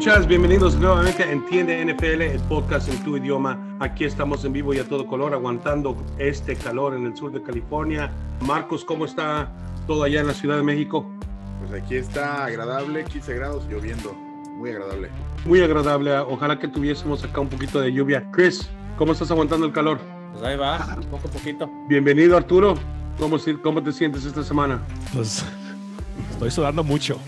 Escuchas, 0.00 0.26
bienvenidos 0.26 0.76
nuevamente 0.76 1.24
a 1.24 1.30
Entiende 1.30 1.84
NFL, 1.84 2.22
el 2.22 2.40
podcast 2.48 2.88
en 2.88 3.04
tu 3.04 3.18
idioma. 3.18 3.76
Aquí 3.80 4.06
estamos 4.06 4.42
en 4.46 4.54
vivo 4.54 4.72
y 4.72 4.78
a 4.78 4.88
todo 4.88 5.06
color, 5.06 5.34
aguantando 5.34 5.94
este 6.16 6.56
calor 6.56 6.94
en 6.94 7.04
el 7.04 7.14
sur 7.14 7.30
de 7.30 7.42
California. 7.42 8.10
Marcos, 8.40 8.82
¿cómo 8.82 9.04
está 9.04 9.52
todo 9.86 10.04
allá 10.04 10.22
en 10.22 10.28
la 10.28 10.32
Ciudad 10.32 10.56
de 10.56 10.62
México? 10.62 11.04
Pues 11.58 11.82
aquí 11.82 11.96
está 11.96 12.46
agradable, 12.46 13.04
15 13.04 13.34
grados, 13.34 13.66
lloviendo, 13.68 14.14
muy 14.56 14.70
agradable. 14.70 15.10
Muy 15.44 15.60
agradable, 15.60 16.16
ojalá 16.16 16.58
que 16.58 16.68
tuviésemos 16.68 17.22
acá 17.22 17.42
un 17.42 17.50
poquito 17.50 17.78
de 17.78 17.92
lluvia. 17.92 18.26
Chris, 18.32 18.70
¿cómo 18.96 19.12
estás 19.12 19.30
aguantando 19.30 19.66
el 19.66 19.72
calor? 19.72 20.00
Pues 20.32 20.42
ahí 20.42 20.56
va, 20.56 20.78
poco 21.10 21.28
a 21.28 21.30
poquito. 21.30 21.70
Bienvenido 21.90 22.38
Arturo, 22.38 22.74
¿cómo, 23.18 23.36
cómo 23.62 23.82
te 23.82 23.92
sientes 23.92 24.24
esta 24.24 24.42
semana? 24.44 24.80
Pues 25.12 25.44
estoy 26.32 26.50
sudando 26.50 26.82
mucho. 26.82 27.20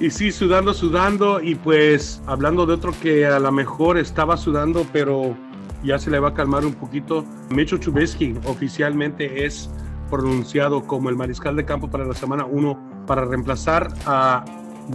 y 0.00 0.10
sí, 0.10 0.30
sudando, 0.30 0.72
sudando 0.72 1.40
y 1.40 1.56
pues 1.56 2.22
hablando 2.26 2.66
de 2.66 2.74
otro 2.74 2.92
que 3.02 3.26
a 3.26 3.40
lo 3.40 3.50
mejor 3.50 3.98
estaba 3.98 4.36
sudando, 4.36 4.86
pero 4.92 5.36
ya 5.82 5.98
se 5.98 6.10
le 6.10 6.20
va 6.20 6.28
a 6.28 6.34
calmar 6.34 6.64
un 6.64 6.74
poquito. 6.74 7.24
Mitchell 7.50 7.80
Trubisky 7.80 8.34
oficialmente 8.46 9.44
es 9.44 9.68
pronunciado 10.08 10.84
como 10.86 11.10
el 11.10 11.16
mariscal 11.16 11.56
de 11.56 11.64
campo 11.64 11.90
para 11.90 12.04
la 12.04 12.14
semana 12.14 12.44
1 12.44 13.04
para 13.06 13.24
reemplazar 13.24 13.92
a 14.06 14.44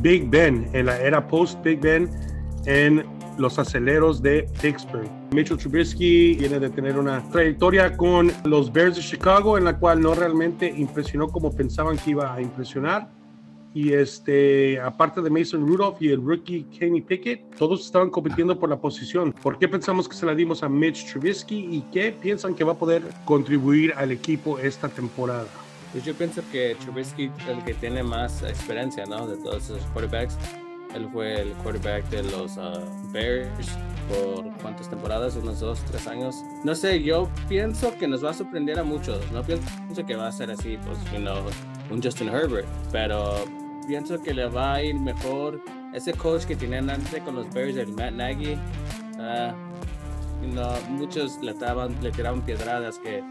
Big 0.02 0.30
Ben 0.30 0.70
en 0.74 0.86
la 0.86 1.00
era 1.00 1.28
post 1.28 1.62
Big 1.64 1.82
Ben 1.82 2.10
en 2.66 3.06
los 3.38 3.60
aceleros 3.60 4.22
de 4.22 4.48
Pittsburgh. 4.62 5.10
Mitchell 5.32 5.58
Trubisky 5.58 6.36
viene 6.36 6.60
de 6.60 6.70
tener 6.70 6.98
una 6.98 7.22
trayectoria 7.30 7.98
con 7.98 8.32
los 8.46 8.72
Bears 8.72 8.96
de 8.96 9.02
Chicago 9.02 9.58
en 9.58 9.66
la 9.66 9.78
cual 9.78 10.00
no 10.00 10.14
realmente 10.16 10.70
impresionó 10.70 11.28
como 11.28 11.52
pensaban 11.52 11.98
que 11.98 12.12
iba 12.12 12.34
a 12.34 12.42
impresionar 12.42 13.10
y 13.74 13.94
este, 13.94 14.80
aparte 14.80 15.22
de 15.22 15.30
Mason 15.30 15.66
Rudolph 15.68 16.00
y 16.00 16.10
el 16.10 16.24
rookie 16.24 16.64
Kenny 16.78 17.02
Pickett, 17.02 17.56
todos 17.58 17.86
estaban 17.86 18.10
compitiendo 18.10 18.58
por 18.58 18.70
la 18.70 18.78
posición. 18.78 19.34
¿Por 19.34 19.58
qué 19.58 19.68
pensamos 19.68 20.08
que 20.08 20.16
se 20.16 20.26
la 20.26 20.36
dimos 20.36 20.62
a 20.62 20.70
Mitch 20.70 21.12
Trubisky 21.12 21.68
y 21.72 21.82
qué 21.92 22.12
piensan 22.12 22.54
que 22.54 22.64
va 22.64 22.74
a 22.74 22.78
poder 22.78 23.02
contribuir 23.26 23.94
al 23.96 24.12
equipo 24.12 24.60
esta 24.60 24.90
temporada? 24.90 25.48
Pues 25.92 26.06
yo 26.06 26.14
pienso 26.14 26.42
que 26.52 26.76
Trubisky 26.84 27.32
es 27.40 27.48
el 27.48 27.64
que 27.64 27.74
tiene 27.74 28.04
más 28.04 28.44
experiencia, 28.44 29.06
¿no? 29.06 29.28
De 29.28 29.38
todos 29.38 29.64
esos 29.64 29.82
quarterbacks. 29.94 30.38
Él 30.96 31.08
fue 31.12 31.42
el 31.42 31.54
quarterback 31.64 32.08
de 32.10 32.22
los 32.24 32.56
uh, 32.58 33.12
Bears 33.12 33.70
por 34.10 34.44
cuántas 34.62 34.90
temporadas, 34.90 35.36
unos 35.36 35.60
dos, 35.60 35.80
tres 35.86 36.08
años. 36.08 36.36
No 36.64 36.76
sé, 36.76 37.02
yo 37.02 37.28
pienso 37.50 37.96
que 37.98 38.08
nos 38.08 38.24
va 38.24 38.30
a 38.30 38.34
sorprender 38.34 38.78
a 38.78 38.84
muchos. 38.84 39.20
No 39.32 39.42
pienso 39.42 39.66
que 40.06 40.16
va 40.16 40.28
a 40.28 40.32
ser 40.32 40.52
así, 40.52 40.78
pues, 40.86 41.00
you 41.12 41.20
know, 41.20 41.38
un 41.90 42.02
Justin 42.02 42.30
Herbert, 42.30 42.68
pero 42.92 43.46
pienso 43.86 44.22
que 44.22 44.34
le 44.34 44.48
va 44.48 44.76
a 44.76 44.84
ir 44.84 44.96
mejor. 45.00 45.62
Ese 45.94 46.14
coach 46.14 46.46
que 46.46 46.56
tenían 46.56 46.90
antes 46.90 47.22
con 47.24 47.36
los 47.36 47.52
Bears, 47.54 47.78
el 47.78 47.94
Matt 47.94 48.14
Nagy, 48.14 48.54
uh, 48.54 49.54
muchos 50.90 51.40
le, 51.42 51.54
taban, 51.54 51.96
le 52.02 52.12
tiraban 52.12 52.44
piedradas 52.46 53.00
que 53.00 53.24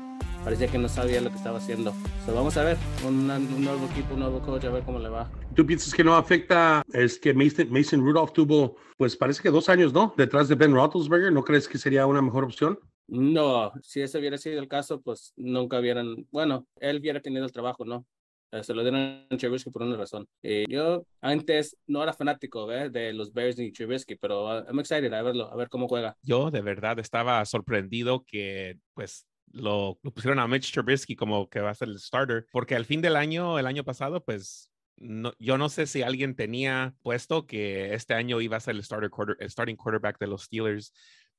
parecía 0.45 0.67
que 0.67 0.78
no 0.78 0.89
sabía 0.89 1.20
lo 1.20 1.30
que 1.30 1.36
estaba 1.36 1.58
haciendo. 1.58 1.92
vamos 2.27 2.56
a 2.56 2.64
ver, 2.64 2.77
un, 3.06 3.27
nuevo 3.27 3.86
equipo, 3.92 4.14
un 4.14 4.20
nuevo 4.20 4.41
coach, 4.41 4.64
a 4.64 4.70
ver 4.70 4.83
cómo 4.84 4.98
le 4.98 5.08
va. 5.08 5.30
¿Tú 5.55 5.67
piensas 5.67 5.92
que 5.95 6.05
no 6.05 6.14
afecta? 6.14 6.83
Es 6.92 7.19
que 7.19 7.34
Mason, 7.34 7.70
Mason 7.70 8.00
Rudolph 8.00 8.33
tuvo, 8.33 8.77
pues 8.97 9.17
parece 9.17 9.42
que 9.42 9.50
dos 9.50 9.69
años, 9.69 9.92
¿no? 9.92 10.14
Detrás 10.17 10.48
de 10.48 10.55
Ben 10.55 10.73
Roethlisberger. 10.73 11.33
¿No 11.33 11.45
crees 11.45 11.69
que 11.69 11.78
sería 11.78 12.06
una 12.06 12.23
mejor 12.23 12.45
opción? 12.45 12.78
No, 13.08 13.73
si 13.83 14.01
ese 14.01 14.19
hubiera 14.19 14.39
sido 14.39 14.58
el 14.61 14.69
caso, 14.69 15.02
pues 15.02 15.33
nunca 15.36 15.79
hubieran, 15.79 16.27
bueno, 16.30 16.67
él 16.77 16.98
hubiera 16.98 17.20
tenido 17.20 17.45
el 17.45 17.52
trabajo, 17.52 17.84
¿no? 17.84 18.07
Eh, 18.52 18.63
se 18.63 18.74
lo 18.74 18.83
dieron 18.83 19.27
a 19.30 19.36
Trubisky 19.36 19.70
por 19.70 19.83
una 19.83 19.96
razón. 19.96 20.29
Eh, 20.42 20.67
yo 20.68 21.07
antes 21.23 21.77
no 21.86 22.02
era 22.02 22.13
fanático 22.13 22.67
de 22.67 23.13
los 23.14 23.33
Bears 23.33 23.57
ni 23.57 23.73
Trubisky, 23.73 24.17
pero 24.17 24.45
uh, 24.45 24.64
I'm 24.68 24.79
excited 24.79 25.13
a 25.13 25.23
verlo, 25.23 25.51
a 25.51 25.57
ver 25.57 25.70
cómo 25.70 25.89
juega. 25.89 26.17
Yo 26.23 26.51
de 26.51 26.61
verdad 26.61 26.98
estaba 26.98 27.42
sorprendido 27.46 28.24
que 28.27 28.79
pues 28.92 29.27
lo, 29.52 29.98
lo, 30.02 30.11
pusieron 30.13 30.39
a 30.39 30.46
Mitch 30.46 30.70
Trubisky 30.70 31.17
como 31.17 31.48
que 31.48 31.61
va 31.61 31.70
a 31.70 31.74
ser 31.74 31.89
el 31.89 31.98
starter, 31.98 32.46
porque 32.52 32.74
al 32.74 32.85
fin 32.85 33.01
del 33.01 33.17
año, 33.17 33.58
el 33.58 33.67
año 33.67 33.85
pasado, 33.85 34.23
pues 34.23 34.70
no, 34.96 35.33
yo 35.39 35.57
no 35.57 35.69
sé 35.69 35.86
si 35.86 36.02
alguien 36.02 36.36
tenía 36.36 36.95
puesto 37.02 37.46
que 37.46 37.95
este 37.95 38.13
año 38.14 38.40
iba 38.42 38.58
a 38.58 38.61
ser 38.61 38.77
el, 38.77 38.84
starter 38.84 39.11
quarter, 39.11 39.36
el 39.40 39.51
starting 39.51 39.77
quarterback 39.77 40.19
de 40.19 40.27
los 40.27 40.45
Steelers 40.45 40.92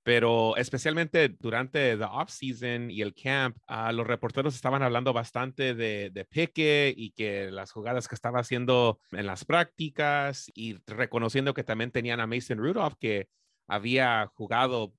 pero 0.03 0.55
especialmente 0.57 1.29
durante 1.39 1.97
the 1.97 2.03
off-season 2.03 2.91
y 2.91 3.01
el 3.01 3.13
camp, 3.13 3.57
uh, 3.69 3.91
los 3.93 4.05
reporteros 4.05 4.53
estaban 4.53 4.83
hablando 4.83 5.13
bastante 5.13 5.73
de, 5.73 6.09
de 6.11 6.25
Pique 6.25 6.93
y 6.95 7.11
que 7.11 7.49
las 7.49 7.71
jugadas 7.71 8.07
que 8.07 8.15
estaba 8.15 8.39
haciendo 8.39 8.99
en 9.11 9.25
las 9.25 9.45
prácticas 9.45 10.51
y 10.53 10.77
reconociendo 10.85 11.53
que 11.53 11.63
también 11.63 11.91
tenían 11.91 12.19
a 12.19 12.27
Mason 12.27 12.57
Rudolph, 12.57 12.95
que 12.99 13.29
había 13.67 14.27
jugado 14.35 14.93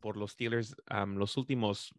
por 0.00 0.16
los 0.16 0.32
Steelers 0.32 0.76
los 1.06 1.36
últimos 1.36 1.94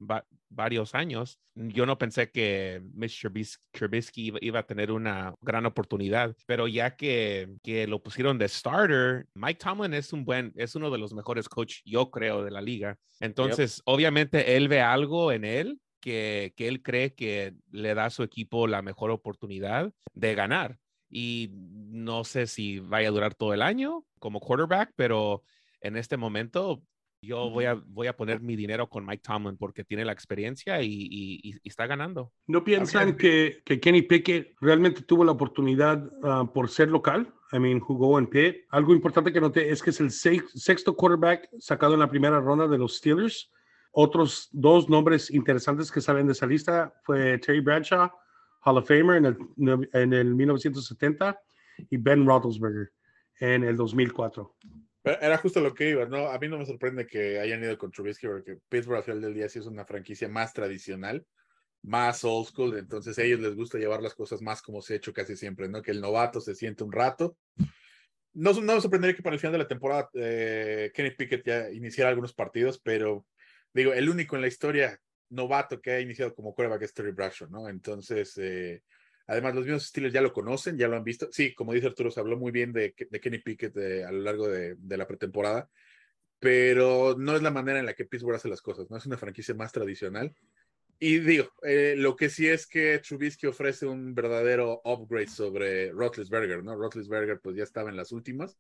varios 0.50 0.96
años, 0.96 1.40
yo 1.56 1.86
no 1.86 1.98
pensé 1.98 2.32
que 2.32 2.82
Mitch 2.94 3.26
Trubisky 3.72 4.34
iba, 4.42 4.60
a 4.60 4.64
tener 4.64 4.92
una 4.92 5.34
gran 5.42 5.66
oportunidad, 5.66 6.36
pero 6.46 6.68
ya 6.68 6.96
que, 6.96 7.50
que, 7.64 7.88
lo 7.88 8.02
pusieron 8.02 8.38
de 8.38 8.48
starter, 8.48 9.28
Mike 9.34 9.60
Tomlin 9.64 9.94
es 9.94 10.14
un 10.14 10.26
buen, 10.26 10.54
es 10.56 10.76
uno 10.76 10.90
de 10.90 10.98
los 10.98 11.14
mejores 11.14 11.50
coaches, 11.50 11.82
yo 11.86 12.10
creo, 12.10 12.44
de 12.44 12.52
la 12.52 12.62
liga. 12.62 12.98
Entonces, 13.20 13.82
obviamente, 13.86 14.56
él 14.56 14.68
ve 14.68 14.82
algo 14.82 15.32
en 15.32 15.44
él 15.44 15.80
que, 16.00 16.54
que 16.56 16.68
él 16.68 16.82
cree 16.82 17.14
que 17.14 17.54
le 17.72 17.94
da 17.94 18.06
a 18.06 18.10
su 18.10 18.24
equipo 18.24 18.68
la 18.68 18.82
mejor 18.82 19.12
oportunidad 19.12 19.92
de 20.14 20.36
ganar. 20.36 20.78
Y 21.10 21.50
no 21.52 22.24
sé 22.24 22.48
si 22.48 22.80
vaya 22.80 23.10
a 23.10 23.12
durar 23.12 23.34
todo 23.34 23.54
el 23.54 23.62
año 23.62 24.06
como 24.20 24.40
quarterback, 24.40 24.94
pero 24.96 25.44
en 25.82 25.98
este 25.98 26.18
momento 26.18 26.84
yo 27.22 27.50
voy 27.50 27.66
a, 27.66 27.74
voy 27.74 28.08
a 28.08 28.16
poner 28.16 28.42
mi 28.42 28.56
dinero 28.56 28.88
con 28.88 29.06
Mike 29.06 29.24
Tomlin 29.26 29.58
porque 29.58 29.84
tiene 29.84 30.06
la 30.06 30.12
experiencia 30.12 30.82
y, 30.82 31.08
y, 31.12 31.56
está 31.64 31.86
ganando. 31.86 32.32
¿No 32.48 32.64
piensan 32.64 33.18
que, 33.18 33.62
que, 33.66 33.80
Kenny 33.80 34.04
Pickett 34.04 34.56
realmente 34.62 35.02
tuvo 35.02 35.24
la 35.24 35.34
oportunidad 35.34 36.10
ah, 36.24 36.50
por 36.54 36.70
ser 36.70 36.90
local? 36.90 37.34
I 37.52 37.60
mean, 37.60 37.80
jugó 37.80 38.20
en 38.20 38.28
Pitt. 38.28 38.66
Algo 38.70 38.94
importante 38.94 39.34
que 39.34 39.42
noté 39.42 39.70
es 39.70 39.82
que 39.82 39.90
es 39.90 40.00
el 40.00 40.12
sexto 40.12 40.96
quarterback 40.96 41.50
sacado 41.60 41.94
en 41.94 42.00
la 42.00 42.10
primera 42.10 42.40
ronda 42.40 42.68
de 42.68 42.78
los 42.78 42.98
Steelers. 42.98 43.52
Otros 43.92 44.50
dos 44.52 44.88
nombres 44.88 45.32
interesantes 45.32 45.92
que 45.92 46.02
salen 46.02 46.28
de 46.28 46.34
esa 46.34 46.46
lista 46.46 46.94
fue 47.04 47.40
Terry 47.40 47.60
Bradshaw, 47.60 48.12
Hall 48.62 48.78
of 48.78 48.88
Famer 48.88 49.18
en 49.18 49.26
el, 49.26 49.90
en 49.94 50.14
el 50.14 50.36
1970 50.36 51.40
y 51.90 51.98
Ben 51.98 52.26
Roethlisberger 52.26 52.92
en 53.40 53.64
el 53.64 53.76
2004. 53.76 54.56
Era 55.22 55.38
justo 55.38 55.62
lo 55.62 55.74
que 55.74 55.90
iba, 55.90 56.06
¿no? 56.06 56.28
A 56.28 56.38
mí 56.40 56.48
no 56.48 56.58
me 56.58 56.66
sorprende 56.66 57.06
que 57.06 57.40
hayan 57.40 57.64
ido 57.64 57.78
con 57.78 57.92
Trubisky 57.92 58.28
porque 58.28 58.58
Pittsburgh 58.70 58.98
al 58.98 59.04
final 59.04 59.22
del 59.22 59.34
día 59.34 59.50
sí 59.50 59.60
es 59.60 59.66
una 59.66 59.86
franquicia 59.86 60.28
más 60.28 60.54
tradicional, 60.54 61.26
más 61.84 62.24
old 62.24 62.48
school, 62.48 62.78
entonces 62.78 63.18
a 63.18 63.24
ellos 63.24 63.40
les 63.40 63.56
gusta 63.56 63.78
llevar 63.78 64.02
las 64.02 64.16
cosas 64.16 64.42
más 64.42 64.62
como 64.62 64.82
se 64.82 64.94
ha 64.94 64.98
hecho 64.98 65.14
casi 65.14 65.36
siempre, 65.36 65.70
¿no? 65.70 65.82
Que 65.82 65.92
el 65.92 66.02
novato 66.02 66.42
se 66.42 66.56
siente 66.56 66.84
un 66.84 66.92
rato. 66.92 67.38
No, 68.34 68.54
no 68.54 68.76
me 68.76 68.82
sorprendería 68.82 69.16
que 69.16 69.24
para 69.24 69.34
el 69.34 69.40
final 69.40 69.54
de 69.54 69.58
la 69.60 69.68
temporada 69.68 70.10
eh, 70.14 70.92
Kenny 70.94 71.12
Pickett 71.12 71.46
ya 71.46 71.70
iniciara 71.72 72.10
algunos 72.10 72.34
partidos, 72.34 72.80
pero 72.80 73.26
digo, 73.74 73.94
el 73.94 74.10
único 74.10 74.36
en 74.36 74.42
la 74.42 74.48
historia 74.48 75.00
novato 75.30 75.82
que 75.82 75.92
ha 75.92 76.00
iniciado 76.00 76.34
como 76.34 76.54
quarterback 76.54 76.84
es 76.84 76.94
Terry 76.94 77.12
Bradshaw, 77.12 77.50
¿no? 77.50 77.70
Entonces, 77.70 78.38
eh, 78.38 78.84
Además, 79.30 79.54
los 79.54 79.64
mismos 79.64 79.86
Steelers 79.86 80.12
ya 80.12 80.22
lo 80.22 80.34
conocen, 80.34 80.76
ya 80.76 80.88
lo 80.88 80.98
han 80.98 81.04
visto. 81.04 81.30
Sí, 81.32 81.54
como 81.54 81.74
dice 81.74 81.86
Arturo, 81.86 82.10
se 82.10 82.20
habló 82.20 82.36
muy 82.36 82.52
bien 82.52 82.74
de, 82.74 82.96
Kenny 82.96 83.38
Pickett 83.38 83.78
eh, 83.78 84.04
a 84.04 84.12
lo 84.12 84.22
largo 84.22 84.48
de, 84.48 84.76
la 84.98 85.06
pretemporada, 85.06 85.70
pero 86.40 87.16
no 87.16 87.36
es 87.36 87.44
la 87.44 87.52
manera 87.52 87.78
en 87.78 87.86
la 87.86 87.94
que 87.94 88.06
Pittsburgh 88.06 88.38
hace 88.38 88.50
las 88.50 88.64
cosas, 88.64 88.90
¿no? 88.90 88.98
Es 88.98 89.06
una 89.06 89.18
franquicia 89.18 89.54
más 89.54 89.72
tradicional. 89.72 90.34
Y 90.98 91.20
digo, 91.20 91.52
eh, 91.62 91.94
lo 91.96 92.16
que 92.16 92.30
sí 92.30 92.48
es 92.48 92.66
que 92.66 92.98
Trubisky 93.00 93.46
ofrece 93.46 93.86
un 93.86 94.16
verdadero 94.16 94.82
upgrade 94.84 95.28
sobre 95.28 95.92
Roethlisberger, 95.92 96.64
¿no? 96.64 96.76
Roethlisberger 96.76 97.40
pues 97.40 97.56
ya 97.56 97.64
estaba 97.64 97.92
en 97.92 97.98
las 97.98 98.12
últimas, 98.12 98.58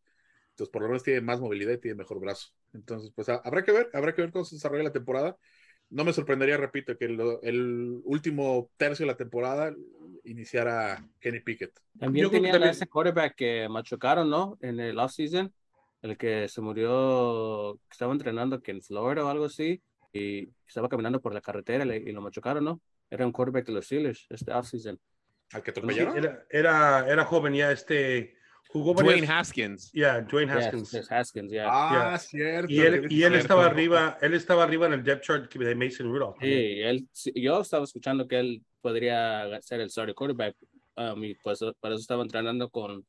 entonces 0.51 0.71
por 0.71 0.83
lo 0.83 0.89
menos 0.89 1.03
tiene 1.03 1.21
más 1.21 1.39
movilidad 1.39 1.73
y 1.73 1.79
tiene 1.79 1.95
mejor 1.95 2.19
brazo. 2.19 2.49
Entonces, 2.73 3.11
pues 3.15 3.27
habrá 3.27 3.63
que 3.63 3.71
ver, 3.71 3.89
habrá 3.93 4.13
que 4.13 4.21
ver 4.21 4.31
cómo 4.31 4.45
se 4.45 4.55
desarrolla 4.55 4.83
la 4.83 4.93
temporada. 4.93 5.35
No 5.89 6.05
me 6.05 6.13
sorprendería, 6.13 6.57
repito, 6.57 6.95
que 6.95 7.05
el 7.05 8.01
último 8.03 8.69
tercio 8.77 9.07
de 9.07 9.11
la 9.11 9.17
temporada 9.17 9.73
iniciara 10.25 11.03
Kenny 11.19 11.39
Pickett. 11.41 11.79
También 11.99 12.29
tenía 12.29 12.55
ese 12.69 12.87
quarterback 12.87 13.35
que 13.35 13.67
machucaron, 13.69 14.29
¿no? 14.29 14.57
En 14.61 14.79
el 14.79 14.97
offseason, 14.97 15.53
el 16.01 16.17
que 16.17 16.47
se 16.47 16.61
murió, 16.61 17.79
que 17.87 17.93
estaba 17.93 18.13
entrenando 18.13 18.61
que 18.61 18.71
en 18.71 18.81
Florida 18.81 19.25
o 19.25 19.29
algo 19.29 19.45
así, 19.45 19.81
y 20.13 20.49
estaba 20.67 20.89
caminando 20.89 21.21
por 21.21 21.33
la 21.33 21.41
carretera 21.41 21.85
y 21.95 22.11
lo 22.11 22.21
machucaron, 22.21 22.63
¿no? 22.63 22.81
Era 23.09 23.25
un 23.25 23.31
quarterback 23.31 23.65
de 23.65 23.73
los 23.73 23.85
Steelers 23.85 24.25
este 24.29 24.51
offseason. 24.51 24.99
¿Al 25.51 25.63
que 25.63 25.71
atropellaron? 25.71 26.17
Era, 26.17 26.45
era, 26.49 27.07
era 27.07 27.25
joven 27.25 27.53
ya, 27.53 27.71
este 27.71 28.38
Jugó 28.67 28.93
Dwayne 28.93 29.25
Haskins. 29.27 29.91
Yeah, 29.93 30.21
Dwayne 30.21 30.51
Haskins. 30.51 30.93
Haskins, 31.09 31.51
yeah. 31.51 31.67
Ah, 31.67 32.17
cierto. 32.19 32.71
Y 32.71 32.79
él, 32.81 33.07
y 33.09 33.23
él 33.23 33.33
estaba 33.35 33.65
arriba, 33.65 34.17
él 34.21 34.35
estaba 34.35 34.63
arriba 34.63 34.85
en 34.85 34.93
el 34.93 35.03
depth 35.03 35.23
chart 35.23 35.51
de 35.53 35.75
Mason 35.75 36.11
Rudolph. 36.11 36.37
Sí, 36.39 36.81
él, 36.81 37.07
yo 37.33 37.61
estaba 37.61 37.83
escuchando 37.83 38.27
que 38.27 38.39
él 38.39 38.63
podría 38.81 39.59
ser 39.61 39.81
el 39.81 39.89
starting 39.89 40.13
quarterback. 40.13 40.55
Um, 40.95 41.23
y 41.23 41.33
pues 41.35 41.59
para 41.79 41.95
eso 41.95 42.01
estaba 42.01 42.21
entrenando 42.21 42.69
con 42.69 43.05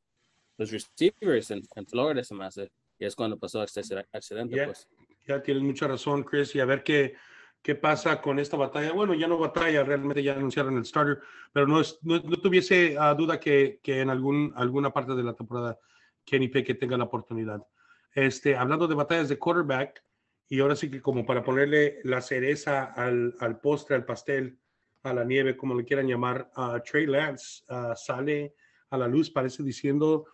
los 0.57 0.71
receivers 0.71 1.51
en, 1.51 1.61
en 1.75 1.85
Florida, 1.85 2.23
se 2.23 2.33
me 2.33 2.45
hace. 2.45 2.71
Y 2.97 3.05
es 3.05 3.15
cuando 3.15 3.37
pasó 3.37 3.61
este 3.63 3.81
accidente, 4.11 4.55
Ya, 4.55 4.65
pues. 4.65 4.87
ya 5.27 5.41
tienes 5.43 5.61
mucha 5.63 5.87
razón, 5.87 6.23
Chris, 6.23 6.55
y 6.55 6.59
a 6.59 6.65
ver 6.65 6.83
qué, 6.83 7.15
qué 7.61 7.75
pasa 7.75 8.21
con 8.21 8.39
esta 8.39 8.57
batalla. 8.57 8.91
Bueno, 8.93 9.13
ya 9.13 9.27
no 9.27 9.37
batalla, 9.37 9.83
realmente 9.83 10.23
ya 10.23 10.33
anunciaron 10.33 10.77
el 10.77 10.85
starter, 10.85 11.19
pero 11.53 11.67
no, 11.67 11.79
es, 11.79 11.99
no, 12.01 12.19
no 12.19 12.37
tuviese 12.37 12.95
ah, 12.99 13.13
duda 13.13 13.39
que, 13.39 13.79
que 13.83 14.01
en 14.01 14.09
algún, 14.09 14.53
alguna 14.55 14.91
parte 14.91 15.13
de 15.13 15.23
la 15.23 15.33
temporada 15.33 15.77
Kenny 16.25 16.47
Pickett 16.47 16.79
tenga 16.79 16.97
la 16.97 17.05
oportunidad. 17.05 17.65
Este, 18.13 18.55
hablando 18.55 18.87
de 18.87 18.95
batallas 18.95 19.29
de 19.29 19.37
quarterback, 19.37 20.03
y 20.49 20.59
ahora 20.59 20.75
sí 20.75 20.91
que 20.91 21.01
como 21.01 21.25
para 21.25 21.43
ponerle 21.43 21.99
la 22.03 22.19
cereza 22.19 22.83
al, 22.83 23.35
al 23.39 23.59
postre, 23.61 23.95
al 23.95 24.05
pastel, 24.05 24.59
a 25.03 25.13
la 25.13 25.23
nieve, 25.23 25.55
como 25.55 25.75
le 25.75 25.85
quieran 25.85 26.07
llamar, 26.07 26.51
a 26.55 26.81
Trey 26.81 27.05
Lance 27.05 27.63
ah, 27.69 27.93
sale 27.95 28.55
a 28.89 28.97
la 28.97 29.07
luz, 29.07 29.29
parece 29.31 29.63
diciendo 29.63 30.25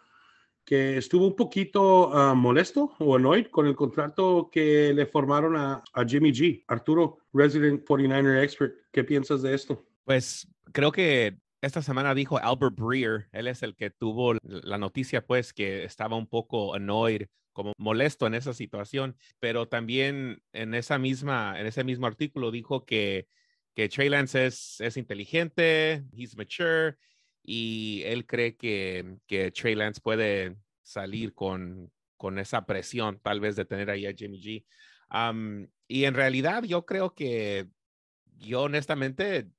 que 0.67 0.97
estuvo 0.97 1.25
un 1.25 1.35
poquito 1.37 2.13
ah, 2.13 2.33
molesto 2.33 2.93
o 2.99 3.15
annoyed 3.15 3.47
con 3.47 3.67
el 3.67 3.75
contrato 3.75 4.49
que 4.51 4.93
le 4.93 5.05
formaron 5.05 5.55
a, 5.55 5.81
a 5.93 6.05
Jimmy 6.05 6.33
G. 6.33 6.65
Arturo, 6.67 7.19
Resident 7.31 7.85
49er 7.87 8.43
Expert, 8.43 8.75
¿qué 8.91 9.05
piensas 9.05 9.41
de 9.41 9.55
esto? 9.55 9.87
Pues 10.03 10.45
creo 10.73 10.91
que 10.91 11.37
esta 11.61 11.81
semana 11.81 12.13
dijo 12.13 12.37
Albert 12.37 12.75
Breer, 12.75 13.29
él 13.31 13.47
es 13.47 13.63
el 13.63 13.77
que 13.77 13.91
tuvo 13.91 14.33
la 14.43 14.77
noticia, 14.77 15.25
pues, 15.25 15.53
que 15.53 15.85
estaba 15.85 16.17
un 16.17 16.27
poco 16.27 16.75
annoyed, 16.75 17.27
como 17.53 17.71
molesto 17.77 18.27
en 18.27 18.33
esa 18.33 18.53
situación, 18.53 19.15
pero 19.39 19.69
también 19.69 20.43
en 20.51 20.73
esa 20.73 20.97
misma, 20.97 21.57
en 21.57 21.65
ese 21.65 21.85
mismo 21.85 22.07
artículo 22.07 22.51
dijo 22.51 22.85
que, 22.85 23.29
que 23.73 23.87
Trey 23.87 24.09
Lance 24.09 24.47
es, 24.47 24.81
es 24.81 24.97
inteligente, 24.97 26.03
he's 26.11 26.35
mature, 26.35 26.97
y 27.49 28.03
él 28.05 28.25
cree 28.25 28.57
que, 28.57 29.19
que 29.25 29.51
Trey 29.51 29.73
Lance 29.73 30.01
puede 30.01 30.57
salir 30.81 31.33
con, 31.33 31.89
con 32.17 32.39
esa 32.39 32.65
presión, 32.65 33.21
tal 33.23 33.39
vez 33.39 33.55
de 33.55 33.63
tener 33.63 33.89
ahí 33.89 34.05
a 34.05 34.13
Jimmy 34.13 34.41
G. 34.41 35.69
Y 35.87 36.03
en 36.03 36.13
realidad 36.13 36.63
yo 36.63 36.85
creo 36.85 37.15
que, 37.15 37.69
yo 38.37 38.63
honestamente, 38.63 39.49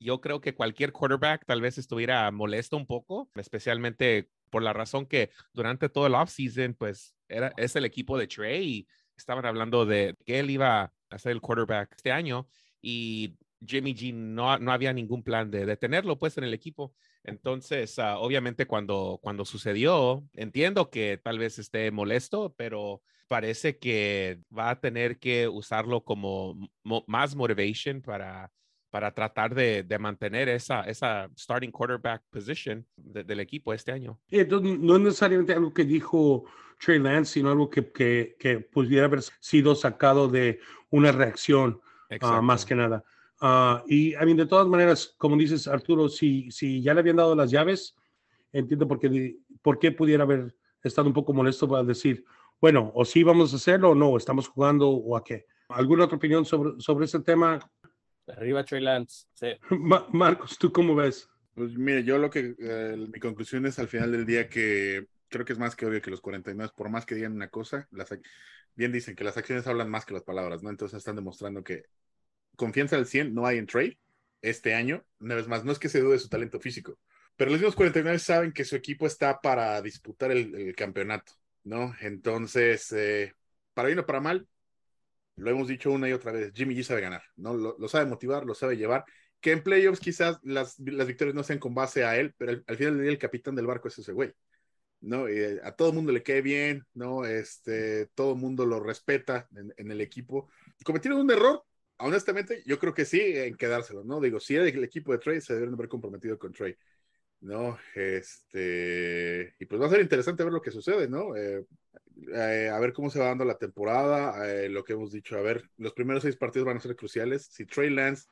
yo 0.00 0.20
creo 0.20 0.40
que 0.40 0.56
cualquier 0.56 0.90
quarterback 0.90 1.46
tal 1.46 1.60
vez 1.60 1.78
estuviera 1.78 2.28
molesto 2.32 2.76
un 2.76 2.84
poco, 2.86 3.30
especialmente 3.36 4.28
por 4.50 4.64
la 4.64 4.72
razón 4.72 5.06
que 5.06 5.30
durante 5.52 5.88
todo 5.88 6.08
el 6.08 6.16
offseason, 6.16 6.74
pues 6.74 7.14
era, 7.28 7.52
es 7.56 7.76
el 7.76 7.84
equipo 7.84 8.18
de 8.18 8.26
Trey 8.26 8.68
y 8.68 8.88
estaban 9.16 9.46
hablando 9.46 9.86
de 9.86 10.16
que 10.24 10.40
él 10.40 10.50
iba 10.50 10.92
a 11.10 11.18
ser 11.18 11.30
el 11.30 11.40
quarterback 11.40 11.92
este 11.94 12.10
año 12.10 12.48
y 12.82 13.36
Jimmy 13.64 13.94
G 13.94 14.12
no, 14.12 14.58
no 14.58 14.72
había 14.72 14.92
ningún 14.92 15.22
plan 15.22 15.48
de, 15.50 15.64
de 15.64 15.76
tenerlo 15.76 16.18
pues 16.18 16.36
en 16.38 16.44
el 16.44 16.54
equipo. 16.54 16.92
Entonces, 17.26 17.98
ah, 17.98 18.18
obviamente 18.18 18.66
cuando, 18.66 19.18
cuando 19.22 19.44
sucedió, 19.44 20.24
entiendo 20.32 20.90
que 20.90 21.18
tal 21.22 21.38
vez 21.38 21.58
esté 21.58 21.90
molesto, 21.90 22.54
pero 22.56 23.02
parece 23.28 23.78
que 23.78 24.40
va 24.56 24.70
a 24.70 24.80
tener 24.80 25.18
que 25.18 25.48
usarlo 25.48 26.04
como 26.04 26.54
mo- 26.84 27.04
más 27.08 27.34
motivation 27.34 28.00
para, 28.00 28.52
para 28.90 29.12
tratar 29.12 29.54
de, 29.54 29.82
de 29.82 29.98
mantener 29.98 30.48
esa, 30.48 30.82
esa 30.82 31.28
starting 31.36 31.70
quarterback 31.72 32.22
position 32.30 32.86
de- 32.96 33.24
del 33.24 33.40
equipo 33.40 33.74
este 33.74 33.90
año. 33.92 34.20
Entonces, 34.30 34.78
no 34.78 34.94
es 34.96 35.02
necesariamente 35.02 35.52
algo 35.52 35.74
que 35.74 35.84
dijo 35.84 36.44
Trey 36.78 36.98
Lance, 37.00 37.32
sino 37.34 37.50
algo 37.50 37.68
que, 37.68 37.90
que, 37.90 38.36
que 38.38 38.60
pudiera 38.60 39.06
haber 39.06 39.22
sido 39.40 39.74
sacado 39.74 40.28
de 40.28 40.60
una 40.90 41.10
reacción 41.10 41.80
ah, 42.28 42.40
más 42.42 42.64
que 42.64 42.74
nada. 42.76 43.02
Ah, 43.40 43.84
y 43.86 44.14
a 44.14 44.22
mí, 44.24 44.34
de 44.34 44.46
todas 44.46 44.66
maneras, 44.66 45.14
como 45.18 45.36
dices, 45.36 45.66
Arturo, 45.68 46.08
si, 46.08 46.50
si 46.50 46.82
ya 46.82 46.94
le 46.94 47.00
habían 47.00 47.16
dado 47.16 47.34
las 47.34 47.50
llaves, 47.50 47.94
entiendo 48.52 48.88
por 48.88 48.98
qué, 48.98 49.36
por 49.62 49.78
qué 49.78 49.92
pudiera 49.92 50.24
haber 50.24 50.54
estado 50.82 51.08
un 51.08 51.14
poco 51.14 51.32
molesto 51.34 51.68
para 51.68 51.84
decir, 51.84 52.24
bueno, 52.60 52.90
o 52.94 53.04
sí 53.04 53.22
vamos 53.22 53.52
a 53.52 53.56
hacerlo 53.56 53.90
o 53.90 53.94
no, 53.94 54.16
estamos 54.16 54.48
jugando 54.48 54.88
o 54.88 55.16
a 55.16 55.24
qué. 55.24 55.46
¿Alguna 55.68 56.04
otra 56.04 56.16
opinión 56.16 56.44
sobre, 56.44 56.80
sobre 56.80 57.04
ese 57.04 57.20
tema? 57.20 57.58
Arriba 58.28 58.64
Trey 58.64 58.80
Lance, 58.80 59.26
sí. 59.34 59.48
Ma- 59.70 60.06
Marcos, 60.12 60.58
¿tú 60.58 60.72
cómo 60.72 60.94
ves? 60.94 61.28
Pues 61.54 61.76
mire, 61.76 62.04
yo 62.04 62.18
lo 62.18 62.30
que 62.30 62.54
eh, 62.58 62.96
mi 62.96 63.20
conclusión 63.20 63.66
es 63.66 63.78
al 63.78 63.88
final 63.88 64.12
del 64.12 64.26
día 64.26 64.48
que 64.48 65.06
creo 65.28 65.44
que 65.44 65.52
es 65.52 65.58
más 65.58 65.76
que 65.76 65.86
obvio 65.86 66.00
que 66.02 66.10
los 66.10 66.20
49, 66.20 66.72
por 66.76 66.88
más 66.90 67.06
que 67.06 67.14
digan 67.14 67.32
una 67.32 67.48
cosa, 67.48 67.88
las, 67.90 68.08
bien 68.74 68.92
dicen 68.92 69.16
que 69.16 69.24
las 69.24 69.36
acciones 69.36 69.66
hablan 69.66 69.90
más 69.90 70.04
que 70.04 70.14
las 70.14 70.22
palabras, 70.22 70.62
¿no? 70.62 70.70
Entonces 70.70 70.98
están 70.98 71.16
demostrando 71.16 71.62
que 71.64 71.84
confianza 72.56 72.96
al 72.96 73.06
100 73.06 73.34
no 73.34 73.46
hay 73.46 73.58
en 73.58 73.66
Trey 73.66 73.98
este 74.42 74.74
año. 74.74 75.04
Una 75.20 75.34
vez 75.34 75.48
más, 75.48 75.64
no 75.64 75.72
es 75.72 75.78
que 75.78 75.88
se 75.88 76.00
dude 76.00 76.14
de 76.14 76.18
su 76.18 76.28
talento 76.28 76.60
físico, 76.60 76.98
pero 77.36 77.50
los 77.50 77.60
mismos 77.60 77.76
49 77.76 78.18
saben 78.18 78.52
que 78.52 78.64
su 78.64 78.76
equipo 78.76 79.06
está 79.06 79.40
para 79.40 79.80
disputar 79.82 80.30
el, 80.32 80.74
campeonato, 80.74 81.32
¿no? 81.64 81.94
Entonces, 82.00 82.92
eh, 82.92 83.34
para 83.74 83.88
bien 83.88 83.98
o 83.98 84.06
para 84.06 84.20
mal, 84.20 84.48
lo 85.36 85.50
hemos 85.50 85.68
dicho 85.68 85.90
una 85.90 86.08
y 86.08 86.12
otra 86.12 86.32
vez, 86.32 86.52
Jimmy 86.54 86.74
G 86.74 86.82
sabe 86.82 87.02
ganar, 87.02 87.22
¿no? 87.36 87.54
Lo, 87.54 87.88
sabe 87.88 88.06
motivar, 88.06 88.44
lo 88.46 88.54
sabe 88.54 88.76
llevar. 88.76 89.04
Que 89.40 89.52
en 89.52 89.62
playoffs 89.62 90.00
quizás 90.00 90.38
las, 90.42 90.78
las 90.78 91.06
victorias 91.06 91.34
no 91.34 91.42
sean 91.42 91.58
con 91.58 91.74
base 91.74 92.04
a 92.04 92.16
él, 92.16 92.34
pero 92.38 92.52
al 92.66 92.76
final 92.76 92.94
del 92.94 93.02
día 93.02 93.12
el 93.12 93.18
capitán 93.18 93.54
del 93.54 93.66
barco 93.66 93.88
es 93.88 93.98
ese 93.98 94.12
güey. 94.12 94.32
¿no? 95.00 95.28
Eh, 95.28 95.60
a 95.62 95.72
todo 95.72 95.90
el 95.90 95.94
mundo 95.94 96.12
le 96.12 96.22
cae 96.22 96.40
bien, 96.40 96.84
¿no? 96.94 97.24
Este, 97.26 98.06
todo 98.14 98.32
el 98.32 98.38
mundo 98.38 98.64
lo 98.64 98.80
respeta 98.80 99.46
en, 99.54 99.72
en, 99.76 99.90
el 99.90 100.00
equipo. 100.00 100.48
Cometieron 100.84 101.20
un 101.20 101.30
error, 101.30 101.64
honestamente, 101.98 102.62
yo 102.66 102.78
creo 102.78 102.94
que 102.94 103.04
sí, 103.04 103.20
en 103.20 103.56
quedárselo, 103.56 104.04
¿no? 104.04 104.20
Digo, 104.20 104.40
si 104.40 104.54
era 104.54 104.64
el 104.66 104.84
equipo 104.84 105.12
de 105.12 105.18
Trey, 105.18 105.40
se 105.40 105.54
debieron 105.54 105.74
haber 105.74 105.88
comprometido 105.88 106.38
con 106.38 106.52
Trey, 106.52 106.76
¿no? 107.40 107.78
Este, 107.94 109.54
y 109.58 109.66
pues 109.66 109.80
va 109.80 109.86
a 109.86 109.90
ser 109.90 110.00
interesante 110.00 110.44
ver 110.44 110.52
lo 110.52 110.62
que 110.62 110.70
sucede, 110.70 111.08
¿no? 111.08 111.36
Eh, 111.36 111.64
eh, 112.34 112.70
a 112.72 112.78
ver 112.78 112.92
cómo 112.92 113.10
se 113.10 113.18
va 113.18 113.26
dando 113.26 113.44
la 113.44 113.58
temporada, 113.58 114.50
eh, 114.50 114.68
lo 114.68 114.84
que 114.84 114.94
hemos 114.94 115.12
dicho, 115.12 115.36
a 115.36 115.42
ver, 115.42 115.70
los 115.76 115.92
primeros 115.92 116.22
seis 116.22 116.36
partidos 116.36 116.66
van 116.66 116.78
a 116.78 116.80
ser 116.80 116.96
cruciales. 116.96 117.46
Si 117.50 117.66
Trey 117.66 117.90
Lance 117.90 118.28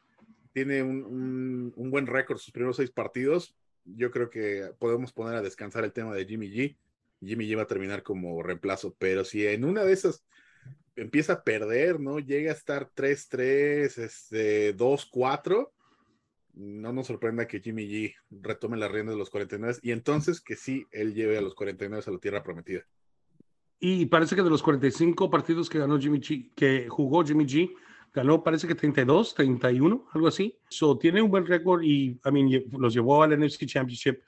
tiene 0.52 0.82
un, 0.82 1.72
un, 1.74 1.90
buen 1.90 2.06
récord 2.06 2.38
sus 2.38 2.52
primeros 2.52 2.76
seis 2.76 2.90
partidos, 2.90 3.54
yo 3.84 4.10
creo 4.10 4.30
que 4.30 4.70
podemos 4.78 5.12
poner 5.12 5.36
a 5.36 5.42
descansar 5.42 5.84
el 5.84 5.92
tema 5.92 6.14
de 6.14 6.24
Jimmy 6.24 6.48
G. 6.48 6.76
Jimmy 7.20 7.46
G 7.48 7.56
va 7.56 7.62
a 7.62 7.66
terminar 7.66 8.02
como 8.02 8.42
reemplazo, 8.42 8.94
pero 8.98 9.24
si 9.24 9.46
en 9.46 9.64
una 9.64 9.84
de 9.84 9.92
esas 9.92 10.24
empieza 10.96 11.34
a 11.34 11.44
perder, 11.44 12.00
¿no? 12.00 12.18
Llega 12.18 12.50
a 12.50 12.54
estar 12.54 12.90
3-3, 12.94 13.98
este, 13.98 14.76
2-4, 14.76 15.70
no 16.54 16.92
nos 16.92 17.06
sorprenda 17.06 17.46
que 17.46 17.60
Jimmy 17.60 17.86
G 17.86 18.14
retome 18.30 18.76
la 18.76 18.88
rienda 18.88 19.12
de 19.12 19.18
los 19.18 19.30
49 19.30 19.78
y 19.82 19.90
entonces 19.90 20.40
que 20.40 20.56
sí, 20.56 20.86
él 20.92 21.14
lleve 21.14 21.36
a 21.38 21.40
los 21.40 21.54
49 21.54 22.04
a 22.06 22.10
la 22.10 22.18
tierra 22.18 22.42
prometida. 22.42 22.82
Y 23.80 24.06
parece 24.06 24.36
que 24.36 24.42
de 24.42 24.50
los 24.50 24.62
45 24.62 25.30
partidos 25.30 25.68
que 25.68 25.78
ganó 25.78 25.98
Jimmy 25.98 26.20
G, 26.20 26.52
que 26.54 26.88
jugó 26.88 27.24
Jimmy 27.24 27.44
G, 27.44 27.74
ganó 28.12 28.42
parece 28.42 28.66
que 28.66 28.74
32, 28.74 29.34
31, 29.34 30.06
algo 30.12 30.28
así. 30.28 30.58
So, 30.68 30.96
tiene 30.96 31.20
un 31.20 31.30
buen 31.30 31.44
récord 31.44 31.82
y, 31.82 32.20
I 32.24 32.30
mean, 32.32 32.48
los 32.78 32.94
llevó 32.94 33.22
al 33.22 33.38
NFC 33.38 33.66
Championship, 33.66 34.20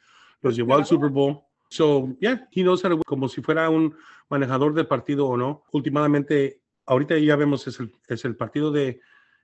los 0.42 0.56
llevó 0.56 0.75
al 0.75 0.85
Super 0.85 1.11
Bowl. 1.11 1.40
So, 1.68 2.16
yeah, 2.20 2.46
he 2.50 2.62
knows 2.62 2.82
how 2.82 2.90
to, 2.90 3.02
como 3.04 3.28
si 3.28 3.42
fuera 3.42 3.68
un 3.70 3.94
manejador 4.28 4.75
de 4.75 4.85
partido 4.85 5.26
o 5.26 5.37
no. 5.37 5.64
Últimamente, 5.73 6.61
ahorita 6.87 7.18
ya 7.18 7.37
vemos, 7.37 7.66
es 7.66 7.80
el, 7.80 7.92
es 8.08 8.25
el 8.25 8.37
partido 8.37 8.70
de 8.70 9.00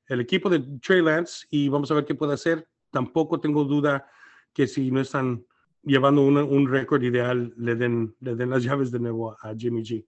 el 0.09 0.21
equipo 0.21 0.51
de 0.51 0.61
Trey 0.81 1.03
Lance 1.03 1.47
y 1.51 1.69
vamos 1.69 1.91
a 1.91 1.95
ver 1.95 2.05
qué 2.05 2.15
puede 2.15 2.35
hacer. 2.35 2.69
Tampoco 2.91 3.41
tengo 3.41 3.65
duda 3.65 4.07
que 4.53 4.67
si 4.67 4.91
no 4.91 5.01
están 5.01 5.45
llevando 5.83 6.23
una, 6.23 6.45
un 6.45 6.69
récord 6.69 7.03
ideal, 7.03 7.53
le 7.57 7.75
den, 7.75 8.15
le 8.21 8.35
den 8.35 8.51
las 8.51 8.63
llaves 8.65 8.91
de 8.91 9.01
nuevo 9.01 9.37
a, 9.41 9.55
Jimmy 9.57 9.83
G. 9.83 10.05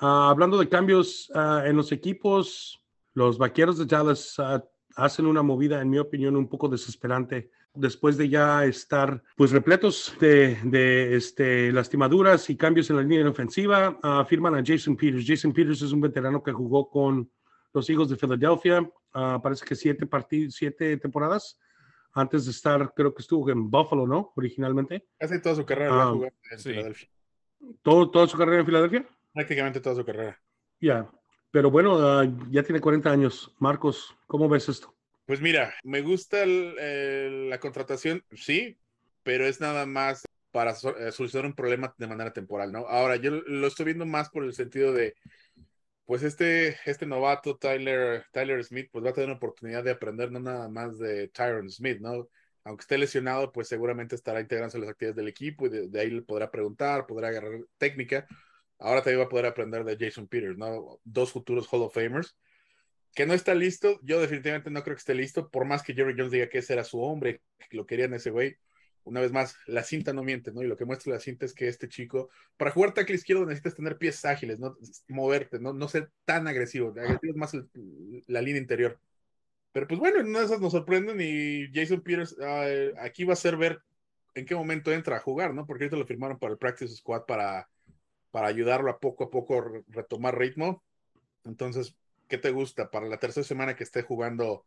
Uh, 0.00 0.06
hablando 0.06 0.56
de 0.58 0.68
cambios 0.68 1.30
uh, 1.34 1.66
en 1.66 1.76
los 1.76 1.92
equipos, 1.92 2.80
los 3.12 3.36
vaqueros 3.36 3.76
de 3.78 3.84
Dallas 3.84 4.38
uh, 4.38 4.62
hacen 4.96 5.26
una 5.26 5.42
movida, 5.42 5.80
en 5.80 5.90
mi 5.90 5.98
opinión, 5.98 6.36
un 6.36 6.48
poco 6.48 6.68
desesperante. 6.68 7.50
Después 7.72 8.16
de 8.16 8.28
ya 8.28 8.64
estar 8.64 9.22
pues 9.36 9.52
repletos 9.52 10.14
de, 10.20 10.58
de 10.64 11.14
este, 11.14 11.70
lastimaduras 11.72 12.50
y 12.50 12.56
cambios 12.56 12.90
en 12.90 12.96
la 12.96 13.02
línea 13.02 13.28
ofensiva, 13.28 13.98
firman 14.28 14.56
a 14.56 14.62
Jason 14.64 14.96
Peters. 14.96 15.24
Jason 15.26 15.52
Peters 15.52 15.82
es 15.82 15.92
un 15.92 16.00
veterano 16.00 16.42
que 16.42 16.52
jugó 16.52 16.90
con 16.90 17.30
los 17.72 17.88
Eagles 17.88 18.08
de 18.08 18.16
Filadelfia, 18.16 18.90
parece 19.12 19.64
que 19.64 19.76
siete, 19.76 20.08
siete 20.50 20.96
temporadas 20.96 21.58
antes 22.12 22.44
de 22.44 22.50
estar, 22.50 22.92
creo 22.94 23.14
que 23.14 23.22
estuvo 23.22 23.48
en 23.50 23.70
Buffalo, 23.70 24.06
¿no? 24.06 24.32
Originalmente. 24.36 25.06
Casi 25.18 25.40
toda 25.40 25.54
su 25.54 25.64
carrera 25.64 26.06
jugó 26.06 26.24
en 26.24 26.58
sí. 26.58 26.70
Filadelfia. 26.70 27.08
¿Todo, 27.82 28.10
¿Toda 28.10 28.26
su 28.26 28.36
carrera 28.36 28.60
en 28.60 28.66
Filadelfia? 28.66 29.08
Prácticamente 29.32 29.80
toda 29.80 29.94
su 29.94 30.04
carrera. 30.04 30.40
Ya, 30.80 30.94
yeah. 30.94 31.10
pero 31.50 31.70
bueno, 31.70 31.96
uh, 31.96 32.50
ya 32.50 32.62
tiene 32.62 32.80
40 32.80 33.10
años. 33.10 33.54
Marcos, 33.58 34.16
¿cómo 34.26 34.48
ves 34.48 34.68
esto? 34.68 34.94
Pues 35.30 35.40
mira, 35.40 35.72
me 35.84 36.00
gusta 36.00 36.44
la 36.44 37.60
contratación, 37.60 38.24
sí, 38.32 38.80
pero 39.22 39.46
es 39.46 39.60
nada 39.60 39.86
más 39.86 40.24
para 40.50 40.72
eh, 40.72 41.12
solucionar 41.12 41.46
un 41.46 41.54
problema 41.54 41.94
de 41.98 42.08
manera 42.08 42.32
temporal, 42.32 42.72
¿no? 42.72 42.80
Ahora, 42.88 43.14
yo 43.14 43.30
lo 43.30 43.68
estoy 43.68 43.84
viendo 43.84 44.04
más 44.06 44.28
por 44.28 44.42
el 44.42 44.52
sentido 44.54 44.92
de, 44.92 45.14
pues 46.04 46.24
este, 46.24 46.76
este 46.84 47.06
novato, 47.06 47.56
Tyler, 47.56 48.24
Tyler 48.32 48.64
Smith, 48.64 48.88
pues 48.90 49.04
va 49.04 49.10
a 49.10 49.12
tener 49.12 49.28
una 49.28 49.36
oportunidad 49.36 49.84
de 49.84 49.92
aprender 49.92 50.32
no 50.32 50.40
nada 50.40 50.68
más 50.68 50.98
de 50.98 51.28
Tyron 51.28 51.70
Smith, 51.70 52.00
¿no? 52.00 52.28
aunque 52.64 52.82
esté 52.82 52.98
lesionado, 52.98 53.52
pues 53.52 53.68
seguramente 53.68 54.16
estará 54.16 54.40
integrándose 54.40 54.78
en 54.78 54.80
las 54.82 54.90
actividades 54.90 55.16
del 55.16 55.28
equipo 55.28 55.66
y 55.66 55.68
de, 55.68 55.88
de 55.90 56.00
ahí 56.00 56.10
le 56.10 56.22
podrá 56.22 56.50
preguntar, 56.50 57.06
podrá 57.06 57.28
agarrar 57.28 57.60
técnica. 57.78 58.26
Ahora 58.80 59.00
también 59.04 59.20
va 59.20 59.26
a 59.26 59.28
poder 59.28 59.46
aprender 59.46 59.84
de 59.84 59.96
Jason 59.96 60.26
Peters, 60.26 60.58
¿no? 60.58 60.98
Dos 61.04 61.30
futuros 61.30 61.68
Hall 61.70 61.82
of 61.82 61.94
Famers. 61.94 62.34
Que 63.14 63.26
no 63.26 63.34
está 63.34 63.54
listo, 63.54 63.98
yo 64.02 64.20
definitivamente 64.20 64.70
no 64.70 64.82
creo 64.82 64.94
que 64.94 65.00
esté 65.00 65.14
listo, 65.14 65.50
por 65.50 65.64
más 65.64 65.82
que 65.82 65.94
Jerry 65.94 66.14
Jones 66.16 66.32
diga 66.32 66.48
que 66.48 66.58
ese 66.58 66.74
era 66.74 66.84
su 66.84 67.00
hombre, 67.00 67.42
que 67.68 67.76
lo 67.76 67.86
querían 67.86 68.14
ese 68.14 68.30
güey. 68.30 68.56
Una 69.02 69.20
vez 69.20 69.32
más, 69.32 69.56
la 69.66 69.82
cinta 69.82 70.12
no 70.12 70.22
miente, 70.22 70.52
¿no? 70.52 70.62
Y 70.62 70.66
lo 70.66 70.76
que 70.76 70.84
muestra 70.84 71.12
la 71.12 71.20
cinta 71.20 71.46
es 71.46 71.54
que 71.54 71.66
este 71.68 71.88
chico, 71.88 72.30
para 72.56 72.70
jugar 72.70 72.92
tackle 72.92 73.16
izquierdo 73.16 73.46
necesitas 73.46 73.74
tener 73.74 73.96
pies 73.98 74.24
ágiles, 74.24 74.60
no 74.60 74.76
moverte, 75.08 75.58
no, 75.58 75.72
no 75.72 75.88
ser 75.88 76.10
tan 76.24 76.46
agresivo. 76.46 76.90
Agresivo 76.90 77.32
es 77.32 77.36
más 77.36 77.56
la 78.26 78.42
línea 78.42 78.60
interior. 78.60 79.00
Pero 79.72 79.86
pues 79.88 80.00
bueno, 80.00 80.20
en 80.20 80.26
una 80.28 80.40
de 80.40 80.46
esas 80.46 80.60
nos 80.60 80.72
sorprenden 80.72 81.18
y 81.20 81.70
Jason 81.72 82.02
Peters 82.02 82.36
uh, 82.38 82.98
aquí 83.00 83.24
va 83.24 83.32
a 83.32 83.36
ser 83.36 83.56
ver 83.56 83.80
en 84.34 84.44
qué 84.44 84.54
momento 84.54 84.92
entra 84.92 85.16
a 85.16 85.20
jugar, 85.20 85.54
¿no? 85.54 85.66
Porque 85.66 85.84
ahorita 85.84 85.96
lo 85.96 86.06
firmaron 86.06 86.38
para 86.38 86.52
el 86.52 86.58
Practice 86.58 86.94
Squad 86.96 87.24
para 87.24 87.68
para 88.30 88.48
ayudarlo 88.48 88.90
a 88.90 88.98
poco 88.98 89.24
a 89.24 89.30
poco 89.30 89.64
retomar 89.88 90.38
ritmo. 90.38 90.84
Entonces, 91.44 91.96
¿qué 92.30 92.38
te 92.38 92.50
gusta? 92.50 92.90
Para 92.90 93.06
la 93.06 93.18
tercera 93.18 93.44
semana 93.44 93.76
que 93.76 93.84
esté 93.84 94.02
jugando, 94.02 94.64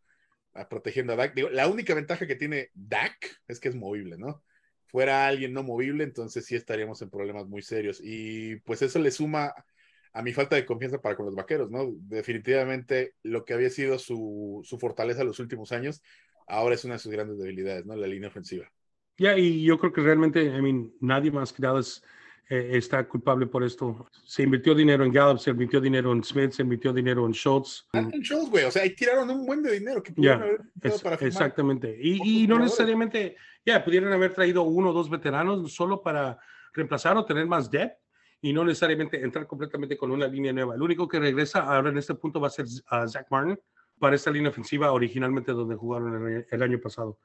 a, 0.52 0.68
protegiendo 0.68 1.14
a 1.14 1.16
Dak. 1.16 1.34
Digo, 1.34 1.48
la 1.50 1.66
única 1.66 1.94
ventaja 1.94 2.26
que 2.28 2.36
tiene 2.36 2.70
Dak 2.74 3.42
es 3.48 3.58
que 3.58 3.70
es 3.70 3.74
movible, 3.74 4.16
¿no? 4.18 4.44
Fuera 4.86 5.26
alguien 5.26 5.52
no 5.52 5.64
movible, 5.64 6.04
entonces 6.04 6.44
sí 6.44 6.54
estaríamos 6.54 7.02
en 7.02 7.10
problemas 7.10 7.48
muy 7.48 7.62
serios. 7.62 8.00
Y 8.00 8.56
pues 8.60 8.82
eso 8.82 9.00
le 9.00 9.10
suma 9.10 9.52
a 10.12 10.22
mi 10.22 10.32
falta 10.32 10.54
de 10.54 10.64
confianza 10.64 11.00
para 11.00 11.16
con 11.16 11.26
los 11.26 11.34
vaqueros, 11.34 11.70
¿no? 11.70 11.90
Definitivamente 11.96 13.14
lo 13.24 13.44
que 13.44 13.54
había 13.54 13.70
sido 13.70 13.98
su, 13.98 14.60
su 14.62 14.78
fortaleza 14.78 15.24
los 15.24 15.40
últimos 15.40 15.72
años, 15.72 16.02
ahora 16.46 16.76
es 16.76 16.84
una 16.84 16.94
de 16.94 17.00
sus 17.00 17.10
grandes 17.10 17.38
debilidades, 17.38 17.84
¿no? 17.86 17.96
La 17.96 18.06
línea 18.06 18.28
ofensiva. 18.28 18.70
Ya, 19.16 19.36
y 19.36 19.64
yo 19.64 19.78
creo 19.78 19.92
que 19.92 20.02
realmente, 20.02 20.44
I 20.44 20.62
mean, 20.62 20.92
nadie 21.00 21.30
más 21.30 21.52
que 21.52 21.62
Dallas 21.62 22.02
eh, 22.48 22.70
está 22.72 23.06
culpable 23.08 23.46
por 23.46 23.64
esto. 23.64 24.06
Se 24.24 24.42
invirtió 24.42 24.74
dinero 24.74 25.04
en 25.04 25.12
Gallup, 25.12 25.38
se 25.38 25.50
invirtió 25.50 25.80
dinero 25.80 26.12
en 26.12 26.22
Smith, 26.22 26.52
se 26.52 26.62
invirtió 26.62 26.92
dinero 26.92 27.26
en 27.26 27.32
Schultz. 27.32 27.88
En 27.92 28.10
Schultz, 28.22 28.50
güey, 28.50 28.64
o 28.64 28.70
sea, 28.70 28.82
ahí 28.82 28.94
tiraron 28.94 29.30
un 29.30 29.46
buen 29.46 29.62
de 29.62 29.72
dinero 29.72 30.02
que 30.02 30.12
pudieron 30.12 30.40
yeah, 30.40 30.48
haber 30.48 30.60
es, 30.82 31.02
para. 31.02 31.16
Exactamente. 31.16 31.96
Y, 32.00 32.44
y 32.44 32.46
no 32.46 32.58
necesariamente, 32.58 33.36
ya, 33.64 33.74
yeah, 33.74 33.84
pudieron 33.84 34.12
haber 34.12 34.34
traído 34.34 34.62
uno 34.62 34.90
o 34.90 34.92
dos 34.92 35.08
veteranos 35.08 35.72
solo 35.72 36.02
para 36.02 36.38
reemplazar 36.72 37.16
o 37.16 37.24
tener 37.24 37.46
más 37.46 37.70
depth 37.70 37.96
y 38.40 38.52
no 38.52 38.62
necesariamente 38.62 39.22
entrar 39.22 39.46
completamente 39.46 39.96
con 39.96 40.10
una 40.10 40.26
línea 40.26 40.52
nueva. 40.52 40.74
El 40.74 40.82
único 40.82 41.08
que 41.08 41.18
regresa 41.18 41.60
ahora 41.60 41.88
en 41.88 41.96
este 41.96 42.14
punto 42.14 42.40
va 42.40 42.48
a 42.48 42.50
ser 42.50 42.66
uh, 42.66 43.08
Zach 43.08 43.26
Martin 43.30 43.58
para 43.98 44.16
esta 44.16 44.30
línea 44.30 44.50
ofensiva 44.50 44.92
originalmente 44.92 45.52
donde 45.52 45.76
jugaron 45.76 46.26
el, 46.28 46.46
el 46.50 46.62
año 46.62 46.78
pasado. 46.78 47.18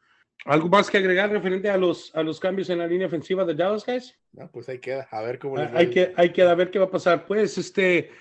¿Algo 0.46 0.70
más 0.70 0.90
que 0.90 0.98
agregar 0.98 1.30
referente 1.30 1.70
a 1.70 1.78
los, 1.78 2.16
a 2.16 2.24
los 2.24 2.40
cambios 2.40 2.70
en 2.70 2.80
la 2.80 2.88
línea 2.88 3.08
ofensiva 3.08 3.44
de 3.44 3.56
Dallas, 3.56 3.86
guys? 3.86 4.18
No, 4.32 4.50
pues 4.50 4.70
ahí 4.70 4.80
queda, 4.80 5.08
a 5.12 5.22
ver 5.22 5.38
cómo 5.38 5.58
les 5.58 5.74
hay 5.74 5.90
que 5.90 6.14
Hay 6.16 6.32
que 6.32 6.42
a 6.44 6.56
ver 6.56 6.72
qué 6.72 6.80
va 6.80 6.86
a 6.86 6.92
pasar. 6.92 7.26
Pues 7.26 7.58
este 7.58 8.12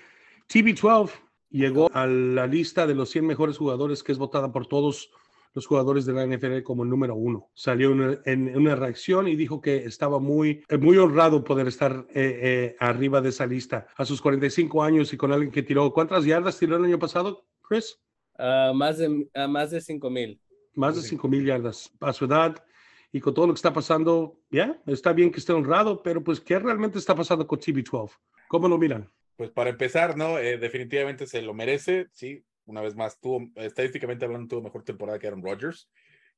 TB12 0.49 1.11
llegó 1.49 1.89
a 1.93 2.05
la 2.05 2.45
lista 2.45 2.85
de 2.85 2.95
los 2.95 3.09
100 3.09 3.25
mejores 3.25 3.57
jugadores 3.57 4.03
que 4.03 4.11
es 4.11 4.17
votada 4.17 4.51
por 4.51 4.67
todos 4.67 5.11
los 5.53 5.65
jugadores 5.65 6.05
de 6.05 6.13
la 6.13 6.25
NFL 6.25 6.61
como 6.61 6.83
el 6.83 6.89
número 6.89 7.15
uno. 7.15 7.49
Salió 7.55 7.91
una, 7.91 8.19
en 8.25 8.55
una 8.55 8.75
reacción 8.75 9.27
y 9.27 9.35
dijo 9.35 9.61
que 9.61 9.77
estaba 9.77 10.19
muy, 10.19 10.63
muy 10.79 10.97
honrado 10.97 11.43
poder 11.43 11.67
estar 11.67 12.05
eh, 12.13 12.39
eh, 12.41 12.75
arriba 12.79 13.21
de 13.21 13.29
esa 13.29 13.47
lista. 13.47 13.87
A 13.95 14.05
sus 14.05 14.21
45 14.21 14.83
años 14.83 15.11
y 15.13 15.17
con 15.17 15.31
alguien 15.31 15.51
que 15.51 15.63
tiró, 15.63 15.91
¿cuántas 15.91 16.25
yardas 16.25 16.59
tiró 16.59 16.77
el 16.77 16.85
año 16.85 16.99
pasado, 16.99 17.47
Chris? 17.67 17.99
Uh, 18.37 18.73
más 18.73 18.99
de, 18.99 19.07
uh, 19.09 19.47
más 19.47 19.71
de 19.71 19.81
5 19.81 20.09
mil 20.09 20.39
más 20.73 20.95
de 20.95 21.01
5 21.01 21.27
mil 21.27 21.45
yardas 21.45 21.91
a 21.99 22.13
su 22.13 22.25
edad 22.25 22.63
y 23.11 23.19
con 23.19 23.33
todo 23.33 23.47
lo 23.47 23.53
que 23.53 23.57
está 23.57 23.73
pasando, 23.73 24.39
ya, 24.51 24.79
está 24.85 25.13
bien 25.13 25.31
que 25.31 25.39
esté 25.39 25.53
honrado, 25.53 26.03
pero 26.03 26.23
pues, 26.23 26.39
¿qué 26.39 26.59
realmente 26.59 26.99
está 26.99 27.15
pasando 27.15 27.47
con 27.47 27.59
TB12? 27.59 28.11
¿Cómo 28.47 28.67
lo 28.67 28.77
miran? 28.77 29.11
Pues 29.35 29.49
para 29.49 29.69
empezar, 29.69 30.17
¿no? 30.17 30.37
Eh, 30.37 30.57
definitivamente 30.57 31.25
se 31.25 31.41
lo 31.41 31.53
merece, 31.53 32.07
sí, 32.11 32.43
una 32.65 32.81
vez 32.81 32.95
más, 32.95 33.19
tuvo, 33.19 33.49
estadísticamente 33.55 34.25
hablando, 34.25 34.47
tuvo 34.47 34.61
mejor 34.61 34.83
temporada 34.83 35.17
que 35.17 35.27
Aaron 35.27 35.43
Rodgers, 35.43 35.89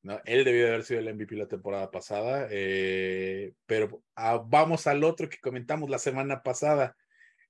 ¿no? 0.01 0.19
Él 0.25 0.45
debió 0.45 0.63
de 0.63 0.69
haber 0.69 0.83
sido 0.83 0.99
el 1.01 1.13
MVP 1.13 1.35
la 1.35 1.47
temporada 1.47 1.91
pasada, 1.91 2.47
eh, 2.49 3.53
pero 3.65 4.01
ah, 4.15 4.41
vamos 4.45 4.87
al 4.87 5.03
otro 5.03 5.27
que 5.27 5.39
comentamos 5.39 5.89
la 5.89 5.99
semana 5.99 6.41
pasada, 6.41 6.95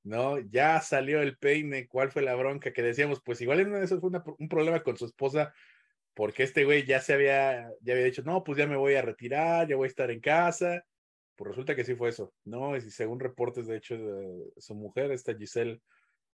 ¿no? 0.04 0.40
Ya 0.40 0.82
salió 0.82 1.22
el 1.22 1.38
peine, 1.38 1.88
¿cuál 1.88 2.12
fue 2.12 2.24
la 2.24 2.36
bronca? 2.36 2.74
Que 2.74 2.82
decíamos, 2.82 3.22
pues 3.22 3.40
igual 3.42 3.60
en 3.60 3.76
esas 3.76 4.00
fue 4.00 4.10
una, 4.10 4.24
un 4.40 4.50
problema 4.50 4.82
con 4.82 4.98
su 4.98 5.06
esposa 5.06 5.54
porque 6.14 6.44
este 6.44 6.66
güey 6.66 6.86
ya 6.86 7.02
se 7.02 7.14
había, 7.14 7.70
ya 7.82 7.94
había 7.94 8.06
dicho, 8.06 8.24
no, 8.24 8.44
pues 8.44 8.58
ya 8.58 8.68
me 8.68 8.76
voy 8.76 8.96
a 8.96 9.02
retirar, 9.02 9.68
ya 9.68 9.76
voy 9.76 9.86
a 9.86 9.90
estar 9.90 10.12
en 10.12 10.20
casa. 10.20 10.86
Pues 11.36 11.50
resulta 11.50 11.76
que 11.76 11.86
sí 11.86 11.96
fue 11.96 12.10
eso, 12.10 12.34
¿no? 12.44 12.76
Y 12.76 12.82
según 12.92 13.20
reportes, 13.20 13.68
de 13.68 13.78
hecho, 13.78 13.98
de 13.98 14.52
su 14.58 14.76
mujer, 14.76 15.12
esta 15.12 15.36
Giselle, 15.36 15.82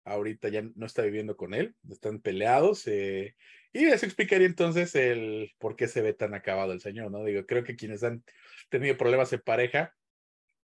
ahorita 0.03 0.49
ya 0.49 0.63
no 0.75 0.85
está 0.85 1.03
viviendo 1.03 1.37
con 1.37 1.53
él, 1.53 1.75
están 1.89 2.19
peleados. 2.19 2.87
Eh, 2.87 3.35
y 3.73 3.85
eso 3.85 4.05
explicaría 4.05 4.47
entonces 4.47 4.95
el 4.95 5.51
por 5.59 5.75
qué 5.75 5.87
se 5.87 6.01
ve 6.01 6.13
tan 6.13 6.33
acabado 6.33 6.73
el 6.73 6.81
señor, 6.81 7.11
¿no? 7.11 7.23
Digo, 7.23 7.45
creo 7.45 7.63
que 7.63 7.75
quienes 7.75 8.03
han 8.03 8.23
tenido 8.69 8.97
problemas 8.97 9.31
en 9.33 9.41
pareja 9.41 9.93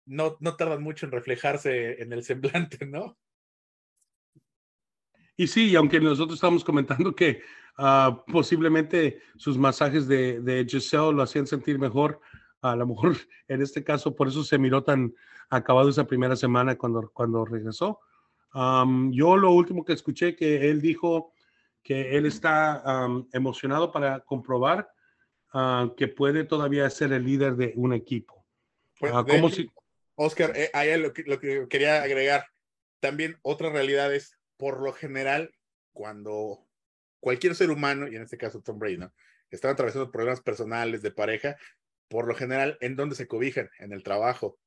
no, 0.06 0.38
no 0.40 0.56
tardan 0.56 0.84
mucho 0.84 1.06
en 1.06 1.12
reflejarse 1.12 2.02
en 2.02 2.12
el 2.14 2.24
semblante, 2.24 2.86
¿no? 2.86 3.18
Y 5.40 5.48
sí, 5.48 5.74
aunque 5.78 6.02
nosotros 6.02 6.36
estamos 6.36 6.66
comentando 6.66 7.16
que 7.16 7.42
uh, 7.78 8.14
posiblemente 8.30 9.22
sus 9.38 9.58
masajes 9.58 10.06
de, 10.06 10.42
de 10.42 10.66
Giselle 10.68 11.14
lo 11.14 11.22
hacían 11.22 11.48
sentir 11.48 11.80
mejor, 11.80 12.20
a 12.60 12.76
lo 12.76 12.86
mejor 12.86 13.16
en 13.48 13.62
este 13.62 13.82
caso 13.82 14.14
por 14.14 14.28
eso 14.28 14.44
se 14.44 14.58
miró 14.58 14.84
tan 14.84 15.16
acabado 15.50 15.88
esa 15.88 16.06
primera 16.06 16.36
semana 16.36 16.78
cuando, 16.78 17.10
cuando 17.14 17.46
regresó. 17.46 18.02
Um, 18.54 19.14
yo 19.14 19.38
lo 19.38 19.52
último 19.52 19.86
que 19.86 19.94
escuché 19.94 20.36
que 20.36 20.70
él 20.70 20.82
dijo 20.82 21.32
que 21.84 22.18
él 22.18 22.26
está 22.26 22.84
um, 23.08 23.26
emocionado 23.32 23.94
para 23.94 24.20
comprobar 24.20 24.90
uh, 25.54 25.96
que 25.96 26.10
puede 26.10 26.44
todavía 26.44 26.90
ser 26.90 27.14
el 27.14 27.24
líder 27.24 27.56
de 27.56 27.72
un 27.78 27.94
equipo. 27.94 28.46
Pues, 29.00 29.14
uh, 29.14 29.26
como 29.26 29.48
si... 29.50 29.72
Oscar, 30.16 30.52
eh, 30.54 30.70
ahí 30.74 31.00
lo 31.00 31.14
que, 31.14 31.24
lo 31.24 31.40
que 31.40 31.66
quería 31.70 32.04
agregar, 32.04 32.48
también 33.00 33.38
otra 33.42 33.70
realidad 33.70 34.14
es 34.14 34.38
por 34.60 34.82
lo 34.82 34.92
general, 34.92 35.56
cuando 35.94 36.68
cualquier 37.22 37.56
ser 37.56 37.72
humano, 37.72 38.10
y 38.10 38.18
en 38.18 38.24
este 38.24 38.38
caso 38.38 38.62
Tom 38.62 38.78
Brady, 38.78 38.98
¿no? 38.98 39.14
Están 39.50 39.72
atravesando 39.72 40.12
problemas 40.12 40.42
personales 40.42 41.02
de 41.02 41.12
pareja, 41.12 41.56
por 42.10 42.28
lo 42.28 42.36
general, 42.36 42.78
¿en 42.82 42.98
dónde 42.98 43.16
se 43.16 43.26
cobijan? 43.26 43.70
En 43.80 43.94
el 43.94 44.04
trabajo. 44.04 44.60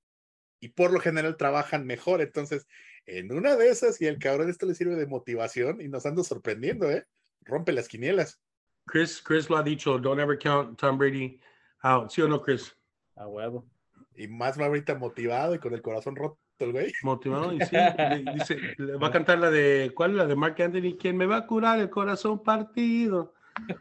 Y 0.60 0.70
por 0.70 0.92
lo 0.92 0.98
general 0.98 1.36
trabajan 1.36 1.86
mejor. 1.86 2.22
Entonces, 2.22 2.66
en 3.04 3.32
una 3.32 3.54
de 3.54 3.68
esas, 3.68 4.00
y 4.00 4.06
el 4.06 4.18
cabrón 4.18 4.48
esto 4.48 4.64
le 4.64 4.74
sirve 4.74 4.96
de 4.96 5.06
motivación 5.06 5.82
y 5.82 5.88
nos 5.88 6.06
anda 6.06 6.24
sorprendiendo, 6.24 6.90
¿eh? 6.90 7.06
Rompe 7.42 7.72
las 7.72 7.86
quinielas. 7.86 8.40
Chris, 8.86 9.20
Chris 9.20 9.50
lo 9.50 9.58
ha 9.58 9.62
dicho, 9.62 9.98
don't 9.98 10.20
ever 10.20 10.38
count 10.38 10.78
Tom 10.78 10.96
Brady 10.96 11.38
out. 11.82 12.10
¿Sí 12.10 12.22
o 12.22 12.28
no, 12.28 12.40
Chris? 12.40 12.74
A 13.16 13.28
huevo. 13.28 13.68
Y 14.14 14.26
más 14.26 14.58
va 14.58 14.66
ahorita 14.66 14.94
motivado 14.94 15.54
y 15.54 15.58
con 15.58 15.74
el 15.74 15.82
corazón 15.82 16.16
roto 16.16 16.41
el 16.64 16.72
güey. 16.72 16.92
Motivado, 17.02 17.52
y 17.52 17.60
sí, 17.60 17.76
dice, 18.34 18.58
va 19.02 19.08
a 19.08 19.12
cantar 19.12 19.38
la 19.38 19.50
de, 19.50 19.92
¿cuál? 19.94 20.16
La 20.16 20.26
de 20.26 20.36
Mark 20.36 20.60
Anthony, 20.60 20.96
¿quién 20.98 21.16
me 21.16 21.26
va 21.26 21.38
a 21.38 21.46
curar 21.46 21.78
el 21.78 21.90
corazón 21.90 22.42
partido? 22.42 23.34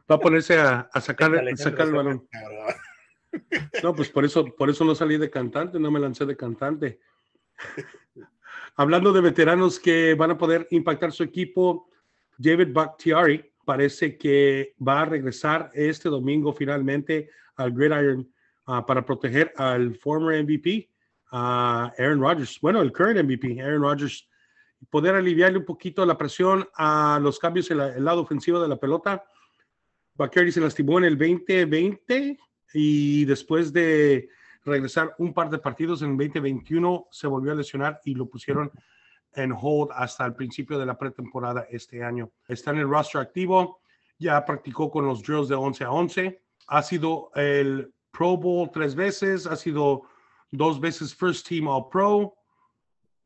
Va 0.09 0.15
a 0.15 0.19
ponerse 0.19 0.59
a, 0.59 0.89
a 0.91 1.01
sacar, 1.01 1.35
a 1.35 1.57
sacar 1.57 1.87
el 1.87 1.93
balón. 1.93 2.27
No, 3.83 3.95
pues 3.95 4.09
por 4.09 4.25
eso, 4.25 4.45
por 4.45 4.69
eso 4.69 4.83
no 4.83 4.95
salí 4.95 5.17
de 5.17 5.29
cantante, 5.29 5.79
no 5.79 5.89
me 5.89 5.99
lancé 5.99 6.25
de 6.25 6.35
cantante. 6.35 6.99
Hablando 8.75 9.13
de 9.13 9.21
veteranos 9.21 9.79
que 9.79 10.13
van 10.15 10.31
a 10.31 10.37
poder 10.37 10.67
impactar 10.71 11.11
su 11.11 11.23
equipo, 11.23 11.89
David 12.37 12.69
Bakhtiari 12.71 13.51
parece 13.65 14.17
que 14.17 14.75
va 14.85 15.01
a 15.01 15.05
regresar 15.05 15.71
este 15.73 16.09
domingo 16.09 16.53
finalmente 16.53 17.29
al 17.55 17.71
Gridiron 17.71 18.29
uh, 18.67 18.85
para 18.85 19.05
proteger 19.05 19.53
al 19.55 19.95
former 19.95 20.43
MVP 20.43 20.90
Aaron 21.31 22.19
Rodgers, 22.19 22.59
bueno, 22.61 22.81
el 22.81 22.91
current 22.91 23.23
MVP, 23.23 23.61
Aaron 23.61 23.81
Rodgers, 23.81 24.27
poder 24.89 25.15
aliviarle 25.15 25.59
un 25.59 25.65
poquito 25.65 26.05
la 26.05 26.17
presión 26.17 26.67
a 26.75 27.19
los 27.21 27.39
cambios 27.39 27.71
en 27.71 27.79
el 27.79 28.03
lado 28.03 28.21
ofensivo 28.21 28.61
de 28.61 28.67
la 28.67 28.77
pelota. 28.77 29.23
Bakhtiari 30.15 30.51
se 30.51 30.61
lastimó 30.61 30.97
en 30.97 31.05
el 31.05 31.17
2020 31.17 32.37
y 32.73 33.25
después 33.25 33.71
de 33.71 34.29
regresar 34.63 35.15
un 35.17 35.33
par 35.33 35.49
de 35.49 35.57
partidos 35.57 36.01
en 36.01 36.11
el 36.11 36.17
2021 36.17 37.07
se 37.09 37.27
volvió 37.27 37.51
a 37.51 37.55
lesionar 37.55 38.01
y 38.03 38.13
lo 38.13 38.27
pusieron 38.27 38.71
en 39.33 39.53
hold 39.53 39.91
hasta 39.93 40.25
el 40.25 40.35
principio 40.35 40.77
de 40.77 40.85
la 40.85 40.97
pretemporada 40.97 41.65
este 41.69 42.03
año. 42.03 42.31
Está 42.47 42.71
en 42.71 42.79
el 42.79 42.89
roster 42.89 43.21
activo, 43.21 43.79
ya 44.19 44.43
practicó 44.45 44.91
con 44.91 45.05
los 45.05 45.23
drills 45.23 45.47
de 45.47 45.55
11 45.55 45.83
a 45.85 45.91
11, 45.91 46.41
ha 46.67 46.83
sido 46.83 47.31
el 47.35 47.93
Pro 48.11 48.35
Bowl 48.37 48.69
tres 48.71 48.93
veces, 48.93 49.47
ha 49.47 49.55
sido 49.55 50.03
dos 50.51 50.79
veces 50.79 51.15
First 51.15 51.47
Team 51.47 51.67
All 51.67 51.87
Pro. 51.89 52.33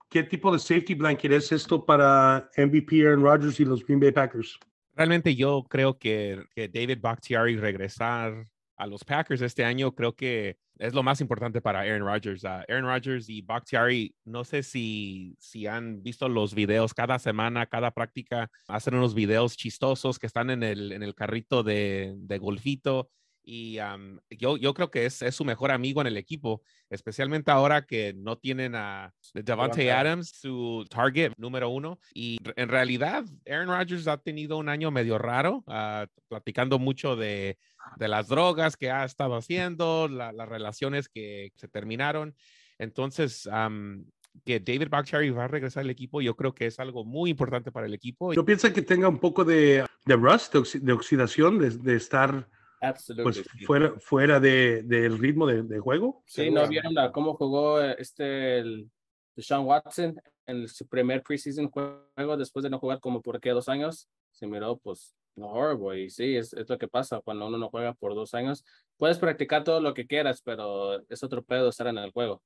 ¿Qué 0.10 0.24
tipo 0.24 0.52
de 0.52 0.60
safety 0.60 0.94
blanket 0.94 1.32
es 1.32 1.52
esto 1.52 1.84
para 1.84 2.50
MVP 2.56 3.06
Aaron 3.06 3.24
Rodgers 3.24 3.60
y 3.60 3.66
los 3.66 3.84
Green 3.84 4.00
Bay 4.00 4.12
Packers? 4.12 4.58
Realmente 4.94 5.36
yo 5.36 5.66
creo 5.68 5.98
que, 5.98 6.42
que 6.56 6.70
David 6.70 7.00
Bakhtiari 7.02 7.58
regresar 7.58 8.48
a 8.78 8.88
los 8.88 9.04
Packers 9.04 9.42
este 9.42 9.66
año, 9.66 9.94
creo 9.94 10.16
que 10.16 10.58
es 10.78 10.94
lo 10.94 11.04
más 11.04 11.22
importante 11.22 11.62
para 11.62 11.82
Aaron 11.82 12.06
Rodgers. 12.06 12.46
Ah, 12.46 12.64
Aaron 12.68 12.86
Rodgers 12.86 13.30
y 13.30 13.42
Bakhtiari, 13.42 14.16
no 14.26 14.44
sé 14.44 14.64
si, 14.64 15.36
si 15.40 15.68
han 15.68 16.04
visto 16.04 16.30
los 16.30 16.54
videos 16.54 16.94
cada 16.94 17.18
semana, 17.20 17.66
cada 17.66 17.92
práctica, 17.92 18.50
hacen 18.68 18.96
unos 18.96 19.16
videos 19.16 19.58
chistosos 19.58 20.20
que 20.20 20.28
están 20.28 20.50
en 20.50 20.64
el, 20.64 20.92
en 20.92 21.04
el 21.04 21.16
carrito 21.16 21.64
de, 21.64 22.14
de 22.18 22.38
golfito 22.38 23.10
y 23.46 23.78
yo, 24.30 24.58
yo 24.58 24.74
creo 24.74 24.90
que 24.90 25.06
es, 25.06 25.22
es, 25.22 25.36
su 25.36 25.46
mejor 25.46 25.72
amigo 25.72 26.02
en 26.02 26.08
el 26.08 26.18
equipo, 26.18 26.64
especialmente 26.90 27.52
ahora 27.52 27.86
que 27.86 28.14
no 28.14 28.38
tienen 28.38 28.74
a 28.76 29.14
Devante 29.34 29.92
Adams, 29.92 30.30
su 30.30 30.86
target 30.90 31.34
número 31.38 31.70
uno. 31.70 32.00
Y 32.14 32.38
en 32.56 32.70
realidad, 32.70 33.24
Aaron 33.48 33.68
Rodgers 33.68 34.08
ha 34.08 34.18
tenido 34.18 34.58
un 34.58 34.68
año 34.68 34.90
medio 34.90 35.18
raro, 35.18 35.64
uh, 35.68 36.08
platicando 36.28 36.80
mucho 36.80 37.16
de, 37.16 37.60
de, 37.98 38.08
las 38.08 38.28
drogas 38.28 38.78
que 38.78 38.90
ha 38.90 39.06
estado 39.06 39.36
haciendo, 39.36 40.08
la, 40.08 40.32
las 40.32 40.50
relaciones 40.50 41.08
que 41.08 41.52
se 41.56 41.68
terminaron. 41.68 42.36
Entonces, 42.80 43.46
um, 43.46 44.04
que 44.44 44.60
David 44.60 44.90
Bakhtiari 44.90 45.30
va 45.30 45.46
a 45.46 45.48
regresar 45.48 45.82
al 45.82 45.90
equipo, 45.90 46.20
yo 46.20 46.36
creo 46.36 46.54
que 46.54 46.66
es 46.66 46.80
algo 46.80 47.06
muy 47.06 47.30
importante 47.30 47.72
para 47.72 47.86
el 47.86 47.94
equipo. 47.94 48.34
Yo 48.34 48.44
pienso 48.44 48.74
que 48.74 48.82
tenga 48.82 49.08
un 49.08 49.20
poco 49.20 49.46
de, 49.46 49.86
de 50.06 50.16
rust, 50.16 50.54
de, 50.54 50.92
oxidación, 50.92 51.60
de, 51.60 51.70
de 51.70 51.96
estar 51.96 52.50
pues 53.24 53.44
fuera, 53.66 53.94
fuera 54.00 54.40
de, 54.40 54.84
del 54.84 55.18
ritmo 55.18 55.48
de, 55.48 55.64
de, 55.64 55.80
juego. 55.80 56.24
Sí, 56.26 56.50
¿no 56.50 56.68
vieron 56.68 56.94
cómo 57.12 57.36
jugó 57.36 57.82
este 57.82 58.60
el, 58.60 58.90
Sean 59.38 59.66
Watson 59.66 60.16
en 60.46 60.68
su 60.68 60.88
primer 60.88 61.24
preseason 61.24 61.70
juego 61.70 62.38
después 62.38 62.64
de 62.64 62.70
no 62.70 62.80
jugar 62.80 63.00
como 63.00 63.22
por 63.22 63.40
qué 63.40 63.52
dos 63.52 63.70
años? 63.70 64.10
Se 64.32 64.48
miró 64.48 64.78
pues 64.78 65.16
horrible 65.38 66.02
y 66.02 66.10
sí, 66.10 66.36
es, 66.36 66.54
es, 66.54 66.70
lo 66.70 66.78
que 66.78 66.88
pasa 66.88 67.22
cuando 67.22 67.48
uno 67.48 67.58
no 67.58 67.70
juega 67.70 67.94
por 67.94 68.16
dos 68.16 68.34
años. 68.34 68.64
Puedes 68.98 69.18
practicar 69.18 69.64
todo 69.64 69.82
lo 69.82 69.94
que 69.94 70.08
quieras, 70.08 70.42
pero 70.42 71.02
es 71.10 71.24
otro 71.24 71.44
pedo 71.44 71.70
estar 71.70 71.88
en 71.88 71.98
el 71.98 72.12
juego. 72.12 72.42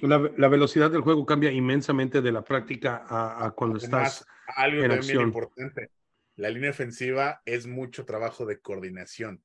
La, 0.00 0.18
la 0.36 0.48
velocidad 0.48 0.90
del 0.90 1.02
juego 1.02 1.26
cambia 1.26 1.52
inmensamente 1.52 2.22
de 2.22 2.32
la 2.32 2.42
práctica 2.42 3.04
a, 3.06 3.46
a 3.46 3.50
cuando 3.50 3.78
estás 3.78 4.26
algo 4.56 4.82
en 4.82 4.92
acción. 4.92 5.24
importante. 5.24 5.90
La 6.36 6.48
línea 6.48 6.70
ofensiva 6.70 7.42
es 7.44 7.66
mucho 7.66 8.06
trabajo 8.06 8.46
de 8.46 8.60
coordinación 8.60 9.42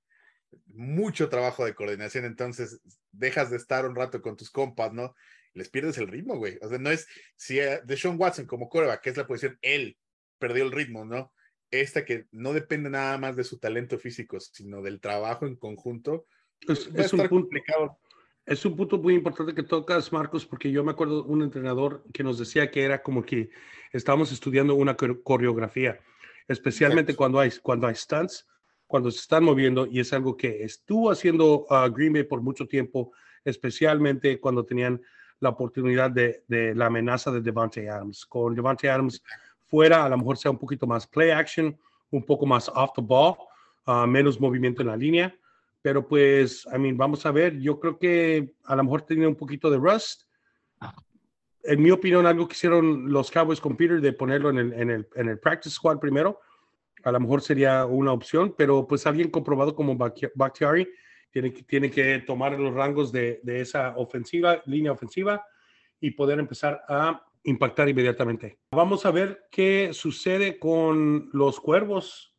mucho 0.65 1.29
trabajo 1.29 1.65
de 1.65 1.73
coordinación, 1.73 2.25
entonces 2.25 2.81
dejas 3.11 3.49
de 3.49 3.57
estar 3.57 3.85
un 3.85 3.95
rato 3.95 4.21
con 4.21 4.37
tus 4.37 4.49
compas, 4.49 4.93
¿no? 4.93 5.15
Les 5.53 5.69
pierdes 5.69 5.97
el 5.97 6.07
ritmo, 6.07 6.37
güey. 6.37 6.57
O 6.61 6.69
sea, 6.69 6.77
no 6.77 6.91
es 6.91 7.07
si 7.35 7.59
eh, 7.59 7.81
de 7.83 7.97
Sean 7.97 8.19
Watson 8.19 8.45
como 8.45 8.69
coreback, 8.69 9.01
que 9.01 9.09
es 9.09 9.17
la 9.17 9.27
posición, 9.27 9.57
él 9.61 9.97
perdió 10.37 10.63
el 10.63 10.71
ritmo, 10.71 11.05
¿no? 11.05 11.33
Esta 11.71 12.05
que 12.05 12.27
no 12.31 12.53
depende 12.53 12.89
nada 12.89 13.17
más 13.17 13.35
de 13.35 13.43
su 13.43 13.59
talento 13.59 13.97
físico, 13.97 14.39
sino 14.39 14.81
del 14.81 15.01
trabajo 15.01 15.45
en 15.47 15.55
conjunto. 15.55 16.25
Es, 16.67 16.89
es 16.93 17.13
un 17.13 17.27
punto, 17.27 17.49
es 18.45 18.63
un 18.65 18.75
punto 18.77 18.97
muy 18.97 19.15
importante 19.15 19.53
que 19.53 19.63
tocas, 19.63 20.13
Marcos, 20.13 20.45
porque 20.45 20.71
yo 20.71 20.83
me 20.83 20.91
acuerdo 20.91 21.25
un 21.25 21.41
entrenador 21.41 22.03
que 22.13 22.23
nos 22.23 22.39
decía 22.39 22.71
que 22.71 22.83
era 22.83 23.03
como 23.03 23.25
que 23.25 23.49
estábamos 23.91 24.31
estudiando 24.31 24.75
una 24.75 24.95
coreografía, 24.95 25.99
especialmente 26.47 27.15
cuando 27.15 27.39
hay, 27.39 27.51
cuando 27.61 27.87
hay 27.87 27.95
stunts 27.95 28.47
cuando 28.88 29.12
se 29.12 29.20
están 29.20 29.44
moviendo 29.44 29.86
y 29.86 30.00
es 30.00 30.13
algo 30.13 30.36
que 30.36 30.63
estuvo 30.63 31.12
haciendo 31.12 31.67
uh, 31.70 31.91
Green 31.94 32.13
Bay 32.13 32.24
por 32.24 32.41
mucho 32.41 32.67
tiempo, 32.67 33.12
especialmente 33.44 34.39
cuando 34.39 34.65
tenían 34.65 35.01
la 35.39 35.50
oportunidad 35.50 36.10
de, 36.10 36.44
de, 36.48 36.74
la 36.74 36.88
amenaza 36.88 37.29
de 37.32 37.41
Devante 37.41 37.89
Adams. 37.89 38.25
Con 38.25 38.56
Devante 38.56 38.89
Adams 38.89 39.22
fuera, 39.65 40.06
a 40.06 40.10
lo 40.10 40.17
mejor 40.17 40.38
sea 40.38 40.52
un 40.52 40.58
poquito 40.58 40.88
más 40.88 41.06
play 41.06 41.30
action, 41.30 41.78
un 42.10 42.23
poco 42.26 42.45
más 42.45 42.69
off 42.69 42.91
the 42.95 43.02
ball, 43.04 43.36
uh, 43.86 44.08
menos 44.08 44.39
movimiento 44.39 44.82
en 44.82 44.88
la 44.88 44.97
línea. 44.97 45.36
Pero 45.82 46.08
pues, 46.08 46.65
I 46.73 46.80
mean, 46.80 46.97
vamos 46.97 47.26
a 47.26 47.32
ver, 47.32 47.60
yo 47.60 47.80
creo 47.80 48.00
que 48.00 48.56
a 48.65 48.76
lo 48.76 48.84
mejor 48.84 49.04
tenía 49.04 49.28
un 49.28 49.36
poquito 49.36 49.69
de 49.69 49.78
rust. 49.78 50.23
En 51.63 51.82
mi 51.82 51.91
opinión, 51.91 52.26
algo 52.26 52.47
que 52.47 52.54
hicieron 52.54 53.12
los 53.12 53.30
Cowboys 53.30 53.60
con 53.60 53.76
Peter 53.76 54.00
de 54.00 54.13
ponerlo 54.13 54.50
en 54.50 54.58
el, 54.58 54.73
en 54.73 54.89
el, 54.89 55.08
en 55.15 55.28
el 55.28 55.39
practice 55.39 55.76
squad 55.76 56.00
primero, 56.00 56.39
a 57.08 57.12
lo 57.12 57.20
mejor 57.22 57.41
sería 57.41 57.86
una 57.86 58.12
opción, 58.12 58.54
pero 58.58 58.86
pues 58.86 59.08
alguien 59.08 59.30
comprobado 59.30 59.74
como 59.74 59.96
Bakhtiari 59.96 60.89
tiene 61.32 61.54
que, 61.54 61.63
tiene 61.63 61.89
que 61.89 62.20
tomar 62.20 62.60
los 62.60 62.74
rangos 62.74 63.13
de, 63.13 63.39
de 63.43 63.62
esa 63.62 63.96
ofensiva, 63.96 64.62
línea 64.65 64.91
ofensiva 64.91 65.46
y 66.02 66.12
poder 66.12 66.38
empezar 66.38 66.84
a 66.89 67.24
impactar 67.43 67.88
inmediatamente. 67.88 68.60
Vamos 68.72 69.06
a 69.06 69.12
ver 69.12 69.48
qué 69.50 69.91
sucede 69.93 70.60
con 70.60 71.30
los 71.32 71.62
Cuervos 71.62 72.36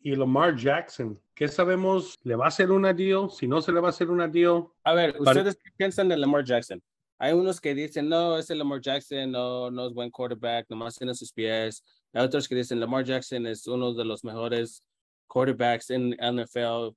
y 0.00 0.16
Lamar 0.16 0.56
Jackson. 0.56 1.20
¿Qué 1.34 1.46
sabemos? 1.46 2.14
¿Le 2.22 2.36
va 2.36 2.46
a 2.46 2.48
hacer 2.48 2.70
una 2.70 2.94
deal? 2.94 3.28
Si 3.30 3.46
no 3.46 3.60
se 3.60 3.70
le 3.70 3.80
va 3.80 3.88
a 3.88 3.90
hacer 3.90 4.08
una 4.08 4.26
deal. 4.26 4.64
A 4.82 4.94
ver, 4.94 5.14
¿ustedes 5.18 5.56
qué 5.56 5.70
piensan 5.76 6.08
de 6.08 6.16
Lamar 6.16 6.42
Jackson? 6.42 6.82
Hay 7.18 7.34
unos 7.34 7.60
que 7.60 7.74
dicen, 7.74 8.08
no, 8.08 8.38
ese 8.38 8.54
Lamar 8.54 8.80
Jackson 8.80 9.30
no, 9.30 9.70
no 9.70 9.86
es 9.86 9.92
buen 9.92 10.10
quarterback, 10.10 10.66
nomás 10.70 10.96
tiene 10.96 11.14
sus 11.14 11.32
pies. 11.32 11.82
Hay 12.16 12.24
otros 12.24 12.48
que 12.48 12.54
dicen, 12.54 12.80
Lamar 12.80 13.04
Jackson 13.04 13.46
es 13.46 13.66
uno 13.66 13.92
de 13.92 14.02
los 14.02 14.24
mejores 14.24 14.82
quarterbacks 15.26 15.90
en 15.90 16.12
NFL, 16.12 16.96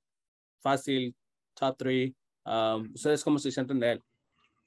fácil, 0.60 1.14
top 1.52 1.76
three. 1.76 2.14
Um, 2.46 2.90
¿Ustedes 2.94 3.22
cómo 3.22 3.38
se 3.38 3.52
sienten 3.52 3.78
de 3.80 3.92
él? 3.92 4.02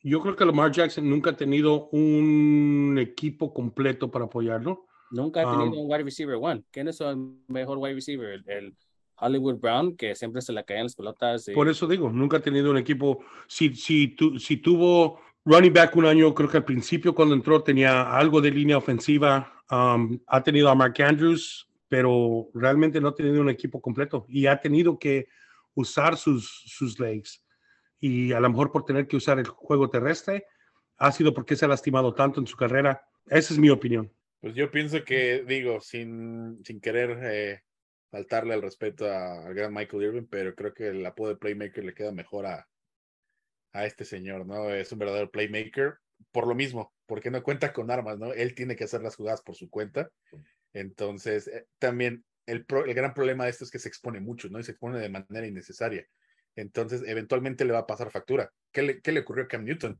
Yo 0.03 0.21
creo 0.21 0.35
que 0.35 0.45
Lamar 0.45 0.71
Jackson 0.71 1.09
nunca 1.09 1.31
ha 1.31 1.35
tenido 1.35 1.89
un 1.89 2.99
equipo 2.99 3.51
completo 3.51 4.11
para 4.11 4.25
apoyarlo. 4.25 4.85
Nunca 5.09 5.41
ha 5.41 5.51
tenido 5.51 5.71
um, 5.71 5.85
un 5.85 5.91
wide 5.91 6.03
receiver 6.03 6.37
one. 6.39 6.63
¿Quién 6.69 6.87
es 6.87 7.01
el 7.01 7.17
mejor 7.47 7.79
wide 7.79 7.95
receiver? 7.95 8.43
El, 8.45 8.75
Hollywood 9.15 9.59
Brown, 9.59 9.95
que 9.95 10.15
siempre 10.15 10.41
se 10.41 10.53
le 10.53 10.63
caen 10.65 10.83
las 10.83 10.95
pelotas. 10.95 11.49
Por 11.53 11.69
eso 11.69 11.87
digo, 11.87 12.09
nunca 12.09 12.37
ha 12.37 12.41
tenido 12.41 12.71
un 12.71 12.77
equipo. 12.77 13.23
Si, 13.47 13.73
si, 13.75 14.09
tu, 14.09 14.37
si 14.37 14.57
tuvo 14.57 15.19
running 15.45 15.73
back 15.73 15.95
un 15.95 16.05
año, 16.05 16.33
creo 16.33 16.49
que 16.49 16.57
al 16.57 16.65
principio 16.65 17.15
cuando 17.15 17.35
entró 17.35 17.63
tenía 17.63 18.15
algo 18.15 18.41
de 18.41 18.51
línea 18.51 18.77
ofensiva. 18.77 19.62
Um, 19.69 20.19
ha 20.27 20.43
tenido 20.43 20.69
a 20.69 20.75
Mark 20.75 21.01
Andrews, 21.01 21.69
pero 21.87 22.49
realmente 22.53 22.99
no 22.99 23.09
ha 23.09 23.15
tenido 23.15 23.41
un 23.41 23.49
equipo 23.49 23.81
completo 23.81 24.25
y 24.27 24.45
ha 24.47 24.59
tenido 24.59 24.97
que 24.97 25.27
usar 25.73 26.17
sus, 26.17 26.63
sus 26.65 26.99
legs. 26.99 27.45
Y 27.99 28.33
a 28.33 28.39
lo 28.39 28.49
mejor 28.49 28.71
por 28.71 28.85
tener 28.85 29.07
que 29.07 29.15
usar 29.15 29.39
el 29.39 29.47
juego 29.47 29.89
terrestre, 29.89 30.45
ha 30.97 31.11
sido 31.11 31.33
porque 31.33 31.55
se 31.55 31.65
ha 31.65 31.69
lastimado 31.69 32.13
tanto 32.13 32.39
en 32.39 32.47
su 32.47 32.57
carrera. 32.57 33.07
Esa 33.27 33.53
es 33.53 33.59
mi 33.59 33.69
opinión. 33.69 34.11
Pues 34.41 34.55
yo 34.55 34.69
pienso 34.69 35.03
que, 35.03 35.43
digo, 35.47 35.79
sin, 35.79 36.59
sin 36.65 36.81
querer 36.81 37.17
eh, 37.21 37.63
faltarle 38.11 38.55
el 38.55 38.61
respeto 38.61 39.09
al 39.09 39.53
gran 39.53 39.73
Michael 39.73 40.03
Irving, 40.03 40.27
pero 40.29 40.53
creo 40.53 40.73
que 40.73 40.87
el 40.89 41.05
apodo 41.05 41.29
de 41.29 41.37
Playmaker 41.37 41.85
le 41.85 41.93
queda 41.93 42.11
mejor 42.11 42.45
a, 42.45 42.67
a 43.73 43.85
este 43.85 44.05
señor, 44.05 44.45
¿no? 44.45 44.69
Es 44.69 44.91
un 44.91 44.99
verdadero 44.99 45.31
playmaker 45.31 45.95
por 46.31 46.47
lo 46.47 46.55
mismo, 46.55 46.93
porque 47.05 47.31
no 47.31 47.43
cuenta 47.43 47.73
con 47.73 47.91
armas, 47.91 48.17
¿no? 48.17 48.33
Él 48.33 48.55
tiene 48.55 48.75
que 48.75 48.85
hacer 48.85 49.01
las 49.01 49.15
jugadas 49.15 49.41
por 49.41 49.55
su 49.55 49.69
cuenta. 49.69 50.09
Entonces, 50.73 51.47
eh, 51.47 51.67
también 51.79 52.23
el, 52.45 52.65
el, 52.67 52.93
gran 52.93 53.13
problema 53.13 53.45
de 53.45 53.51
esto 53.51 53.63
es 53.63 53.71
que 53.71 53.79
se 53.79 53.89
expone 53.89 54.19
mucho, 54.19 54.49
¿no? 54.49 54.59
Y 54.59 54.63
se 54.63 54.71
expone 54.71 54.99
de 54.99 55.09
manera 55.09 55.47
innecesaria. 55.47 56.07
Entonces, 56.55 57.03
eventualmente 57.05 57.65
le 57.65 57.73
va 57.73 57.79
a 57.79 57.87
pasar 57.87 58.11
factura. 58.11 58.51
¿Qué 58.71 58.81
le, 58.81 59.01
qué 59.01 59.11
le 59.11 59.21
ocurrió 59.21 59.45
a 59.45 59.47
Cam 59.47 59.63
Newton? 59.63 59.99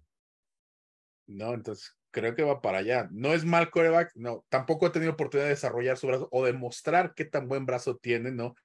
No, 1.26 1.54
entonces 1.54 1.98
creo 2.12 2.36
que 2.36 2.44
va 2.44 2.62
para 2.62 2.80
allá. 2.80 3.08
No 3.12 3.34
es 3.34 3.46
mal 3.46 3.70
coreback, 3.72 4.12
no, 4.16 4.46
tampoco 4.50 4.86
ha 4.86 4.92
tenido 4.92 5.14
oportunidad 5.14 5.46
de 5.46 5.56
desarrollar 5.56 5.98
su 5.98 6.08
brazo 6.08 6.28
o 6.32 6.46
demostrar 6.46 7.14
qué 7.16 7.26
tan 7.26 7.48
buen 7.48 7.66
brazo 7.66 7.98
tiene, 7.98 8.32
¿no? 8.32 8.56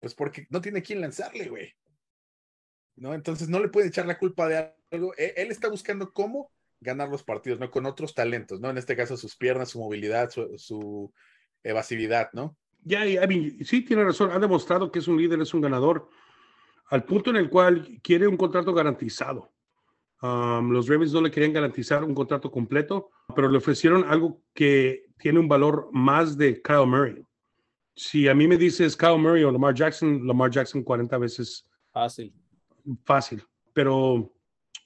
Pues 0.00 0.14
porque 0.14 0.46
no 0.50 0.60
tiene 0.60 0.82
quien 0.82 1.00
lanzarle, 1.00 1.48
güey. 1.48 1.74
¿no? 2.96 3.14
Entonces 3.14 3.48
no 3.48 3.60
le 3.60 3.68
puede 3.68 3.88
echar 3.88 4.06
la 4.06 4.18
culpa 4.18 4.48
de 4.48 4.74
algo. 4.90 5.14
E, 5.16 5.34
él 5.36 5.50
está 5.50 5.68
buscando 5.68 6.12
cómo 6.12 6.50
ganar 6.86 7.10
los 7.10 7.22
partidos, 7.22 7.60
¿no? 7.60 7.70
Con 7.70 7.84
otros 7.84 8.14
talentos, 8.14 8.60
¿no? 8.60 8.70
En 8.70 8.78
este 8.78 8.96
caso 8.96 9.16
sus 9.16 9.36
piernas, 9.36 9.70
su 9.70 9.78
movilidad, 9.78 10.30
su, 10.30 11.12
evasividad, 11.62 12.30
¿no? 12.32 12.56
Ya, 12.82 13.02
sí, 13.64 13.82
tiene 13.82 14.04
razón. 14.04 14.30
Ha 14.30 14.38
demostrado 14.38 14.90
que 14.90 15.00
es 15.00 15.08
un 15.08 15.18
líder, 15.18 15.40
es 15.40 15.52
un 15.52 15.60
ganador, 15.60 16.08
al 16.88 17.04
punto 17.04 17.30
en 17.30 17.36
el 17.36 17.50
cual 17.50 18.00
quiere 18.02 18.28
un 18.28 18.36
contrato 18.36 18.72
garantizado. 18.72 19.52
Um, 20.22 20.70
los 20.70 20.88
Ravens 20.88 21.12
no 21.12 21.20
le 21.20 21.30
querían 21.30 21.52
garantizar 21.52 22.04
un 22.04 22.14
contrato 22.14 22.50
completo, 22.50 23.10
pero 23.34 23.50
le 23.50 23.58
ofrecieron 23.58 24.04
algo 24.04 24.40
que 24.54 25.06
tiene 25.18 25.40
un 25.40 25.48
valor 25.48 25.90
más 25.92 26.38
de 26.38 26.62
Kyle 26.62 26.86
Murray. 26.86 27.22
Si 27.94 28.28
a 28.28 28.34
mí 28.34 28.46
me 28.46 28.56
dices 28.56 28.96
Kyle 28.96 29.18
Murray 29.18 29.42
o 29.42 29.50
Lamar 29.50 29.74
Jackson, 29.74 30.26
Lamar 30.26 30.50
Jackson 30.50 30.82
40 30.82 31.18
veces. 31.18 31.68
Fácil 31.92 32.32
fácil, 33.04 33.42
pero 33.72 34.32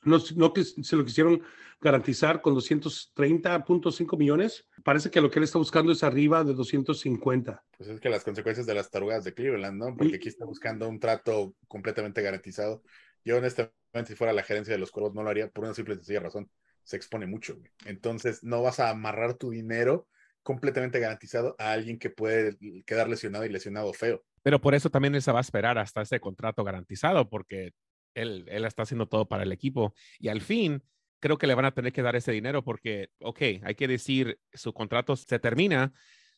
no, 0.02 0.18
no 0.36 0.52
que 0.52 0.64
se 0.64 0.96
lo 0.96 1.04
quisieron 1.04 1.42
garantizar 1.80 2.40
con 2.40 2.54
230.5 2.54 4.18
millones. 4.18 4.66
Parece 4.84 5.10
que 5.10 5.20
lo 5.20 5.30
que 5.30 5.38
él 5.38 5.44
está 5.44 5.58
buscando 5.58 5.92
es 5.92 6.02
arriba 6.02 6.44
de 6.44 6.54
250. 6.54 7.64
Pues 7.76 7.88
es 7.88 8.00
que 8.00 8.10
las 8.10 8.24
consecuencias 8.24 8.66
de 8.66 8.74
las 8.74 8.90
tarugas 8.90 9.24
de 9.24 9.34
Cleveland, 9.34 9.78
¿no? 9.78 9.96
Porque 9.96 10.16
aquí 10.16 10.28
está 10.28 10.44
buscando 10.44 10.88
un 10.88 11.00
trato 11.00 11.54
completamente 11.68 12.22
garantizado. 12.22 12.82
Yo 13.24 13.38
honestamente, 13.38 13.72
si 14.08 14.14
fuera 14.14 14.32
la 14.32 14.42
gerencia 14.42 14.72
de 14.72 14.78
los 14.78 14.90
Cuervos, 14.90 15.14
no 15.14 15.22
lo 15.22 15.30
haría 15.30 15.48
por 15.48 15.64
una 15.64 15.74
simple 15.74 15.94
y 15.94 15.96
sencilla 15.98 16.20
razón. 16.20 16.50
Se 16.82 16.96
expone 16.96 17.26
mucho. 17.26 17.58
Entonces, 17.84 18.42
no 18.42 18.62
vas 18.62 18.80
a 18.80 18.90
amarrar 18.90 19.34
tu 19.34 19.50
dinero 19.50 20.08
completamente 20.42 21.00
garantizado 21.00 21.54
a 21.58 21.72
alguien 21.72 21.98
que 21.98 22.10
puede 22.10 22.56
quedar 22.86 23.08
lesionado 23.08 23.44
y 23.44 23.50
lesionado 23.50 23.92
feo. 23.92 24.24
Pero 24.42 24.60
por 24.60 24.74
eso 24.74 24.88
también 24.90 25.14
él 25.14 25.22
se 25.22 25.32
va 25.32 25.38
a 25.38 25.42
esperar 25.42 25.78
hasta 25.78 26.00
ese 26.00 26.18
contrato 26.18 26.64
garantizado, 26.64 27.28
porque 27.28 27.72
él, 28.14 28.44
él 28.48 28.64
está 28.64 28.82
haciendo 28.82 29.06
todo 29.06 29.26
para 29.28 29.42
el 29.44 29.52
equipo. 29.52 29.94
Y 30.18 30.28
al 30.28 30.40
fin, 30.40 30.82
creo 31.20 31.38
que 31.38 31.46
le 31.46 31.54
van 31.54 31.64
a 31.66 31.72
tener 31.74 31.92
que 31.92 32.02
dar 32.02 32.16
ese 32.16 32.32
dinero 32.32 32.62
porque, 32.64 33.10
ok, 33.20 33.40
hay 33.62 33.74
que 33.74 33.88
decir, 33.88 34.38
su 34.52 34.72
contrato 34.72 35.16
se 35.16 35.38
termina, 35.38 35.92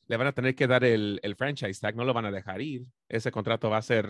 le 0.09 0.17
van 0.17 0.27
a 0.27 0.33
tener 0.33 0.55
que 0.55 0.67
dar 0.67 0.85
el, 0.85 1.21
el 1.23 1.37
franchise 1.37 1.81
tag, 1.81 1.95
no 1.97 2.05
lo 2.05 2.13
van 2.13 2.27
a 2.27 2.31
dejar 2.31 2.61
ir. 2.61 2.83
Ese 3.09 3.31
contrato 3.31 3.71
va 3.71 3.79
a 3.79 3.83
ser 3.83 4.09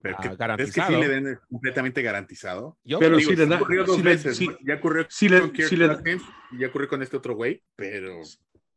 Pero 0.00 0.16
ah, 0.18 0.22
que, 0.22 0.28
¿Es 0.28 0.32
que 0.32 0.36
garantizado. 0.38 0.92
sí 0.94 1.00
le 1.00 1.08
den 1.08 1.38
completamente 1.50 2.02
garantizado? 2.02 2.78
Yo 2.84 2.98
Pero 2.98 3.16
Digo, 3.18 3.30
si 3.30 3.36
le 3.36 3.46
da- 3.46 3.56
ocurrió 3.56 3.84
dos 3.84 3.96
si 3.96 4.02
le- 4.02 4.10
veces. 4.10 4.36
si- 4.36 4.48
¿no? 4.48 4.56
ya 4.66 4.74
ocurrió 4.76 5.06
si 5.08 5.28
le- 5.28 5.40
con 5.40 5.52
Kirk 5.52 5.68
si 5.68 5.76
le- 5.76 5.88
Cousins 5.88 6.22
y 6.52 6.58
ya 6.58 6.66
ocurrió 6.68 6.88
con 6.88 7.02
este 7.02 7.16
otro 7.16 7.34
güey, 7.34 7.62
pero 7.76 8.20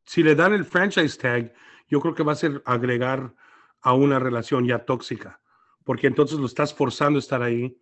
si 0.06 0.24
le 0.24 0.36
dan 0.36 0.54
el 0.54 0.66
franchise 0.66 1.18
tag, 1.18 1.54
yo 1.88 2.02
creo 2.02 2.14
que 2.14 2.24
va 2.24 2.34
a 2.34 2.36
ser 2.36 2.62
agregar 2.66 3.34
a 3.82 3.94
una 3.94 4.20
relación 4.20 4.66
ya 4.68 4.80
tóxica, 4.86 5.40
porque 5.86 6.08
entonces 6.08 6.38
lo 6.40 6.46
estás 6.46 6.74
forzando 6.74 7.18
a 7.18 7.22
estar 7.22 7.42
ahí 7.42 7.78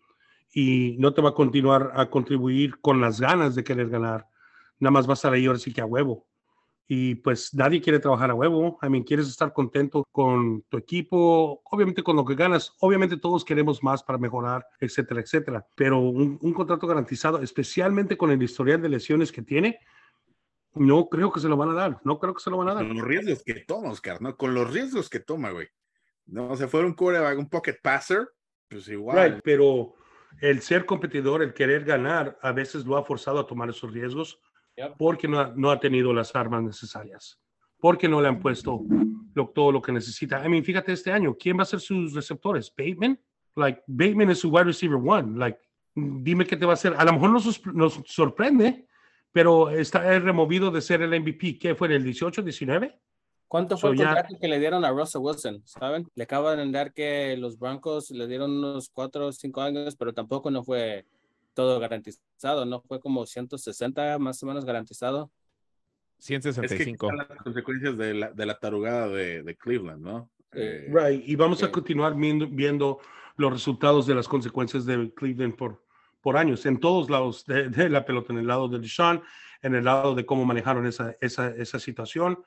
y 0.60 0.96
no 0.98 1.14
te 1.14 1.22
va 1.22 1.30
a 1.30 1.34
continuar 1.36 1.92
a 1.94 2.10
contribuir 2.10 2.80
con 2.82 3.00
las 3.00 3.22
ganas 3.22 3.54
de 3.54 3.64
querer 3.64 3.90
ganar. 3.90 4.28
Nada 4.80 4.90
más 4.90 5.08
va 5.08 5.12
a 5.12 5.14
estar 5.14 5.32
ahí 5.32 5.46
ahora 5.46 5.60
sí 5.60 5.72
que 5.72 5.82
a 5.82 5.86
huevo. 5.86 6.26
Y 6.88 7.14
pues 7.14 7.54
nadie 7.54 7.80
quiere 7.80 8.00
trabajar 8.00 8.32
a 8.32 8.34
huevo. 8.34 8.80
I 8.82 8.90
mean, 8.90 9.04
quieres 9.04 9.28
estar 9.28 9.54
contento 9.54 10.04
con 10.12 10.64
tu 10.64 10.78
equipo, 10.78 11.62
obviamente 11.64 12.02
con 12.02 12.16
lo 12.16 12.26
que 12.26 12.34
ganas. 12.34 12.74
Obviamente 12.80 13.18
todos 13.18 13.46
queremos 13.46 13.84
más 13.84 14.02
para 14.02 14.18
mejorar, 14.18 14.66
etcétera, 14.80 15.22
etcétera. 15.22 15.68
Pero 15.76 16.00
un, 16.00 16.40
un 16.42 16.54
contrato 16.54 16.88
garantizado, 16.88 17.38
especialmente 17.44 18.18
con 18.18 18.32
el 18.32 18.42
historial 18.42 18.82
de 18.82 18.90
lesiones 18.90 19.32
que 19.32 19.44
tiene, 19.44 19.78
no 20.74 21.08
creo 21.08 21.32
que 21.32 21.40
se 21.40 21.50
lo 21.50 21.56
van 21.56 21.70
a 21.70 21.76
dar. 21.76 22.02
No 22.04 22.18
creo 22.18 22.34
que 22.34 22.42
se 22.42 22.50
lo 22.50 22.58
van 22.58 22.70
a 22.70 22.74
dar. 22.74 22.88
con 22.88 22.98
los 22.98 23.06
riesgos 23.06 23.44
que 23.44 23.64
toma, 23.68 23.92
Oscar, 23.92 24.20
¿no? 24.24 24.36
Con 24.36 24.56
los 24.56 24.74
riesgos 24.74 25.08
que 25.08 25.20
toma, 25.20 25.52
güey. 25.52 25.68
No, 26.26 26.56
se 26.56 26.68
fuera 26.68 26.88
un 26.88 26.96
un 27.38 27.48
pocket 27.48 27.78
passer, 27.80 28.28
pues 28.68 28.88
igual. 28.88 29.34
Right, 29.34 29.42
pero 29.44 29.94
el 30.42 30.62
ser 30.62 30.86
competidor, 30.86 31.42
el 31.42 31.54
querer 31.54 31.84
ganar, 31.84 32.38
a 32.42 32.52
veces 32.52 32.86
lo 32.86 32.98
ha 32.98 33.04
forzado 33.04 33.40
a 33.40 33.48
tomar 33.48 33.70
esos 33.70 33.92
riesgos 33.92 34.40
porque 34.98 35.28
no 35.28 35.40
ha, 35.40 35.54
no 35.56 35.72
ha 35.72 35.80
tenido 35.80 36.14
las 36.14 36.36
armas 36.36 36.62
necesarias, 36.64 37.40
porque 37.80 38.08
no 38.08 38.22
le 38.22 38.28
han 38.28 38.40
puesto 38.40 38.82
lo- 39.34 39.50
todo 39.50 39.72
lo 39.72 39.82
que 39.82 39.92
necesita. 39.92 40.44
I 40.46 40.50
mean, 40.50 40.64
fíjate 40.64 40.92
este 40.94 41.12
año, 41.12 41.36
¿quién 41.40 41.58
va 41.58 41.64
a 41.64 41.66
ser 41.66 41.80
sus 41.80 42.14
receptores? 42.14 42.72
¿Bateman? 42.78 43.20
Like, 43.56 43.82
Bateman 43.88 44.30
es 44.30 44.40
su 44.40 44.50
wide 44.50 44.66
receiver 44.66 45.00
one. 45.04 45.38
Like, 45.38 45.58
dime 45.96 46.46
qué 46.46 46.56
te 46.58 46.66
va 46.66 46.74
a 46.74 46.76
hacer. 46.76 46.94
A 46.96 47.04
lo 47.06 47.14
mejor 47.14 47.32
nos, 47.32 47.66
nos 47.74 48.02
sorprende, 48.06 48.86
pero 49.32 49.70
está 49.72 50.20
removido 50.20 50.70
de 50.70 50.82
ser 50.82 51.02
el 51.02 51.20
MVP. 51.20 51.58
¿Qué 51.58 51.74
fue 51.74 51.88
en 51.88 51.94
el 51.96 52.04
18, 52.04 52.44
19? 52.44 53.00
¿Cuánto 53.48 53.78
So 53.78 53.82
fue 53.82 53.92
el 53.92 53.98
ya- 53.98 54.06
contrato 54.08 54.36
que 54.40 54.48
le 54.48 54.60
dieron 54.60 54.84
a 54.84 54.92
Russell 54.92 55.22
Wilson? 55.22 55.62
¿Saben? 55.66 56.08
Le 56.16 56.24
acaban 56.24 56.58
de 56.72 56.78
dar 56.78 56.94
que 56.94 57.38
los 57.38 57.58
Broncos 57.58 58.12
le 58.12 58.28
dieron 58.28 58.52
unos 58.52 58.90
cuatro 58.90 59.28
o 59.28 59.32
cinco 59.32 59.62
años, 59.62 59.96
pero 59.96 60.14
tampoco 60.14 60.52
no 60.52 60.64
fue 60.64 61.06
todo 61.54 61.80
garantizado, 61.80 62.66
¿no? 62.66 62.82
Fue 62.82 63.00
como 63.00 63.26
160 63.26 64.20
más 64.20 64.44
o 64.44 64.46
menos 64.46 64.66
garantizado. 64.66 65.32
Es 66.20 66.28
que 66.28 66.42
165. 66.42 67.12
las 67.12 67.28
consecuencias 67.44 67.98
de 67.98 68.14
la, 68.16 68.32
de 68.32 68.46
la 68.46 68.58
tarugada 68.60 69.08
de, 69.08 69.44
de 69.44 69.56
Cleveland, 69.56 70.02
¿no? 70.04 70.30
Sí. 70.52 70.60
Eh, 70.60 70.88
Right, 70.92 71.24
y 71.28 71.36
vamos 71.36 71.62
a 71.64 71.68
Ok. 71.68 71.74
continuar 71.74 72.16
viendo, 72.16 72.48
viendo 72.48 73.00
los 73.38 73.52
resultados 73.54 74.08
de 74.08 74.16
las 74.16 74.28
consecuencias 74.28 74.86
de 74.86 75.14
Cleveland 75.14 75.56
por, 75.56 75.84
por 76.22 76.38
años, 76.38 76.66
en 76.66 76.80
todos 76.80 77.10
lados 77.10 77.46
de, 77.46 77.70
de 77.70 77.90
la 77.90 78.04
pelota, 78.06 78.34
en 78.34 78.40
el 78.40 78.48
lado 78.48 78.68
de 78.68 78.80
Deshaun, 78.80 79.22
en 79.62 79.76
el 79.76 79.86
lado 79.86 80.16
de 80.16 80.26
cómo 80.26 80.44
manejaron 80.46 80.86
esa, 80.88 81.16
esa, 81.22 81.50
esa 81.50 81.80
situación, 81.80 82.44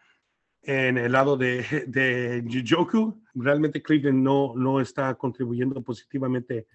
en 0.63 0.99
el 0.99 1.13
lado 1.13 1.37
de, 1.37 1.85
de 1.87 2.43
Njoku. 2.43 3.23
Realmente 3.35 3.83
Cleveland 3.83 4.23
no, 4.23 4.55
no 4.55 4.81
está 4.81 5.15
contribuyendo 5.15 5.83
positivamente 5.83 6.67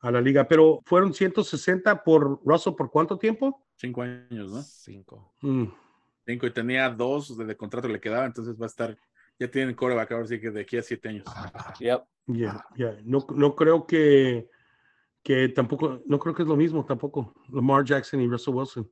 a 0.00 0.10
la 0.10 0.20
liga, 0.20 0.48
pero 0.48 0.80
fueron 0.84 1.12
160 1.12 2.02
por 2.02 2.40
Russell 2.44 2.74
por 2.74 2.90
cuánto 2.90 3.18
tiempo? 3.18 3.66
Cinco 3.76 4.02
años, 4.02 4.50
¿no? 4.50 4.62
Cinco. 4.62 5.34
Mm, 5.42 5.66
Cinco 6.26 6.46
y 6.46 6.50
tenía 6.52 6.88
dos 6.88 7.36
de, 7.36 7.44
de 7.44 7.56
contrato 7.56 7.88
le 7.88 8.00
quedaba, 8.00 8.24
entonces 8.24 8.58
va 8.58 8.66
a 8.66 8.68
estar, 8.68 8.96
ya 9.38 9.50
tienen 9.50 9.74
quarterback 9.74 10.12
ahora 10.12 10.26
sí 10.26 10.40
que 10.40 10.50
de 10.50 10.62
aquí 10.62 10.76
a 10.78 10.82
siete 10.82 11.08
años. 11.08 11.24
Yep. 11.80 12.02
Ya, 12.26 12.64
ya. 12.76 12.96
No, 13.04 13.26
no 13.34 13.54
creo 13.54 13.86
que, 13.86 14.48
que 15.22 15.48
tampoco, 15.48 16.00
no 16.06 16.18
creo 16.18 16.34
que 16.34 16.42
es 16.42 16.48
lo 16.48 16.56
mismo 16.56 16.84
tampoco. 16.84 17.34
Lamar 17.50 17.84
Jackson 17.84 18.20
y 18.20 18.28
Russell 18.28 18.54
Wilson. 18.54 18.90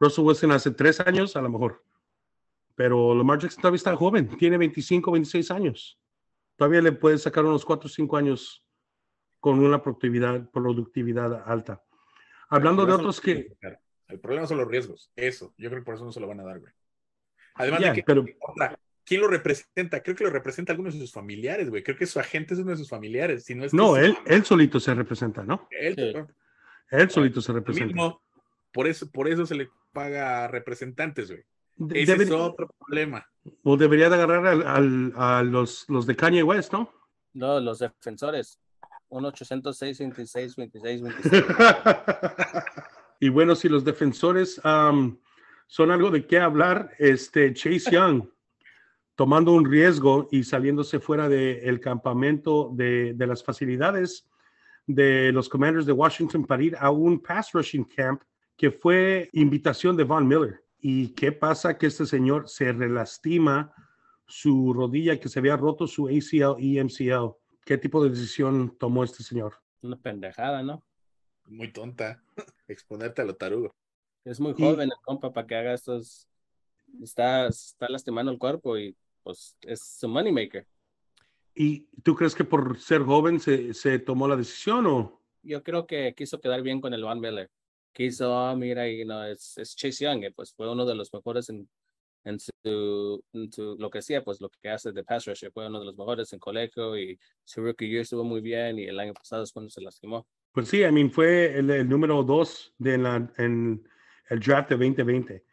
Russell 0.00 0.24
Wilson 0.24 0.52
hace 0.52 0.70
tres 0.70 1.00
años 1.00 1.36
a 1.36 1.42
lo 1.42 1.50
mejor, 1.50 1.84
pero 2.78 3.12
Lamar 3.12 3.40
Jackson 3.40 3.60
todavía 3.60 3.76
está 3.78 3.96
joven, 3.96 4.28
tiene 4.38 4.56
25, 4.56 5.10
26 5.10 5.50
años. 5.50 5.98
Todavía 6.54 6.80
le 6.80 6.92
puede 6.92 7.18
sacar 7.18 7.44
unos 7.44 7.64
4 7.64 7.86
o 7.86 7.90
5 7.90 8.16
años 8.16 8.64
con 9.40 9.58
una 9.58 9.82
productividad, 9.82 10.48
productividad 10.52 11.42
alta. 11.44 11.82
Hablando 12.48 12.86
de 12.86 12.92
otros 12.92 13.20
que, 13.20 13.34
riesgos. 13.34 13.58
El 14.06 14.20
problema 14.20 14.46
son 14.46 14.58
los 14.58 14.68
riesgos, 14.68 15.10
eso. 15.16 15.52
Yo 15.58 15.68
creo 15.70 15.80
que 15.82 15.84
por 15.86 15.96
eso 15.96 16.04
no 16.04 16.12
se 16.12 16.20
lo 16.20 16.28
van 16.28 16.38
a 16.38 16.44
dar, 16.44 16.60
güey. 16.60 16.72
Además 17.54 17.80
Ya, 17.80 17.88
de 17.88 17.94
que, 17.96 18.02
pero- 18.04 18.24
otra, 18.40 18.78
¿quién 19.04 19.22
lo 19.22 19.26
representa? 19.26 20.00
Creo 20.00 20.14
que 20.14 20.22
lo 20.24 20.30
representa 20.30 20.72
alguno 20.72 20.90
de 20.92 20.98
sus 20.98 21.12
familiares, 21.12 21.68
güey. 21.70 21.82
Creo 21.82 21.96
que 21.96 22.06
su 22.06 22.20
agente 22.20 22.54
es 22.54 22.60
uno 22.60 22.70
de 22.70 22.76
sus 22.76 22.88
familiares. 22.88 23.44
Si 23.44 23.56
no, 23.56 23.64
es 23.64 23.72
que 23.72 23.76
no, 23.76 23.96
él, 23.96 24.16
él 24.24 24.44
solito 24.44 24.78
se 24.78 24.94
representa, 24.94 25.42
¿no? 25.42 25.66
él, 25.72 25.96
Sí. 25.96 26.12
¿no? 26.14 26.28
Él 26.92 27.10
solito 27.10 27.40
se 27.40 27.52
representa. 27.52 27.86
mismo. 27.92 28.22
Por 28.72 28.86
eso, 28.86 29.10
por 29.10 29.26
eso 29.28 29.44
se 29.46 29.56
le 29.56 29.68
paga 29.92 30.44
a 30.44 30.48
representantes, 30.48 31.28
güey. 31.30 31.42
De- 31.78 32.02
Ese 32.02 32.12
es 32.12 32.18
debería- 32.18 32.44
otro 32.44 32.68
problema. 32.78 33.24
o 33.62 33.76
debería 33.76 34.08
de 34.08 34.14
agarrar 34.16 34.46
al- 34.46 34.66
al- 34.66 35.12
a 35.16 35.42
los, 35.42 35.84
los 35.88 36.06
de 36.06 36.16
Kanye 36.16 36.42
West, 36.42 36.72
¿no? 36.72 36.90
No, 37.34 37.60
los 37.60 37.78
defensores. 37.78 38.58
1 39.10 39.28
806 39.28 39.98
26 40.00 40.56
26 40.56 41.02
26. 41.02 41.44
y 43.20 43.28
bueno, 43.30 43.54
si 43.54 43.68
los 43.68 43.84
defensores 43.84 44.60
am, 44.64 45.18
son 45.66 45.90
algo 45.90 46.10
de 46.10 46.26
qué 46.26 46.38
hablar, 46.38 46.90
este 46.98 47.52
Chase 47.54 47.90
Young 47.90 48.24
tomando 49.14 49.52
un 49.52 49.64
riesgo 49.68 50.28
y 50.30 50.44
saliéndose 50.44 51.00
fuera 51.00 51.28
del 51.28 51.80
campamento 51.80 52.70
de, 52.74 53.14
de 53.14 53.26
las 53.26 53.42
facilidades 53.42 54.28
de 54.86 55.32
los 55.32 55.48
Commanders 55.48 55.86
de 55.86 55.92
Washington 55.92 56.44
para 56.46 56.62
ir 56.62 56.76
a 56.78 56.90
un 56.90 57.20
pass 57.20 57.50
rushing 57.52 57.84
camp 57.84 58.22
que 58.56 58.70
fue 58.70 59.28
invitación 59.32 59.96
de 59.96 60.04
Von 60.04 60.26
Miller. 60.28 60.62
¿Y 60.80 61.08
qué 61.14 61.32
pasa? 61.32 61.76
Que 61.76 61.86
este 61.86 62.06
señor 62.06 62.48
se 62.48 62.72
relastima 62.72 63.72
su 64.26 64.72
rodilla 64.72 65.18
que 65.18 65.28
se 65.28 65.38
había 65.38 65.56
roto 65.56 65.86
su 65.86 66.06
ACL 66.08 66.60
y 66.62 66.78
MCL. 66.82 67.32
¿Qué 67.64 67.78
tipo 67.78 68.02
de 68.02 68.10
decisión 68.10 68.76
tomó 68.78 69.02
este 69.04 69.22
señor? 69.22 69.54
Una 69.82 69.96
pendejada, 69.96 70.62
¿no? 70.62 70.84
Muy 71.46 71.72
tonta. 71.72 72.22
Exponerte 72.68 73.22
a 73.22 73.24
lo 73.24 73.34
tarugo. 73.36 73.74
Es 74.24 74.38
muy 74.40 74.54
Y- 74.56 74.62
joven 74.62 74.90
el 74.90 74.96
compa 75.02 75.32
para 75.32 75.46
que 75.46 75.54
haga 75.56 75.74
estos. 75.74 76.28
Está, 77.02 77.46
está 77.48 77.88
lastimando 77.88 78.30
el 78.32 78.38
cuerpo 78.38 78.78
y 78.78 78.96
pues 79.22 79.56
es 79.62 79.82
su 79.82 80.08
moneymaker. 80.08 80.66
¿Y 81.54 81.80
tú 82.02 82.14
crees 82.14 82.34
que 82.34 82.44
por 82.44 82.78
ser 82.78 83.02
joven 83.02 83.40
se, 83.40 83.74
se 83.74 83.98
tomó 83.98 84.28
la 84.28 84.36
decisión 84.36 84.86
o? 84.86 85.20
Yo 85.42 85.62
creo 85.62 85.86
que 85.86 86.14
quiso 86.16 86.40
quedar 86.40 86.62
bien 86.62 86.80
con 86.80 86.94
el 86.94 87.02
Van 87.04 87.20
Miller. 87.20 87.50
Quiso, 87.92 88.32
ah, 88.36 88.54
mira, 88.54 88.88
y 88.88 89.04
no, 89.04 89.24
es, 89.24 89.56
es 89.58 89.74
Chase 89.74 90.04
Young, 90.04 90.24
y, 90.24 90.30
pues 90.30 90.52
fue 90.54 90.70
uno 90.70 90.84
de 90.86 90.94
los 90.94 91.12
mejores 91.12 91.48
en, 91.48 91.68
en, 92.24 92.38
su, 92.38 93.22
en 93.32 93.52
su- 93.52 93.76
lo 93.78 93.90
que 93.90 93.98
hacía, 93.98 94.22
pues 94.22 94.40
lo 94.40 94.48
que 94.50 94.68
hace 94.68 94.92
de 94.92 95.02
pass 95.04 95.26
rusher, 95.26 95.50
fue 95.52 95.66
uno 95.66 95.80
de 95.80 95.86
los 95.86 95.96
mejores 95.96 96.32
en 96.32 96.38
colegio 96.38 96.96
y 96.96 97.18
su 97.44 97.60
rookie 97.62 97.88
year 97.88 98.02
estuvo 98.02 98.22
muy 98.24 98.40
bien 98.40 98.78
y 98.78 98.84
el 98.84 98.98
año 99.00 99.14
pasado 99.14 99.42
es 99.42 99.52
cuando 99.52 99.70
se 99.70 99.80
lastimó. 99.80 100.26
Pues 100.52 100.68
sí, 100.68 100.82
I 100.82 100.92
mean, 100.92 101.10
fue 101.10 101.58
el, 101.58 101.70
el 101.70 101.88
número 101.88 102.22
dos 102.22 102.72
de 102.78 102.98
la, 102.98 103.16
en 103.38 103.86
el 104.30 104.40
draft 104.40 104.70
de 104.70 104.76
2020. 104.76 105.44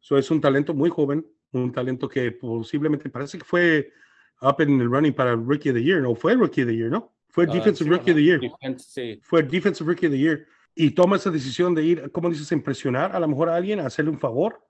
So 0.00 0.16
es 0.16 0.30
un 0.30 0.40
talento 0.40 0.72
muy 0.74 0.88
joven, 0.90 1.26
un 1.52 1.72
talento 1.72 2.08
que 2.08 2.32
posiblemente 2.32 3.10
parece 3.10 3.38
que 3.38 3.44
fue 3.44 3.92
up 4.40 4.56
in 4.60 4.80
el 4.80 4.90
running 4.90 5.12
para 5.12 5.34
Rookie 5.34 5.70
of 5.70 5.74
the 5.76 5.82
Year, 5.82 6.00
¿no? 6.00 6.14
Fue 6.14 6.34
Rookie 6.34 6.62
of 6.62 6.68
the 6.68 6.76
Year, 6.76 6.90
¿no? 6.90 7.12
Fue 7.28 7.44
Ah, 7.48 7.52
Defensive 7.52 7.88
sí, 7.88 7.90
Rookie 7.90 8.10
of 8.12 8.16
the 8.16 8.22
Year. 8.24 8.40
Defense, 8.40 8.84
sí, 8.88 9.20
Fue 9.22 9.42
Defensive 9.42 9.86
Rookie 9.88 10.06
of 10.06 10.12
the 10.12 10.18
Year. 10.18 10.46
Y 10.74 10.92
toma 10.92 11.16
esa 11.16 11.30
decisión 11.30 11.74
de 11.74 11.84
ir, 11.84 12.12
como 12.12 12.30
dices, 12.30 12.50
a 12.52 12.54
impresionar 12.54 13.14
a 13.14 13.20
lo 13.20 13.28
mejor 13.28 13.48
a 13.48 13.56
alguien, 13.56 13.80
a 13.80 13.86
hacerle 13.86 14.10
un 14.10 14.18
favor, 14.18 14.62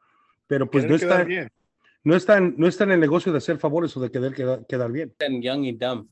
pero 0.46 0.70
pues 0.70 0.86
no 0.86 0.94
está, 0.94 1.22
bien. 1.24 1.50
no, 2.02 2.16
está 2.16 2.38
en, 2.38 2.54
no 2.56 2.66
está 2.66 2.84
en 2.84 2.92
el 2.92 3.00
negocio 3.00 3.30
de 3.32 3.38
hacer 3.38 3.58
favores 3.58 3.96
o 3.96 4.00
de 4.00 4.10
querer 4.10 4.34
quedar, 4.34 4.66
quedar 4.66 4.90
bien. 4.90 5.14
en 5.18 5.42
Young 5.42 5.64
y 5.64 5.72
Dumb. 5.72 6.08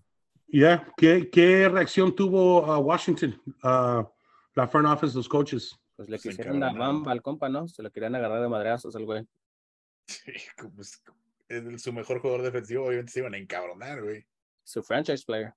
Ya, 0.46 0.90
¿Qué, 0.96 1.29
¿qué 1.31 1.68
reacción 1.68 2.14
tuvo 2.14 2.64
a 2.64 2.79
Washington, 2.79 3.40
a 3.62 4.09
la 4.55 4.68
front 4.68 4.88
office, 4.88 5.14
los 5.14 5.29
coaches? 5.29 5.79
Pues 5.96 6.09
le 6.09 6.18
Se 6.18 6.31
quisieron 6.31 6.61
la 6.61 6.72
bamba 6.72 7.12
al 7.12 7.22
compa, 7.22 7.48
¿no? 7.48 7.68
Se 7.68 7.83
lo 7.83 7.90
querían 7.90 8.14
agarrar 8.14 8.40
de 8.40 8.48
madrazos 8.48 8.94
al 8.94 9.05
güey. 9.05 9.27
Sí, 10.07 10.33
como 10.57 10.81
es, 10.81 11.03
su 11.83 11.92
mejor 11.92 12.20
jugador 12.20 12.42
defensivo, 12.42 12.87
obviamente 12.87 13.12
se 13.12 13.18
iban 13.18 13.35
a 13.35 13.38
encabronar, 13.38 14.03
güey. 14.03 14.24
Su 14.64 14.83
franchise 14.83 15.24
player. 15.24 15.53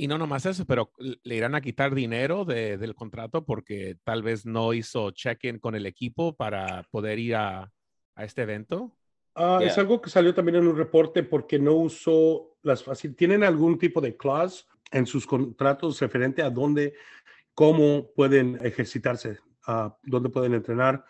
Y 0.00 0.06
no 0.06 0.16
nomás 0.16 0.46
eso, 0.46 0.64
pero 0.64 0.92
le 0.98 1.36
irán 1.36 1.54
a 1.54 1.60
quitar 1.60 1.94
dinero 1.94 2.46
de- 2.46 2.78
del 2.78 2.94
contrato 2.94 3.44
porque 3.44 3.98
tal 4.02 4.22
vez 4.22 4.46
no 4.46 4.72
hizo 4.72 5.10
check-in 5.10 5.58
con 5.58 5.74
el 5.74 5.84
equipo 5.84 6.34
para 6.34 6.84
poder 6.90 7.18
ir 7.18 7.34
a, 7.36 7.70
a 8.14 8.24
este 8.24 8.40
evento. 8.40 8.96
Ah, 9.34 9.60
Es 9.62 9.76
algo 9.76 10.00
que 10.00 10.08
salió 10.08 10.32
también 10.32 10.56
en 10.56 10.68
un 10.68 10.76
reporte 10.78 11.22
porque 11.22 11.58
no 11.58 11.74
usó 11.74 12.56
las 12.62 12.82
fáciles. 12.82 13.14
¿Tienen 13.14 13.44
algún 13.44 13.78
tipo 13.78 14.00
de 14.00 14.16
clause 14.16 14.64
en 14.90 15.04
sus 15.04 15.26
contratos 15.26 16.00
referente 16.00 16.40
a 16.40 16.48
dónde, 16.48 16.94
cómo 17.52 18.10
pueden 18.16 18.58
ejercitarse, 18.64 19.36
a 19.66 19.98
dónde 20.02 20.30
pueden 20.30 20.54
entrenar, 20.54 21.04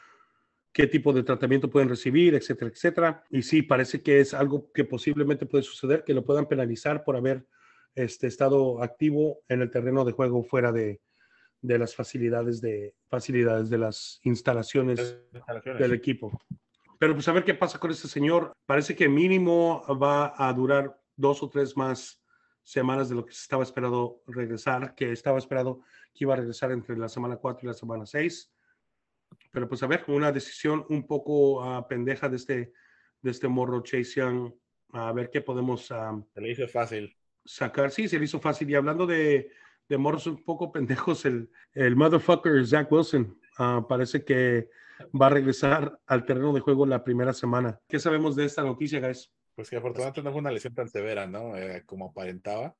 qué 0.72 0.88
tipo 0.88 1.12
de 1.12 1.22
tratamiento 1.22 1.70
pueden 1.70 1.88
recibir, 1.88 2.34
etcétera, 2.34 2.72
etcétera? 2.72 3.24
Y 3.30 3.42
sí, 3.42 3.62
parece 3.62 4.02
que 4.02 4.18
es 4.18 4.34
algo 4.34 4.72
que 4.72 4.84
posiblemente 4.84 5.46
puede 5.46 5.62
suceder, 5.62 6.02
que 6.02 6.12
lo 6.12 6.24
puedan 6.24 6.48
penalizar 6.48 7.04
por 7.04 7.14
haber 7.16 7.46
este, 7.94 8.26
estado 8.26 8.82
activo 8.82 9.40
en 9.48 9.62
el 9.62 9.70
terreno 9.70 10.04
de 10.04 10.12
juego 10.12 10.42
fuera 10.42 10.72
de, 10.72 11.00
de 11.62 11.78
las 11.78 11.94
facilidades 11.94 12.60
de, 12.60 12.94
facilidades 13.08 13.70
de 13.70 13.78
las 13.78 14.20
instalaciones 14.24 15.18
del 15.78 15.92
equipo. 15.92 16.38
Pero 16.98 17.14
pues 17.14 17.28
a 17.28 17.32
ver 17.32 17.44
qué 17.44 17.54
pasa 17.54 17.78
con 17.78 17.90
este 17.90 18.08
señor. 18.08 18.52
Parece 18.66 18.94
que 18.94 19.08
mínimo 19.08 19.82
va 19.96 20.34
a 20.36 20.52
durar 20.52 21.00
dos 21.16 21.42
o 21.42 21.48
tres 21.48 21.76
más 21.76 22.22
semanas 22.62 23.08
de 23.08 23.14
lo 23.14 23.24
que 23.24 23.32
se 23.32 23.42
estaba 23.42 23.62
esperado 23.62 24.22
regresar, 24.26 24.94
que 24.94 25.12
estaba 25.12 25.38
esperado 25.38 25.80
que 26.12 26.24
iba 26.24 26.34
a 26.34 26.36
regresar 26.36 26.72
entre 26.72 26.96
la 26.96 27.08
semana 27.08 27.36
4 27.36 27.60
y 27.62 27.66
la 27.68 27.74
semana 27.74 28.06
6. 28.06 28.52
Pero 29.50 29.68
pues 29.68 29.82
a 29.82 29.86
ver, 29.86 30.04
una 30.08 30.32
decisión 30.32 30.84
un 30.88 31.06
poco 31.06 31.62
ah, 31.62 31.86
pendeja 31.88 32.28
de 32.28 32.36
este, 32.36 32.72
de 33.22 33.30
este 33.30 33.48
morro 33.48 33.82
Chase 33.82 34.20
Young. 34.20 34.52
A 34.92 35.12
ver 35.12 35.30
qué 35.30 35.40
podemos 35.40 35.90
ah, 35.90 36.20
Se 36.34 36.40
le 36.40 36.50
hizo 36.50 36.68
fácil. 36.68 37.16
Sacar. 37.44 37.90
Sí, 37.90 38.08
se 38.08 38.18
le 38.18 38.24
hizo 38.24 38.40
fácil. 38.40 38.70
Y 38.70 38.74
hablando 38.74 39.06
de, 39.06 39.50
de 39.88 39.98
morros 39.98 40.26
un 40.26 40.42
poco 40.44 40.72
pendejos, 40.72 41.24
el, 41.24 41.50
el 41.74 41.96
motherfucker 41.96 42.66
Zach 42.66 42.90
Wilson 42.90 43.38
ah, 43.58 43.84
parece 43.88 44.24
que 44.24 44.68
va 45.20 45.26
a 45.26 45.30
regresar 45.30 45.98
al 46.06 46.24
terreno 46.24 46.52
de 46.52 46.60
juego 46.60 46.86
la 46.86 47.04
primera 47.04 47.32
semana. 47.32 47.80
¿Qué 47.88 47.98
sabemos 47.98 48.36
de 48.36 48.44
esta 48.44 48.62
noticia, 48.62 49.00
guys? 49.00 49.32
Pues 49.54 49.70
que 49.70 49.76
afortunadamente 49.76 50.22
no 50.22 50.30
fue 50.30 50.40
una 50.40 50.50
lesión 50.50 50.74
tan 50.74 50.88
severa, 50.88 51.26
¿no? 51.26 51.56
Eh, 51.56 51.82
como 51.86 52.06
aparentaba. 52.06 52.74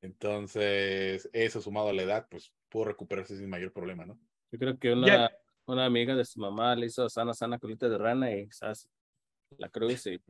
Entonces, 0.00 1.28
eso 1.32 1.60
sumado 1.60 1.88
a 1.88 1.92
la 1.92 2.02
edad, 2.02 2.26
pues 2.30 2.52
pudo 2.68 2.86
recuperarse 2.86 3.36
sin 3.36 3.50
mayor 3.50 3.72
problema, 3.72 4.04
¿no? 4.04 4.18
Yo 4.50 4.58
creo 4.58 4.78
que 4.78 4.92
una, 4.92 5.30
una 5.66 5.84
amiga 5.84 6.14
de 6.14 6.24
su 6.24 6.40
mamá 6.40 6.74
le 6.76 6.86
hizo 6.86 7.08
sana, 7.08 7.34
sana 7.34 7.58
colita 7.58 7.88
de 7.88 7.98
rana 7.98 8.32
y 8.32 8.50
¿sabes? 8.50 8.88
La 9.56 9.68
cruz 9.68 10.06
y, 10.06 10.20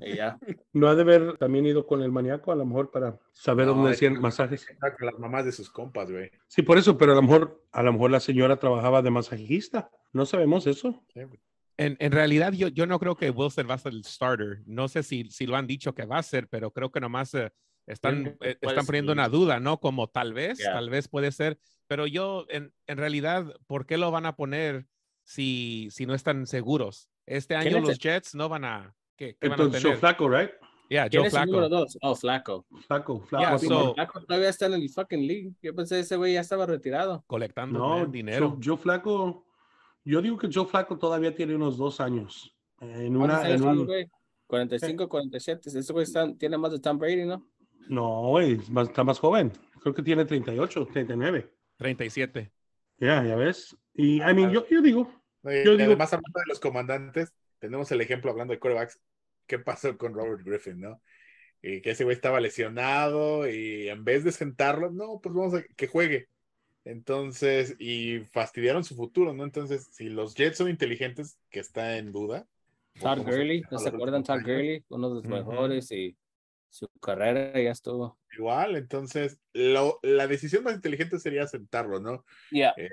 y 0.00 0.16
ya. 0.16 0.38
No 0.72 0.88
ha 0.88 0.94
de 0.94 1.02
haber 1.02 1.36
también 1.36 1.66
ido 1.66 1.86
con 1.86 2.02
el 2.02 2.12
maníaco, 2.12 2.52
a 2.52 2.56
lo 2.56 2.64
mejor 2.64 2.90
para 2.90 3.18
saber 3.32 3.66
No, 3.66 3.74
dónde 3.74 3.90
es 3.90 3.96
hacían 3.96 4.20
masajes. 4.20 4.66
Con 4.96 5.06
las 5.06 5.18
mamás 5.18 5.44
de 5.44 5.52
sus 5.52 5.70
compas, 5.70 6.10
güey. 6.10 6.30
Sí, 6.46 6.62
por 6.62 6.78
eso, 6.78 6.96
pero 6.96 7.12
a 7.12 7.14
lo 7.16 7.22
mejor, 7.22 7.62
a 7.72 7.82
lo 7.82 7.92
mejor 7.92 8.10
la 8.10 8.20
señora 8.20 8.56
trabajaba 8.58 9.02
de 9.02 9.10
masajista. 9.10 9.90
No 10.12 10.24
sabemos 10.26 10.66
eso. 10.66 11.02
Sí. 11.12 11.20
En, 11.76 11.96
en 12.00 12.12
realidad, 12.12 12.52
yo, 12.52 12.68
yo 12.68 12.86
no 12.86 12.98
creo 12.98 13.16
que 13.16 13.30
Wilson 13.30 13.68
va 13.68 13.74
a 13.74 13.78
ser 13.78 13.92
el 13.92 14.04
starter. 14.04 14.62
No 14.66 14.88
sé 14.88 15.02
si, 15.02 15.30
si 15.30 15.46
lo 15.46 15.56
han 15.56 15.66
dicho 15.66 15.94
que 15.94 16.06
va 16.06 16.18
a 16.18 16.22
ser, 16.22 16.48
pero 16.48 16.72
creo 16.72 16.90
que 16.90 17.00
nomás 17.00 17.34
eh, 17.34 17.52
están, 17.86 18.36
eh, 18.40 18.56
están 18.60 18.84
poniendo 18.86 19.12
una 19.12 19.28
duda, 19.28 19.60
¿no? 19.60 19.78
Como 19.78 20.08
tal 20.08 20.32
vez, 20.32 20.58
Yeah. 20.58 20.72
tal 20.72 20.90
vez 20.90 21.08
puede 21.08 21.30
ser. 21.30 21.58
Pero 21.86 22.06
yo, 22.06 22.46
en, 22.48 22.72
en 22.86 22.98
realidad, 22.98 23.54
¿por 23.66 23.86
qué 23.86 23.96
lo 23.96 24.10
van 24.10 24.26
a 24.26 24.34
poner 24.34 24.86
si, 25.24 25.88
si 25.92 26.04
no 26.04 26.14
están 26.14 26.46
seguros? 26.46 27.10
Este 27.28 27.54
¿Quién 27.58 27.74
año 27.76 27.80
los 27.80 27.90
el- 27.90 27.98
Jets 27.98 28.34
no 28.34 28.48
van 28.48 28.64
a. 28.64 28.94
¿Qué, 29.16 29.36
qué 29.40 29.48
van 29.48 29.60
a 29.60 29.64
Entonces, 29.64 29.82
Joe? 29.84 29.96
Flaco, 29.96 30.28
right? 30.28 30.50
Yeah, 30.88 31.08
¿Quién 31.08 31.20
Joe 31.22 31.28
es 31.28 31.34
el 31.34 31.40
número 31.46 31.68
Flacco. 31.68 31.80
dos? 31.84 31.98
Oh, 32.00 32.14
Flaco. 32.14 32.66
Flaco, 32.86 33.20
Flaco. 33.20 33.44
Yeah, 33.44 33.58
so- 33.58 33.84
man. 33.86 33.94
Flaco 33.94 34.20
todavía 34.24 34.48
está 34.48 34.66
en 34.66 34.72
el 34.74 34.88
fucking 34.88 35.26
league. 35.26 35.52
Yo 35.62 35.74
pensé 35.74 36.00
ese 36.00 36.16
güey 36.16 36.32
ya 36.34 36.40
estaba 36.40 36.64
retirado. 36.66 37.22
Colectando 37.26 37.78
No, 37.78 37.88
man, 38.00 38.10
dinero. 38.12 38.50
Joe, 38.50 38.58
Joe 38.64 38.76
Flaco, 38.78 39.44
yo 40.04 40.22
digo 40.22 40.38
que 40.38 40.48
Joe 40.52 40.64
Flaco 40.66 40.96
todavía 40.96 41.34
tiene 41.34 41.54
unos 41.54 41.76
dos 41.76 42.00
años. 42.00 42.54
En 42.80 43.14
¿Cuántos 43.14 43.38
una, 43.40 43.46
años 43.48 43.60
en 43.60 43.68
un, 43.68 43.86
güey? 43.86 44.10
45, 44.46 45.08
47. 45.08 45.68
Ese 45.68 45.92
güey 45.92 46.04
está- 46.04 46.32
tiene 46.36 46.56
más 46.56 46.72
de 46.72 46.78
Tom 46.78 46.98
Brady, 46.98 47.26
¿no? 47.26 47.46
no, 47.88 48.28
güey, 48.28 48.58
está 48.82 49.02
más 49.04 49.18
joven. 49.18 49.50
Creo 49.82 49.94
que 49.94 50.02
tiene 50.02 50.24
38, 50.24 50.86
39. 50.92 51.52
37. 51.76 52.50
Ya, 52.98 53.24
ya 53.24 53.34
ves. 53.36 53.76
Y, 53.94 54.16
I 54.22 54.34
mean, 54.34 54.50
yo, 54.50 54.66
yo 54.68 54.80
digo, 54.82 55.10
y 55.52 55.64
Yo 55.64 55.72
digo- 55.76 55.84
además, 55.84 56.12
hablando 56.12 56.38
de 56.40 56.46
los 56.48 56.60
comandantes, 56.60 57.32
tenemos 57.58 57.90
el 57.92 58.00
ejemplo 58.00 58.30
hablando 58.30 58.52
de 58.52 58.60
quarterbacks. 58.60 59.00
¿Qué 59.46 59.58
pasó 59.58 59.96
con 59.96 60.14
Robert 60.14 60.42
Griffin, 60.44 60.80
no? 60.80 61.02
Y 61.62 61.80
que 61.80 61.90
ese 61.90 62.04
güey 62.04 62.14
estaba 62.14 62.40
lesionado 62.40 63.48
y 63.48 63.88
en 63.88 64.04
vez 64.04 64.22
de 64.24 64.32
sentarlo, 64.32 64.90
no, 64.90 65.20
pues 65.20 65.34
vamos 65.34 65.54
a 65.54 65.62
que 65.62 65.86
juegue. 65.88 66.28
Entonces, 66.84 67.74
y 67.78 68.20
fastidiaron 68.30 68.84
su 68.84 68.94
futuro, 68.94 69.32
¿no? 69.34 69.44
Entonces, 69.44 69.88
si 69.92 70.08
los 70.08 70.34
Jets 70.34 70.58
son 70.58 70.68
inteligentes, 70.70 71.38
que 71.50 71.60
está 71.60 71.98
en 71.98 72.12
duda. 72.12 72.46
Todd 73.00 73.18
Gurley, 73.18 73.62
¿no 73.70 73.78
se 73.78 73.88
acuerdan? 73.88 74.22
Todd 74.22 74.40
Gurley, 74.40 74.84
uno 74.88 75.08
de 75.08 75.14
los 75.16 75.24
mejores 75.24 75.90
y 75.92 76.16
su 76.70 76.88
carrera 77.00 77.60
ya 77.60 77.70
estuvo. 77.70 78.18
Igual, 78.36 78.76
entonces, 78.76 79.38
lo- 79.52 79.98
la 80.02 80.26
decisión 80.26 80.64
más 80.64 80.74
inteligente 80.74 81.18
sería 81.18 81.46
sentarlo, 81.46 82.00
¿no? 82.00 82.24
Ya. 82.50 82.74
eh, 82.76 82.90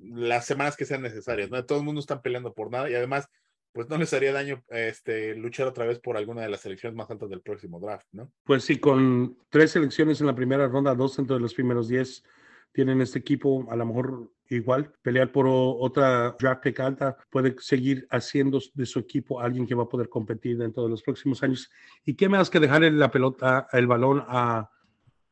las 0.00 0.46
semanas 0.46 0.76
que 0.76 0.84
sean 0.84 1.02
necesarias, 1.02 1.50
¿no? 1.50 1.64
Todo 1.64 1.78
el 1.78 1.84
mundo 1.84 2.00
está 2.00 2.22
peleando 2.22 2.52
por 2.52 2.70
nada 2.70 2.90
y 2.90 2.94
además, 2.94 3.28
pues 3.72 3.88
no 3.88 3.98
les 3.98 4.12
haría 4.12 4.32
daño 4.32 4.64
este, 4.68 5.34
luchar 5.34 5.66
otra 5.66 5.86
vez 5.86 5.98
por 5.98 6.16
alguna 6.16 6.42
de 6.42 6.48
las 6.48 6.60
selecciones 6.60 6.96
más 6.96 7.10
altas 7.10 7.28
del 7.30 7.42
próximo 7.42 7.78
draft, 7.78 8.06
¿no? 8.12 8.32
pues 8.44 8.64
sí, 8.64 8.78
con 8.78 9.38
tres 9.50 9.72
selecciones 9.72 10.20
en 10.20 10.26
la 10.26 10.34
primera 10.34 10.66
ronda, 10.66 10.94
dos 10.94 11.16
dentro 11.16 11.36
de 11.36 11.42
los 11.42 11.54
primeros 11.54 11.88
10, 11.88 12.24
tienen 12.72 13.00
este 13.00 13.18
equipo, 13.18 13.66
a 13.70 13.76
lo 13.76 13.86
mejor 13.86 14.30
igual, 14.50 14.92
pelear 15.02 15.32
por 15.32 15.46
otra 15.48 16.36
draft 16.38 16.62
pick 16.62 16.80
alta, 16.80 17.16
puede 17.30 17.56
seguir 17.58 18.06
haciendo 18.10 18.60
de 18.74 18.86
su 18.86 18.98
equipo 18.98 19.40
alguien 19.40 19.66
que 19.66 19.74
va 19.74 19.84
a 19.84 19.88
poder 19.88 20.08
competir 20.08 20.58
dentro 20.58 20.84
de 20.84 20.90
los 20.90 21.02
próximos 21.02 21.42
años. 21.42 21.70
¿Y 22.04 22.14
qué 22.14 22.28
más 22.28 22.50
que 22.50 22.60
dejarle 22.60 22.90
la 22.90 23.10
pelota, 23.10 23.66
el 23.72 23.86
balón 23.86 24.24
a, 24.26 24.70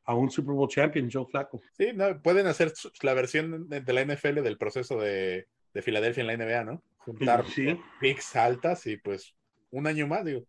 a 0.05 0.14
un 0.14 0.31
Super 0.31 0.55
Bowl 0.55 0.69
champion, 0.69 1.09
Joe 1.11 1.27
Flacco? 1.27 1.61
Sí, 1.77 1.88
no, 1.95 2.21
pueden 2.23 2.47
hacer 2.47 2.73
la 3.03 3.14
versión 3.14 3.69
de, 3.69 3.81
de 3.81 3.93
la 3.93 4.03
NFL 4.05 4.43
del 4.43 4.59
proceso 4.59 5.01
de, 5.01 5.47
de 5.73 5.83
Filadelfia 5.83 6.21
en 6.23 6.27
la 6.27 6.37
NBA, 6.37 6.64
¿no? 6.64 6.83
Juntar 6.99 7.47
Sí. 7.47 7.79
picks 8.01 8.35
altas 8.37 8.87
y 8.87 8.97
pues 8.97 9.35
un 9.71 9.87
año 9.87 10.07
más, 10.07 10.25
digo. 10.25 10.45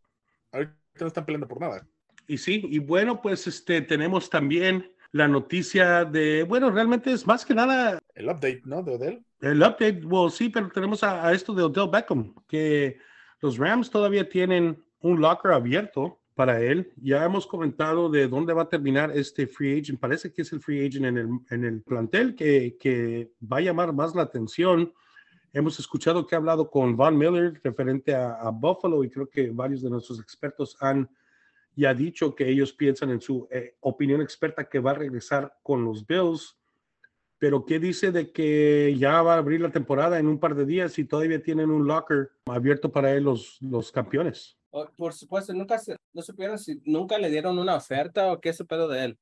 Ahorita 0.52 0.74
no 1.02 1.08
están 1.08 1.26
peleando 1.26 1.48
por 1.48 1.60
nada. 1.60 1.88
Y 2.28 2.38
sí, 2.38 2.62
y 2.70 2.80
bueno, 2.80 3.22
pues 3.22 3.46
este, 3.48 3.82
tenemos 3.82 4.30
también 4.30 4.91
la 5.12 5.28
noticia 5.28 6.06
de, 6.06 6.44
bueno, 6.44 6.72
realmente 6.72 7.12
es 7.12 7.26
más 7.26 7.46
que 7.46 7.54
nada 7.54 8.00
El 8.15 8.26
update, 8.26 8.62
¿no? 8.65 8.84
De 8.84 8.96
Odell. 8.96 9.26
El 9.41 9.60
update, 9.62 10.02
well, 10.06 10.32
sí, 10.32 10.50
pero 10.50 10.70
tenemos 10.70 11.04
a, 11.04 11.28
a 11.28 11.34
esto 11.34 11.54
de 11.54 11.63
Odell 11.63 11.89
Beckham, 11.89 12.34
que 12.48 12.98
los 13.41 13.58
Rams 13.58 13.89
todavía 13.89 14.28
tienen 14.28 14.84
un 15.00 15.22
locker 15.22 15.52
abierto 15.52 16.20
para 16.36 16.62
él. 16.62 16.91
Ya 16.98 17.24
hemos 17.24 17.48
comentado 17.48 18.10
de 18.10 18.28
dónde 18.28 18.54
va 18.54 18.63
a 18.63 18.69
terminar 18.69 19.12
este 19.15 19.48
free 19.48 19.80
agent. 19.80 20.00
Parece 20.00 20.32
que 20.32 20.41
es 20.41 20.52
el 20.52 20.62
free 20.62 20.86
agent 20.86 21.06
en 21.06 21.17
el, 21.17 21.30
en 21.50 21.65
el 21.65 21.82
plantel 21.82 22.36
que, 22.36 22.78
que 22.80 23.32
va 23.41 23.58
a 23.58 23.62
llamar 23.62 23.93
más 23.93 24.13
la 24.13 24.24
atención. 24.24 24.93
Hemos 25.54 25.80
escuchado 25.80 26.28
que 26.28 26.36
ha 26.36 26.38
hablado 26.38 26.69
con 26.69 26.95
Von 26.95 27.17
Miller 27.17 27.60
referente 27.63 28.13
a, 28.13 28.50
Buffalo 28.50 29.04
y 29.04 29.10
creo 29.10 29.30
que 29.30 29.50
varios 29.50 29.82
de 29.82 29.89
nuestros 29.89 30.19
expertos 30.19 30.78
han 30.82 31.10
ya 31.76 31.93
dicho 31.93 32.36
que 32.36 32.48
ellos 32.48 32.74
piensan 32.74 33.10
en 33.12 33.21
su 33.21 33.48
eh, 33.50 33.76
opinión 33.80 34.21
experta 34.21 34.69
que 34.69 34.80
va 34.80 34.91
a 34.91 34.95
regresar 34.95 35.58
con 35.63 35.84
los 35.84 36.06
Bills 36.06 36.58
pero 37.38 37.65
¿qué 37.65 37.80
dice 37.80 38.12
de 38.12 38.32
que 38.32 38.95
ya 38.98 39.21
va 39.21 39.36
a 39.36 39.38
abrir 39.38 39.62
la 39.62 39.71
temporada 39.71 40.19
en 40.19 40.28
un 40.28 40.39
par 40.39 40.56
de 40.56 40.65
días 40.65 40.98
y 40.98 41.06
todavía 41.06 41.43
tienen 41.43 41.69
un 41.69 41.86
locker 41.86 42.32
abierto 42.45 42.91
para 42.91 43.12
él 43.12 43.26
los, 43.26 43.62
los 43.62 43.91
campeones? 43.91 44.58
O- 44.75 44.91
Por 44.97 45.13
supuesto, 45.13 45.53
nunca 45.53 45.77
se, 45.77 45.95
no 46.13 46.21
supieron 46.21 46.59
si 46.59 46.81
nunca 46.85 47.17
le 47.17 47.29
dieron 47.29 47.57
una 47.57 47.75
oferta 47.75 48.31
o 48.31 48.41
qué 48.41 48.49
es 48.49 48.59
el 48.59 48.67
pedo 48.67 48.88
de 48.89 49.05
él. 49.05 49.17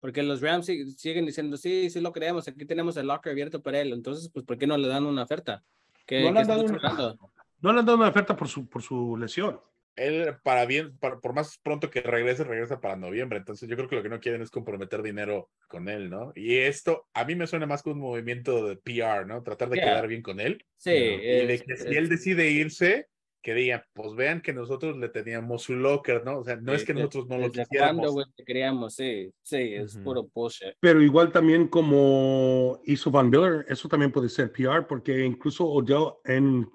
Porque 0.00 0.22
los 0.22 0.40
Rams 0.40 0.68
sig- 0.68 0.86
siguen 0.96 1.26
diciendo, 1.26 1.56
sí, 1.56 1.90
sí 1.90 2.00
lo 2.00 2.12
creemos, 2.12 2.46
aquí 2.46 2.64
tenemos 2.66 2.96
el 2.96 3.06
locker 3.08 3.32
abierto 3.32 3.60
para 3.62 3.80
él. 3.80 3.92
Entonces, 3.92 4.30
pues, 4.32 4.44
¿por 4.44 4.58
qué 4.58 4.66
no 4.66 4.76
le 4.76 4.86
dan 4.88 5.04
una 5.06 5.24
oferta? 5.24 5.64
¿Qué, 6.06 6.20
No 6.22 6.28
le 6.28 6.32
qué 6.34 6.38
han 6.40 6.46
dado 6.48 6.62
una- 6.64 6.74
esperando? 6.76 7.18
No 7.62 7.72
le 7.72 7.78
han 7.80 7.86
dado 7.86 7.98
una 7.98 8.08
oferta 8.08 8.36
por 8.36 8.48
su, 8.48 8.68
por 8.68 8.82
su 8.82 9.16
lesión. 9.16 9.60
Él, 9.94 10.36
para 10.42 10.66
bien, 10.66 10.96
para- 10.98 11.20
por 11.20 11.32
más 11.34 11.58
pronto 11.58 11.90
que 11.90 12.00
regrese, 12.00 12.42
regresa 12.44 12.80
para 12.80 12.96
noviembre. 12.96 13.38
Entonces, 13.38 13.68
yo 13.68 13.76
creo 13.76 13.88
que 13.88 13.96
lo 13.96 14.02
que 14.02 14.08
no 14.08 14.18
quieren 14.20 14.42
es 14.42 14.50
comprometer 14.50 15.02
dinero 15.02 15.50
con 15.68 15.88
él, 15.88 16.10
¿no? 16.10 16.32
Y 16.34 16.56
esto 16.56 17.06
a 17.14 17.24
mí 17.24 17.34
me 17.36 17.46
suena 17.46 17.66
más 17.66 17.82
que 17.82 17.90
un 17.90 17.98
movimiento 18.00 18.66
de 18.66 18.76
PR, 18.76 19.26
¿no? 19.26 19.42
Tratar 19.44 19.68
de 19.68 19.76
Yeah. 19.76 19.84
quedar 19.84 20.08
bien 20.08 20.22
con 20.22 20.40
él. 20.40 20.64
Sí, 20.76 20.90
y 20.90 20.94
de 21.18 21.54
es- 21.54 21.62
que 21.62 21.76
si 21.76 21.88
es- 21.88 21.96
él 21.96 22.08
decide 22.08 22.50
irse, 22.50 23.08
que 23.42 23.54
digan, 23.54 23.82
pues 23.92 24.14
vean 24.14 24.40
que 24.40 24.52
nosotros 24.52 24.96
le 24.96 25.08
teníamos 25.08 25.62
su 25.62 25.74
locker, 25.74 26.24
¿no? 26.24 26.38
O 26.38 26.44
sea, 26.44 26.56
no 26.56 26.72
es 26.72 26.84
que 26.84 26.94
nosotros 26.94 27.26
no 27.28 27.38
lo 27.38 27.48
¿desde 27.48 27.64
quisiéramos. 27.64 28.24
queríamos? 28.46 28.94
Sí, 28.94 29.32
sí, 29.42 29.74
es 29.74 29.94
Ujú. 29.96 30.04
puro 30.04 30.28
bullshit. 30.32 30.74
Pero 30.80 31.02
igual 31.02 31.32
también 31.32 31.66
como 31.68 32.80
hizo 32.84 33.10
Van 33.10 33.28
Miller, 33.30 33.66
eso 33.68 33.88
también 33.88 34.12
puede 34.12 34.28
ser 34.28 34.52
PR, 34.52 34.86
porque 34.86 35.24
incluso 35.24 35.66
Odell 35.66 36.12
en 36.24 36.68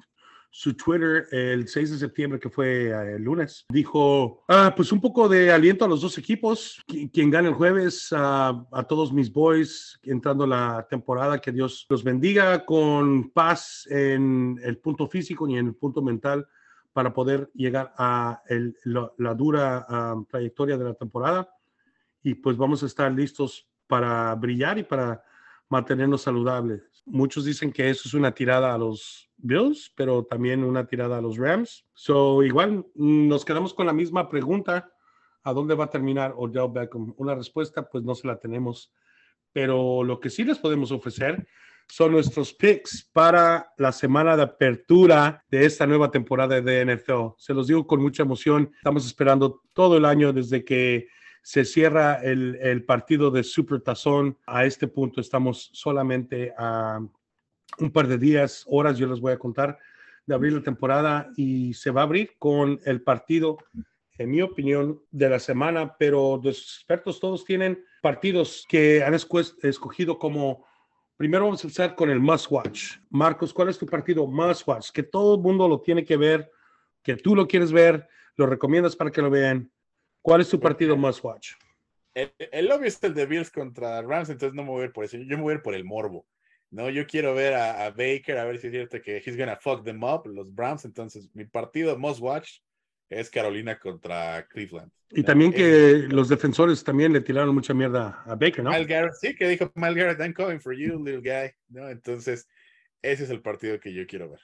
su 0.49 0.73
Twitter 0.75 1.27
el 1.31 1.67
6 1.67 1.91
de 1.91 1.97
septiembre, 1.99 2.39
que 2.39 2.49
fue 2.49 2.85
eh, 2.87 3.15
el 3.15 3.21
lunes, 3.23 3.65
dijo, 3.69 4.43
ah, 4.47 4.73
pues 4.75 4.91
un 4.91 4.99
poco 4.99 5.29
de 5.29 5.51
aliento 5.51 5.85
a 5.85 5.87
los 5.87 6.01
dos 6.01 6.17
equipos, 6.17 6.81
Qui- 6.87 7.11
quien 7.13 7.29
gane 7.29 7.49
el 7.49 7.53
jueves, 7.53 8.09
ah, 8.11 8.65
a 8.71 8.83
todos 8.83 9.13
mis 9.13 9.31
boys, 9.31 9.99
entrando 10.03 10.47
la 10.47 10.87
temporada, 10.89 11.39
que 11.39 11.51
Dios 11.51 11.85
los 11.89 12.03
bendiga 12.03 12.65
con 12.65 13.29
paz 13.29 13.87
en 13.91 14.59
el 14.63 14.77
punto 14.79 15.07
físico 15.07 15.47
y 15.47 15.57
en 15.57 15.67
el 15.67 15.75
punto 15.75 16.01
mental 16.01 16.47
para 16.97 17.13
poder 17.13 17.51
llegar 17.53 17.93
a 17.95 18.41
la 18.47 19.35
dura 19.35 19.85
ah, 19.87 20.15
trayectoria 20.27 20.79
de 20.79 20.83
la 20.83 20.95
temporada. 20.95 21.47
Y 22.23 22.33
pues 22.33 22.57
vamos 22.57 22.81
a 22.81 22.87
estar 22.87 23.11
listos 23.11 23.69
para 23.85 24.33
brillar 24.33 24.79
y 24.79 24.83
para 24.83 25.23
mantenernos 25.69 26.23
saludables. 26.23 27.03
Muchos 27.05 27.45
dicen 27.45 27.71
que 27.71 27.87
eso 27.87 28.07
es 28.07 28.15
una 28.15 28.31
tirada 28.31 28.73
a 28.73 28.79
los 28.79 29.29
Bills, 29.37 29.93
pero 29.95 30.25
también 30.25 30.63
una 30.63 30.87
tirada 30.87 31.19
a 31.19 31.21
los 31.21 31.37
Rams. 31.37 31.85
So, 31.93 32.41
igual 32.41 32.87
mm, 32.95 33.27
nos 33.27 33.45
quedamos 33.45 33.75
con 33.75 33.85
la 33.85 33.93
misma 33.93 34.27
pregunta. 34.27 34.91
¿A 35.43 35.53
dónde 35.53 35.75
va 35.75 35.83
a 35.83 35.91
terminar 35.91 36.33
Odell 36.35 36.71
Beckham? 36.71 37.13
Una 37.17 37.35
respuesta, 37.35 37.87
pues 37.87 38.03
no 38.03 38.15
se 38.15 38.25
la 38.25 38.39
tenemos. 38.39 38.91
Pero 39.53 40.03
lo 40.03 40.19
que 40.19 40.31
sí 40.31 40.43
les 40.43 40.57
podemos 40.57 40.91
ofrecer 40.91 41.47
son 41.87 42.11
nuestros 42.11 42.53
picks 42.53 43.09
para 43.13 43.73
la 43.77 43.91
semana 43.91 44.35
de 44.35 44.43
apertura 44.43 45.43
de 45.49 45.65
esta 45.65 45.87
nueva 45.87 46.11
temporada 46.11 46.59
de 46.61 46.85
NFL. 46.85 47.35
Se 47.37 47.53
los 47.53 47.67
digo 47.67 47.87
con 47.87 48.01
mucha 48.01 48.23
emoción. 48.23 48.71
Estamos 48.75 49.05
esperando 49.05 49.61
todo 49.73 49.97
el 49.97 50.05
año 50.05 50.33
desde 50.33 50.63
que 50.65 51.07
se 51.41 51.63
cierra 51.63 52.15
el, 52.15 52.57
el 52.61 52.83
partido 52.83 53.31
de 53.31 53.43
Super 53.43 53.81
Tazón. 53.81 54.37
A 54.45 54.65
este 54.65 54.87
punto 54.87 55.21
estamos 55.21 55.69
solamente 55.73 56.53
a 56.57 56.99
un 57.79 57.91
par 57.91 58.07
de 58.07 58.17
días, 58.17 58.63
horas, 58.67 58.97
yo 58.97 59.07
les 59.07 59.19
voy 59.19 59.33
a 59.33 59.39
contar, 59.39 59.77
de 60.25 60.35
abrir 60.35 60.53
la 60.53 60.61
temporada 60.61 61.31
y 61.37 61.73
se 61.73 61.91
va 61.91 62.01
a 62.01 62.03
abrir 62.03 62.31
con 62.37 62.79
el 62.85 63.01
partido, 63.01 63.57
en 64.17 64.31
mi 64.31 64.41
opinión, 64.41 65.01
de 65.11 65.29
la 65.29 65.39
semana, 65.39 65.95
pero 65.97 66.39
los 66.43 66.57
expertos 66.57 67.19
todos 67.19 67.45
tienen 67.45 67.83
partidos 68.01 68.65
que 68.67 69.03
han 69.03 69.13
escogido 69.13 70.19
como, 70.19 70.66
primero 71.17 71.45
vamos 71.45 71.63
a 71.63 71.67
empezar 71.67 71.95
con 71.95 72.09
el 72.09 72.19
must 72.19 72.49
watch. 72.49 72.97
Marcos, 73.09 73.53
¿cuál 73.53 73.69
es 73.69 73.77
tu 73.77 73.85
partido 73.85 74.25
must 74.27 74.67
watch? 74.67 74.91
Que 74.91 75.03
todo 75.03 75.35
el 75.35 75.41
mundo 75.41 75.67
lo 75.67 75.81
tiene 75.81 76.05
que 76.05 76.15
ver, 76.15 76.49
que 77.03 77.15
tú 77.15 77.35
lo 77.35 77.47
quieres 77.47 77.71
ver, 77.71 78.07
lo 78.35 78.45
recomiendas 78.45 78.95
para 78.95 79.11
que 79.11 79.21
lo 79.21 79.29
vean. 79.29 79.71
¿Cuál 80.21 80.41
es 80.41 80.49
tu 80.49 80.59
partido 80.59 80.95
must 80.95 81.23
watch? 81.23 81.53
El, 82.13 82.31
el 82.37 82.71
obvio 82.71 82.87
es 82.87 83.03
el 83.03 83.13
de 83.13 83.25
Bills 83.25 83.49
contra 83.49 84.01
Rams, 84.01 84.29
entonces 84.29 84.55
no 84.55 84.63
me 84.63 84.69
voy 84.69 84.81
a 84.83 84.85
ir 84.85 84.93
por 84.93 85.05
eso. 85.05 85.17
Yo 85.17 85.37
me 85.37 85.43
voy 85.43 85.53
a 85.53 85.55
ir 85.57 85.61
por 85.61 85.73
el 85.73 85.83
morbo. 85.83 86.25
No, 86.69 86.89
yo 86.89 87.07
quiero 87.07 87.33
ver 87.33 87.53
a, 87.53 87.85
a 87.85 87.89
Baker, 87.91 88.37
a 88.37 88.45
ver 88.45 88.59
si 88.59 88.67
es 88.67 88.73
cierto 88.73 89.01
que 89.01 89.17
he's 89.17 89.37
gonna 89.37 89.55
fuck 89.55 89.83
them 89.83 90.03
up, 90.03 90.27
los 90.27 90.53
Browns. 90.53 90.85
Entonces, 90.85 91.29
mi 91.33 91.45
partido 91.45 91.97
must 91.97 92.19
watch 92.19 92.59
es 93.09 93.29
Carolina 93.29 93.79
contra 93.79 94.47
Cleveland. 94.47 94.91
Y 95.11 95.21
¿no? 95.21 95.25
también 95.25 95.53
que 95.53 95.89
el- 95.91 96.09
los 96.09 96.27
defensores 96.27 96.83
también 96.83 97.13
le 97.13 97.21
tiraron 97.21 97.53
mucha 97.55 97.73
mierda 97.73 98.21
a 98.25 98.35
Baker, 98.35 98.63
¿no? 98.63 98.71
Mal 98.71 98.85
Garrett, 98.85 99.13
sí, 99.13 99.33
que 99.35 99.47
dijo 99.47 99.71
Mal 99.75 99.95
Garrett, 99.95 100.19
I'm 100.19 100.33
coming 100.33 100.59
for 100.59 100.73
you, 100.75 101.01
little 101.03 101.21
guy. 101.21 101.51
¿no? 101.69 101.87
Entonces, 101.89 102.47
ese 103.01 103.23
es 103.23 103.29
el 103.29 103.41
partido 103.41 103.79
que 103.79 103.93
yo 103.93 104.05
quiero 104.05 104.29
ver. 104.29 104.39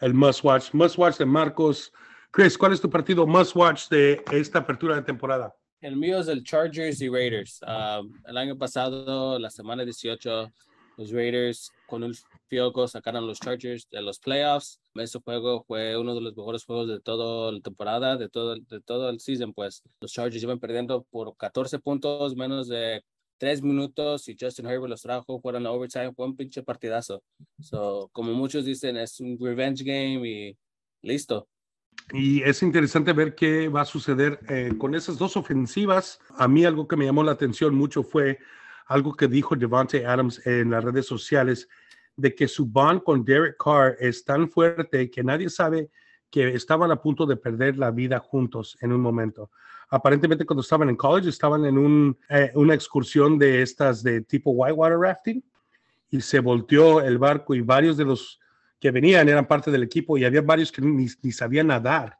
El 0.00 0.14
must 0.14 0.42
watch. 0.44 0.72
Must 0.72 0.96
watch 0.98 1.18
de 1.18 1.26
Marcos. 1.26 1.92
Chris, 2.30 2.56
¿cuál 2.56 2.72
es 2.72 2.80
tu 2.80 2.88
partido 2.90 3.26
must 3.26 3.54
watch 3.56 3.88
de 3.88 4.22
esta 4.32 4.60
apertura 4.60 4.94
de 4.96 5.02
temporada? 5.02 5.54
El 5.80 5.96
mío 5.96 6.20
es 6.20 6.28
el 6.28 6.42
Chargers 6.42 7.00
y 7.02 7.08
Raiders. 7.08 7.60
Ah, 7.66 8.00
el 8.26 8.36
año 8.38 8.56
pasado, 8.56 9.38
la 9.38 9.50
semana 9.50 9.84
18, 9.84 10.50
los 10.96 11.10
Raiders 11.12 11.70
con 11.86 12.02
un 12.02 12.14
goal 12.50 12.88
sacaron 12.88 13.26
los 13.26 13.40
Chargers 13.40 13.88
de 13.90 14.02
los 14.02 14.18
playoffs. 14.18 14.80
Ese 14.94 15.20
juego 15.20 15.64
fue 15.66 15.96
uno 15.96 16.14
de 16.14 16.20
los 16.20 16.36
mejores 16.36 16.64
juegos 16.64 16.88
de 16.88 17.00
toda 17.00 17.52
la 17.52 17.60
temporada, 17.60 18.16
de 18.16 18.28
todo, 18.28 18.56
de 18.56 18.80
todo 18.80 19.08
el 19.10 19.20
season, 19.20 19.52
pues. 19.52 19.82
Los 20.00 20.12
Chargers 20.12 20.42
iban 20.42 20.58
perdiendo 20.58 21.04
por 21.10 21.36
14 21.36 21.78
puntos, 21.78 22.36
menos 22.36 22.68
de 22.68 23.02
3 23.38 23.62
minutos 23.62 24.28
y 24.28 24.36
Justin 24.38 24.66
Herbert 24.66 24.90
los 24.90 25.02
trajo, 25.02 25.40
fueron 25.40 25.66
a 25.66 25.70
overtime, 25.70 26.12
fue 26.14 26.26
un 26.26 26.36
pinche 26.36 26.62
partidazo. 26.62 27.22
So, 27.60 28.08
como 28.12 28.32
muchos 28.32 28.64
dicen, 28.64 28.96
es 28.96 29.20
un 29.20 29.38
revenge 29.40 29.84
game 29.84 30.28
y 30.28 30.56
listo. 31.02 31.48
Y 32.12 32.42
es 32.42 32.62
interesante 32.62 33.12
ver 33.12 33.34
qué 33.34 33.68
va 33.68 33.82
a 33.82 33.86
suceder 33.86 34.38
eh, 34.48 34.72
con 34.78 34.94
esas 34.94 35.18
dos 35.18 35.36
ofensivas. 35.36 36.20
A 36.36 36.46
mí 36.46 36.64
algo 36.64 36.86
que 36.86 36.96
me 36.96 37.04
llamó 37.04 37.24
la 37.24 37.32
atención 37.32 37.74
mucho 37.74 38.02
fue 38.02 38.38
algo 38.86 39.14
que 39.14 39.28
dijo 39.28 39.56
Devante 39.56 40.06
Adams 40.06 40.44
en 40.46 40.70
las 40.70 40.82
redes 40.82 41.06
sociales, 41.06 41.68
de 42.16 42.34
que 42.34 42.48
su 42.48 42.66
bond 42.66 43.02
con 43.02 43.24
Derek 43.24 43.56
Carr 43.62 43.96
es 44.00 44.24
tan 44.24 44.48
fuerte 44.48 45.10
que 45.10 45.22
nadie 45.22 45.50
sabe 45.50 45.90
que 46.30 46.54
estaban 46.54 46.90
a 46.90 47.00
punto 47.00 47.26
de 47.26 47.36
perder 47.36 47.76
la 47.76 47.90
vida 47.90 48.18
juntos 48.18 48.76
en 48.80 48.92
un 48.92 49.00
momento. 49.00 49.50
Aparentemente 49.88 50.44
cuando 50.44 50.62
estaban 50.62 50.88
en 50.88 50.96
college 50.96 51.28
estaban 51.28 51.64
en 51.64 52.16
eh, 52.28 52.50
una 52.54 52.74
excursión 52.74 53.38
de 53.38 53.62
estas 53.62 54.02
de 54.02 54.22
tipo 54.22 54.50
whitewater 54.50 54.98
rafting 54.98 55.44
y 56.10 56.20
se 56.20 56.40
volteó 56.40 57.00
el 57.00 57.18
barco 57.18 57.54
y 57.54 57.60
varios 57.60 57.96
de 57.96 58.04
los 58.04 58.40
que 58.80 58.90
venían 58.90 59.28
eran 59.28 59.46
parte 59.46 59.70
del 59.70 59.82
equipo 59.82 60.18
y 60.18 60.24
había 60.24 60.42
varios 60.42 60.72
que 60.72 60.82
ni, 60.82 61.06
ni 61.22 61.32
sabían 61.32 61.68
nadar. 61.68 62.18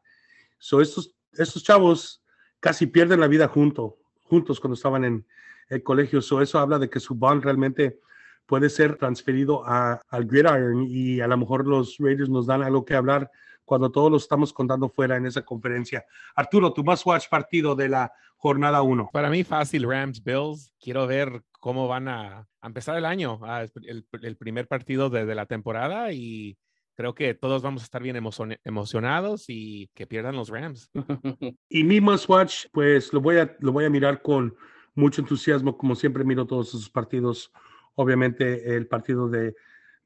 So 0.59 0.81
estos, 0.81 1.15
estos 1.33 1.63
chavos 1.63 2.23
casi 2.61 2.87
pierden 2.87 3.21
la 3.21 3.29
vida 3.29 3.49
junto, 3.49 3.99
juntos 4.23 4.61
cuando 4.61 4.75
estaban 4.75 5.05
en 5.05 5.27
el 5.69 5.83
colegio. 5.83 6.21
So 6.23 6.41
eso 6.41 6.59
habla 6.59 6.79
de 6.79 6.89
que 6.91 7.01
su 7.01 7.15
bond 7.15 7.43
realmente 7.43 8.01
puede 8.47 8.69
ser 8.71 8.97
transferido 8.97 9.65
a, 9.67 10.01
al 10.09 10.25
gridiron 10.27 10.87
y 10.89 11.21
a 11.21 11.27
lo 11.27 11.37
mejor 11.37 11.67
los 11.67 11.97
Raiders 11.99 12.29
nos 12.29 12.47
dan 12.47 12.63
algo 12.63 12.85
que 12.85 12.95
hablar 12.95 13.31
cuando 13.65 13.91
todos 13.91 14.11
lo 14.11 14.17
estamos 14.17 14.53
contando 14.53 14.89
fuera 14.89 15.17
en 15.17 15.27
esa 15.27 15.43
conferencia. 15.43 16.05
Arturo, 16.37 16.73
tu 16.73 16.85
must 16.85 17.05
watch 17.05 17.29
partido 17.29 17.75
de 17.75 17.89
la 17.89 18.13
jornada 18.37 18.83
1. 18.83 19.11
Para 19.13 19.29
mí 19.31 19.43
fácil, 19.43 19.89
Rams, 19.89 20.23
Bills. 20.23 20.73
Quiero 20.79 21.07
ver 21.09 21.43
cómo 21.59 21.89
van 21.89 22.07
a, 22.07 22.47
empezar 22.63 22.97
el 22.97 23.05
año, 23.05 23.41
el, 23.83 24.07
el 24.23 24.37
primer 24.37 24.69
partido 24.69 25.11
de, 25.11 25.27
de 25.27 25.35
la 25.35 25.47
temporada 25.47 26.13
y 26.13 26.57
creo 26.95 27.15
que 27.15 27.35
todos 27.35 27.63
vamos 27.63 27.83
a 27.83 27.85
estar 27.85 28.03
bien 28.03 28.17
emocion- 28.17 28.59
emocionados 28.65 29.47
y 29.49 29.91
que 29.95 30.07
pierdan 30.07 30.37
los 30.37 30.49
Rams. 30.49 30.91
Y 31.69 31.83
mi 31.83 32.01
must 32.01 32.29
watch, 32.29 32.67
pues 32.73 33.13
lo 33.13 33.21
voy 33.21 33.39
a, 33.39 33.57
lo 33.61 33.73
voy 33.73 33.85
a 33.85 33.91
mirar 33.91 34.23
con 34.23 34.55
mucho 34.97 35.21
entusiasmo, 35.21 35.77
como 35.79 35.95
siempre 35.95 36.25
miro 36.25 36.47
todos 36.47 36.69
esos 36.69 36.91
partidos. 36.91 37.53
Obviamente 37.95 38.75
el 38.75 38.89
partido 38.89 39.29
de 39.29 39.55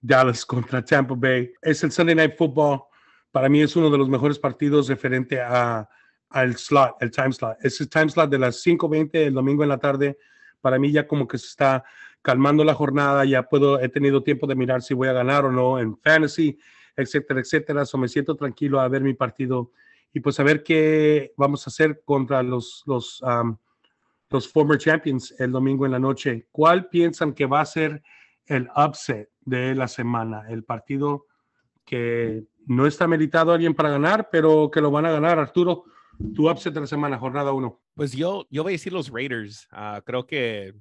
Dallas 0.00 0.44
contra 0.44 0.85
Tampa 0.85 1.14
Bay. 1.16 1.53
Es 1.62 1.83
el 1.83 1.92
Sunday 1.92 2.14
Night 2.14 2.37
Football. 2.37 2.83
Para 3.31 3.48
mí 3.48 3.62
es 3.62 3.74
uno 3.76 3.90
de 3.90 3.98
los 3.98 4.09
mejores 4.09 4.38
partidos 4.38 4.88
referente 4.88 5.40
a, 5.40 5.88
al 6.31 6.57
slot, 6.57 6.96
el 7.00 7.11
time 7.11 7.33
slot. 7.33 7.57
Ese 7.61 7.87
time 7.87 8.09
slot 8.09 8.31
de 8.31 8.38
las 8.38 8.64
5.20 8.64 9.11
el 9.14 9.35
domingo 9.35 9.62
en 9.62 9.68
la 9.68 9.79
tarde, 9.79 10.18
para 10.61 10.79
mí 10.79 10.90
ya 10.90 11.07
como 11.07 11.26
que 11.29 11.38
se 11.38 11.46
está 11.46 11.85
calmando 12.22 12.64
la 12.64 12.74
jornada, 12.74 13.24
ya 13.24 13.44
puedo, 13.44 13.81
he 13.81 13.88
tenido 13.88 14.22
tiempo 14.22 14.46
de 14.46 14.55
mirar 14.55 14.83
si 14.83 14.94
voy 14.94 15.09
a 15.09 15.12
ganar 15.12 15.44
o 15.44 15.53
no 15.53 15.79
en 15.79 15.96
fantasy, 15.98 16.59
etcétera, 16.96 17.40
etcétera. 17.40 17.85
So 17.87 17.98
me 17.98 18.09
siento 18.09 18.35
tranquilo 18.35 18.81
a 18.81 18.88
ver 18.88 19.03
mi 19.03 19.14
partido 19.14 19.72
y 20.12 20.20
pues 20.20 20.40
a 20.40 20.42
ver 20.42 20.62
qué 20.62 21.33
vamos 21.37 21.66
a 21.66 21.70
hacer 21.70 22.03
contra 22.05 22.42
los, 22.42 22.83
los, 22.87 23.22
um, 23.22 23.57
los 24.30 24.48
former 24.48 24.78
champions 24.78 25.34
el 25.38 25.52
domingo 25.52 25.84
en 25.84 25.92
la 25.92 25.98
noche. 25.98 26.46
¿Cuál 26.50 26.88
piensan 26.88 27.34
que 27.34 27.46
va 27.46 27.60
a 27.60 27.66
ser 27.66 28.02
el 28.46 28.68
upset 28.76 29.28
de 29.40 29.74
la 29.74 29.88
semana? 29.88 30.44
El 30.48 30.64
partido 30.64 31.26
que 31.84 32.44
no 32.66 32.86
está 32.86 33.08
meritado 33.08 33.52
alguien 33.52 33.74
para 33.74 33.90
ganar, 33.90 34.28
pero 34.30 34.70
que 34.70 34.80
lo 34.80 34.90
van 34.90 35.06
a 35.06 35.10
ganar. 35.10 35.38
Arturo, 35.38 35.84
tu 36.34 36.48
upset 36.48 36.72
de 36.72 36.80
la 36.80 36.86
semana, 36.86 37.18
jornada 37.18 37.52
1. 37.52 37.80
Pues 37.94 38.12
yo, 38.12 38.46
yo 38.50 38.62
voy 38.62 38.72
a 38.72 38.74
decir 38.74 38.92
los 38.92 39.10
Raiders. 39.10 39.66
Ah, 39.72 40.00
creo 40.04 40.26
que 40.26 40.74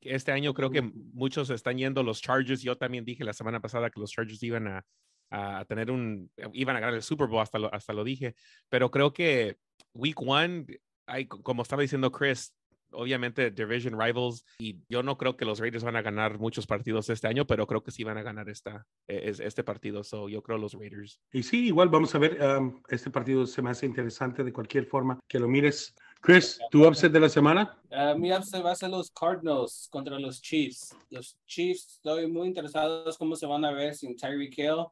este 0.00 0.32
año 0.32 0.52
creo 0.52 0.70
que 0.70 0.82
muchos 0.82 1.50
están 1.50 1.78
yendo 1.78 2.02
los 2.02 2.20
Chargers. 2.20 2.62
Yo 2.62 2.76
también 2.76 3.04
dije 3.04 3.24
la 3.24 3.32
semana 3.32 3.60
pasada 3.60 3.90
que 3.90 4.00
los 4.00 4.10
Chargers 4.10 4.42
iban 4.42 4.66
a, 4.66 4.84
a 5.30 5.64
tener 5.66 5.90
un, 5.90 6.30
iban 6.52 6.76
a 6.76 6.80
ganar 6.80 6.94
el 6.94 7.02
Super 7.02 7.28
Bowl, 7.28 7.42
hasta 7.42 7.58
lo, 7.58 7.72
hasta 7.72 7.92
lo 7.92 8.02
dije. 8.02 8.34
Pero 8.68 8.90
creo 8.90 9.12
que 9.12 9.58
Week 9.94 10.20
One, 10.20 10.66
hay, 11.06 11.26
como 11.26 11.62
estaba 11.62 11.82
diciendo 11.82 12.10
Chris, 12.10 12.52
obviamente 12.92 13.50
Division 13.50 13.98
Rivals, 14.00 14.44
y 14.58 14.76
yo 14.88 15.02
no 15.02 15.16
creo 15.18 15.36
que 15.36 15.44
los 15.44 15.58
Raiders 15.60 15.84
van 15.84 15.96
a 15.96 16.02
ganar 16.02 16.38
muchos 16.38 16.66
partidos 16.66 17.08
este 17.10 17.28
año, 17.28 17.46
pero 17.46 17.66
creo 17.66 17.82
que 17.82 17.90
sí 17.90 18.04
van 18.04 18.18
a 18.18 18.22
ganar 18.22 18.48
esta, 18.48 18.86
es- 19.06 19.40
este 19.40 19.62
partido. 19.64 20.02
So 20.04 20.28
yo 20.28 20.42
creo 20.42 20.58
los 20.58 20.74
Raiders. 20.74 21.20
Y 21.32 21.42
sí, 21.42 21.66
igual 21.66 21.88
vamos 21.88 22.14
a 22.14 22.18
ver, 22.18 22.38
um, 22.42 22.82
este 22.88 23.10
partido 23.10 23.46
se 23.46 23.62
me 23.62 23.70
hace 23.70 23.86
interesante 23.86 24.44
de 24.44 24.52
cualquier 24.52 24.86
forma 24.86 25.18
que 25.28 25.38
lo 25.38 25.48
mires. 25.48 25.94
Chris, 26.22 26.60
tu 26.70 26.86
upset 26.86 27.10
de 27.12 27.20
la 27.20 27.30
semana. 27.30 27.78
Uh, 27.90 28.18
mi 28.18 28.30
upset 28.30 28.62
va 28.62 28.72
a 28.72 28.76
ser 28.76 28.90
los 28.90 29.10
Cardinals 29.10 29.88
contra 29.90 30.18
los 30.18 30.42
Chiefs. 30.42 30.94
Los 31.08 31.34
Chiefs, 31.46 31.94
estoy 31.94 32.26
muy 32.26 32.48
interesados 32.48 33.16
cómo 33.16 33.34
se 33.36 33.46
van 33.46 33.64
a 33.64 33.72
ver 33.72 33.94
sin 33.94 34.14
Tyreek 34.16 34.58
Hill. 34.58 34.84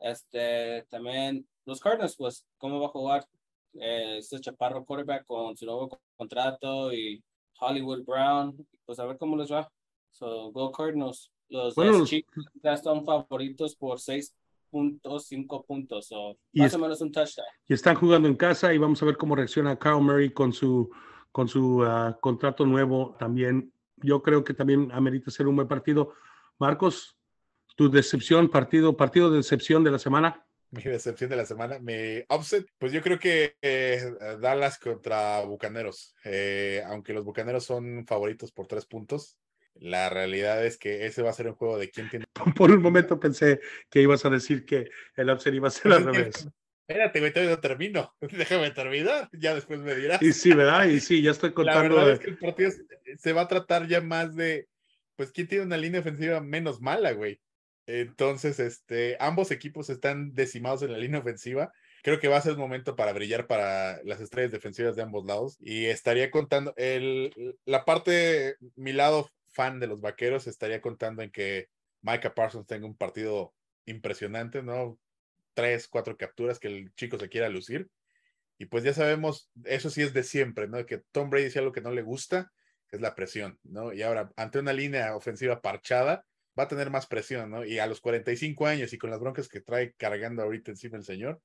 Este, 0.00 0.84
también 0.90 1.46
los 1.64 1.80
Cardinals, 1.80 2.16
pues, 2.16 2.44
cómo 2.58 2.80
va 2.80 2.86
a 2.86 2.90
jugar 2.90 3.26
eh, 3.74 4.16
este 4.18 4.40
chaparro 4.40 4.84
quarterback 4.84 5.24
con 5.24 5.56
su 5.56 5.66
nuevo 5.66 6.00
contrato 6.16 6.92
y 6.92 7.22
Hollywood 7.60 8.04
Brown. 8.04 8.56
Pues 8.84 8.98
a 8.98 9.06
ver 9.06 9.18
cómo 9.18 9.36
les 9.36 9.50
va. 9.50 9.70
So, 10.12 10.50
go 10.52 10.72
Cardinals. 10.72 11.30
Los, 11.48 11.74
Bueno, 11.74 12.04
Chiefs 12.04 12.26
ya 12.62 12.72
están 12.72 13.04
favoritos 13.04 13.76
por 13.76 13.98
6.5 14.72 15.64
puntos. 15.64 16.10
Y 16.52 16.60
más 16.60 16.68
es- 16.68 16.74
o 16.74 16.78
menos 16.78 17.00
un 17.00 17.12
touchdown. 17.12 17.46
y 17.68 17.74
están 17.74 17.96
jugando 17.96 18.28
en 18.28 18.34
casa 18.36 18.72
y 18.74 18.78
vamos 18.78 19.02
a 19.02 19.06
ver 19.06 19.16
cómo 19.16 19.36
reacciona 19.36 19.78
Kyle 19.78 20.00
Murray 20.00 20.30
con 20.32 20.52
su, 20.52 20.90
con 21.32 21.48
su 21.48 21.82
ah, 21.84 22.16
contrato 22.20 22.64
nuevo 22.66 23.14
también. 23.18 23.72
Yo 23.96 24.22
creo 24.22 24.44
que 24.44 24.54
también 24.54 24.90
amerita 24.92 25.30
ser 25.30 25.46
un 25.46 25.56
buen 25.56 25.68
partido. 25.68 26.12
Marcos, 26.58 27.16
tu 27.76 27.90
decepción, 27.90 28.48
partido, 28.48 28.96
partido 28.96 29.30
de 29.30 29.38
decepción 29.38 29.84
de 29.84 29.90
la 29.90 29.98
semana. 29.98 30.45
Mi 30.70 30.82
decepción 30.82 31.30
de 31.30 31.36
la 31.36 31.46
semana. 31.46 31.78
Mi 31.78 32.24
upset, 32.28 32.66
pues 32.78 32.92
yo 32.92 33.02
creo 33.02 33.18
que 33.18 33.56
eh, 33.62 34.02
Dallas 34.40 34.78
contra 34.78 35.40
Bucaneros. 35.42 36.14
Eh, 36.24 36.82
aunque 36.86 37.12
los 37.12 37.24
Bucaneros 37.24 37.64
son 37.64 38.06
favoritos 38.06 38.52
por 38.52 38.66
tres 38.66 38.86
puntos, 38.86 39.38
la 39.74 40.08
realidad 40.08 40.64
es 40.64 40.78
que 40.78 41.06
ese 41.06 41.22
va 41.22 41.30
a 41.30 41.34
ser 41.34 41.48
un 41.48 41.54
juego 41.54 41.78
de 41.78 41.90
quién 41.90 42.08
tiene. 42.08 42.24
Por 42.56 42.70
un 42.70 42.82
momento 42.82 43.20
pensé 43.20 43.60
que 43.90 44.00
ibas 44.00 44.24
a 44.24 44.30
decir 44.30 44.64
que 44.64 44.88
el 45.16 45.30
upset 45.30 45.54
iba 45.54 45.68
a 45.68 45.70
ser 45.70 45.92
al 45.92 46.04
revés. 46.12 46.48
Espérate, 46.88 47.18
güey, 47.18 47.32
todavía 47.32 47.56
no 47.56 47.60
termino. 47.60 48.14
Déjame 48.20 48.70
terminar, 48.70 49.28
ya 49.32 49.54
después 49.54 49.80
me 49.80 49.94
dirás. 49.94 50.22
Y 50.22 50.32
sí, 50.32 50.52
¿verdad? 50.52 50.84
Y 50.86 51.00
sí, 51.00 51.20
ya 51.20 51.32
estoy 51.32 51.52
contando. 51.52 51.96
La 51.96 52.04
verdad 52.04 52.14
es 52.14 52.20
que 52.20 52.30
el 52.30 52.38
partido 52.38 52.70
se 53.18 53.32
va 53.32 53.42
a 53.42 53.48
tratar 53.48 53.86
ya 53.88 54.00
más 54.00 54.34
de, 54.36 54.68
pues, 55.16 55.32
¿quién 55.32 55.48
tiene 55.48 55.64
una 55.64 55.76
línea 55.76 56.00
ofensiva 56.00 56.40
menos 56.40 56.80
mala, 56.80 57.12
güey? 57.12 57.40
Entonces, 57.86 58.58
este, 58.58 59.16
ambos 59.20 59.50
equipos 59.50 59.90
están 59.90 60.34
decimados 60.34 60.82
en 60.82 60.92
la 60.92 60.98
línea 60.98 61.20
ofensiva. 61.20 61.72
Creo 62.02 62.20
que 62.20 62.28
va 62.28 62.36
a 62.36 62.42
ser 62.42 62.52
el 62.52 62.58
momento 62.58 62.96
para 62.96 63.12
brillar 63.12 63.46
para 63.46 64.02
las 64.04 64.20
estrellas 64.20 64.52
defensivas 64.52 64.96
de 64.96 65.02
ambos 65.02 65.24
lados. 65.24 65.56
Y 65.60 65.86
estaría 65.86 66.30
contando, 66.30 66.74
el, 66.76 67.56
la 67.64 67.84
parte, 67.84 68.56
mi 68.74 68.92
lado 68.92 69.28
fan 69.48 69.80
de 69.80 69.86
los 69.86 70.00
vaqueros, 70.00 70.46
estaría 70.46 70.80
contando 70.80 71.22
en 71.22 71.30
que 71.30 71.68
Micah 72.02 72.34
Parsons 72.34 72.66
tenga 72.66 72.86
un 72.86 72.96
partido 72.96 73.54
impresionante, 73.86 74.62
¿no? 74.62 74.98
Tres, 75.54 75.88
cuatro 75.88 76.16
capturas, 76.16 76.58
que 76.58 76.68
el 76.68 76.94
chico 76.94 77.18
se 77.18 77.28
quiera 77.28 77.48
lucir. 77.48 77.88
Y 78.58 78.66
pues 78.66 78.84
ya 78.84 78.92
sabemos, 78.92 79.50
eso 79.64 79.90
sí 79.90 80.02
es 80.02 80.12
de 80.12 80.22
siempre, 80.22 80.68
¿no? 80.68 80.84
Que 80.86 81.02
Tom 81.12 81.30
Brady 81.30 81.46
dice 81.46 81.58
algo 81.58 81.72
que 81.72 81.80
no 81.80 81.90
le 81.92 82.02
gusta, 82.02 82.52
que 82.88 82.96
es 82.96 83.02
la 83.02 83.14
presión, 83.14 83.58
¿no? 83.62 83.92
Y 83.92 84.02
ahora, 84.02 84.30
ante 84.36 84.58
una 84.58 84.72
línea 84.72 85.14
ofensiva 85.16 85.60
parchada, 85.60 86.24
va 86.58 86.64
a 86.64 86.68
tener 86.68 86.90
más 86.90 87.06
presión, 87.06 87.50
¿no? 87.50 87.64
Y 87.64 87.78
a 87.78 87.86
los 87.86 88.00
45 88.00 88.66
años 88.66 88.92
y 88.92 88.98
con 88.98 89.10
las 89.10 89.20
broncas 89.20 89.48
que 89.48 89.60
trae 89.60 89.94
cargando 89.96 90.42
ahorita 90.42 90.70
encima 90.70 90.96
el 90.96 91.04
señor, 91.04 91.40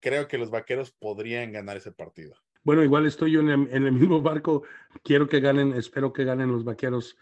creo 0.00 0.28
que 0.28 0.38
los 0.38 0.50
vaqueros 0.50 0.90
podrían 0.90 1.52
ganar 1.52 1.76
ese 1.76 1.92
partido. 1.92 2.36
Bueno, 2.62 2.82
igual 2.82 3.06
estoy 3.06 3.32
yo 3.32 3.40
en 3.40 3.48
el, 3.48 3.92
mismo 3.92 4.20
barco. 4.20 4.64
Quiero 5.02 5.28
que 5.28 5.40
ganen, 5.40 5.72
espero 5.74 6.12
que 6.12 6.24
ganen 6.24 6.52
los 6.52 6.64
vaqueros 6.64 7.16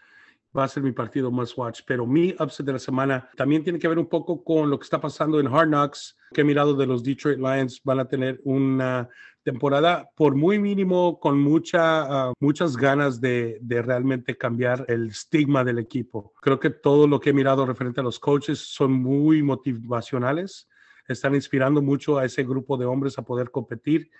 va 0.57 0.63
a 0.63 0.67
ser 0.67 0.83
mi 0.83 0.91
partido 0.91 1.31
más 1.31 1.57
watch. 1.57 1.81
Pero 1.85 2.05
mi 2.05 2.35
upset 2.39 2.65
de 2.65 2.73
la 2.73 2.79
semana 2.79 3.29
también 3.37 3.63
tiene 3.63 3.79
que 3.79 3.87
ver 3.87 3.99
un 3.99 4.09
poco 4.09 4.43
con 4.43 4.69
lo 4.69 4.77
que 4.77 4.83
está 4.83 4.99
pasando 4.99 5.39
en 5.39 5.47
Hard 5.47 5.69
Knocks, 5.69 6.17
que 6.33 6.41
he 6.41 6.43
mirado 6.43 6.73
de 6.73 6.87
los 6.87 7.03
Detroit 7.03 7.37
Lions. 7.37 7.81
Van 7.83 7.99
a 7.99 8.07
tener 8.07 8.41
una 8.43 9.07
temporada 9.51 10.11
por 10.15 10.35
muy 10.35 10.59
mínimo, 10.59 11.19
con 11.19 11.39
mucha, 11.41 12.29
uh, 12.29 12.33
muchas 12.39 12.77
ganas 12.77 13.19
de, 13.19 13.57
de, 13.61 13.81
realmente 13.81 14.37
cambiar 14.37 14.85
el 14.87 15.07
estigma 15.07 15.63
del 15.63 15.79
equipo. 15.79 16.33
Creo 16.39 16.59
que 16.59 16.69
todo 16.69 17.07
lo 17.07 17.19
que 17.19 17.31
he 17.31 17.33
mirado 17.33 17.65
referente 17.65 17.99
a 17.99 18.03
los 18.03 18.19
coaches 18.19 18.59
son 18.59 18.91
muy 18.91 19.41
motivacionales. 19.41 20.67
Están 21.07 21.33
inspirando 21.33 21.81
mucho 21.81 22.19
a 22.19 22.25
ese 22.25 22.43
grupo 22.43 22.77
de 22.77 22.85
hombres 22.85 23.17
a 23.17 23.23
poder 23.23 23.49
competir 23.49 24.11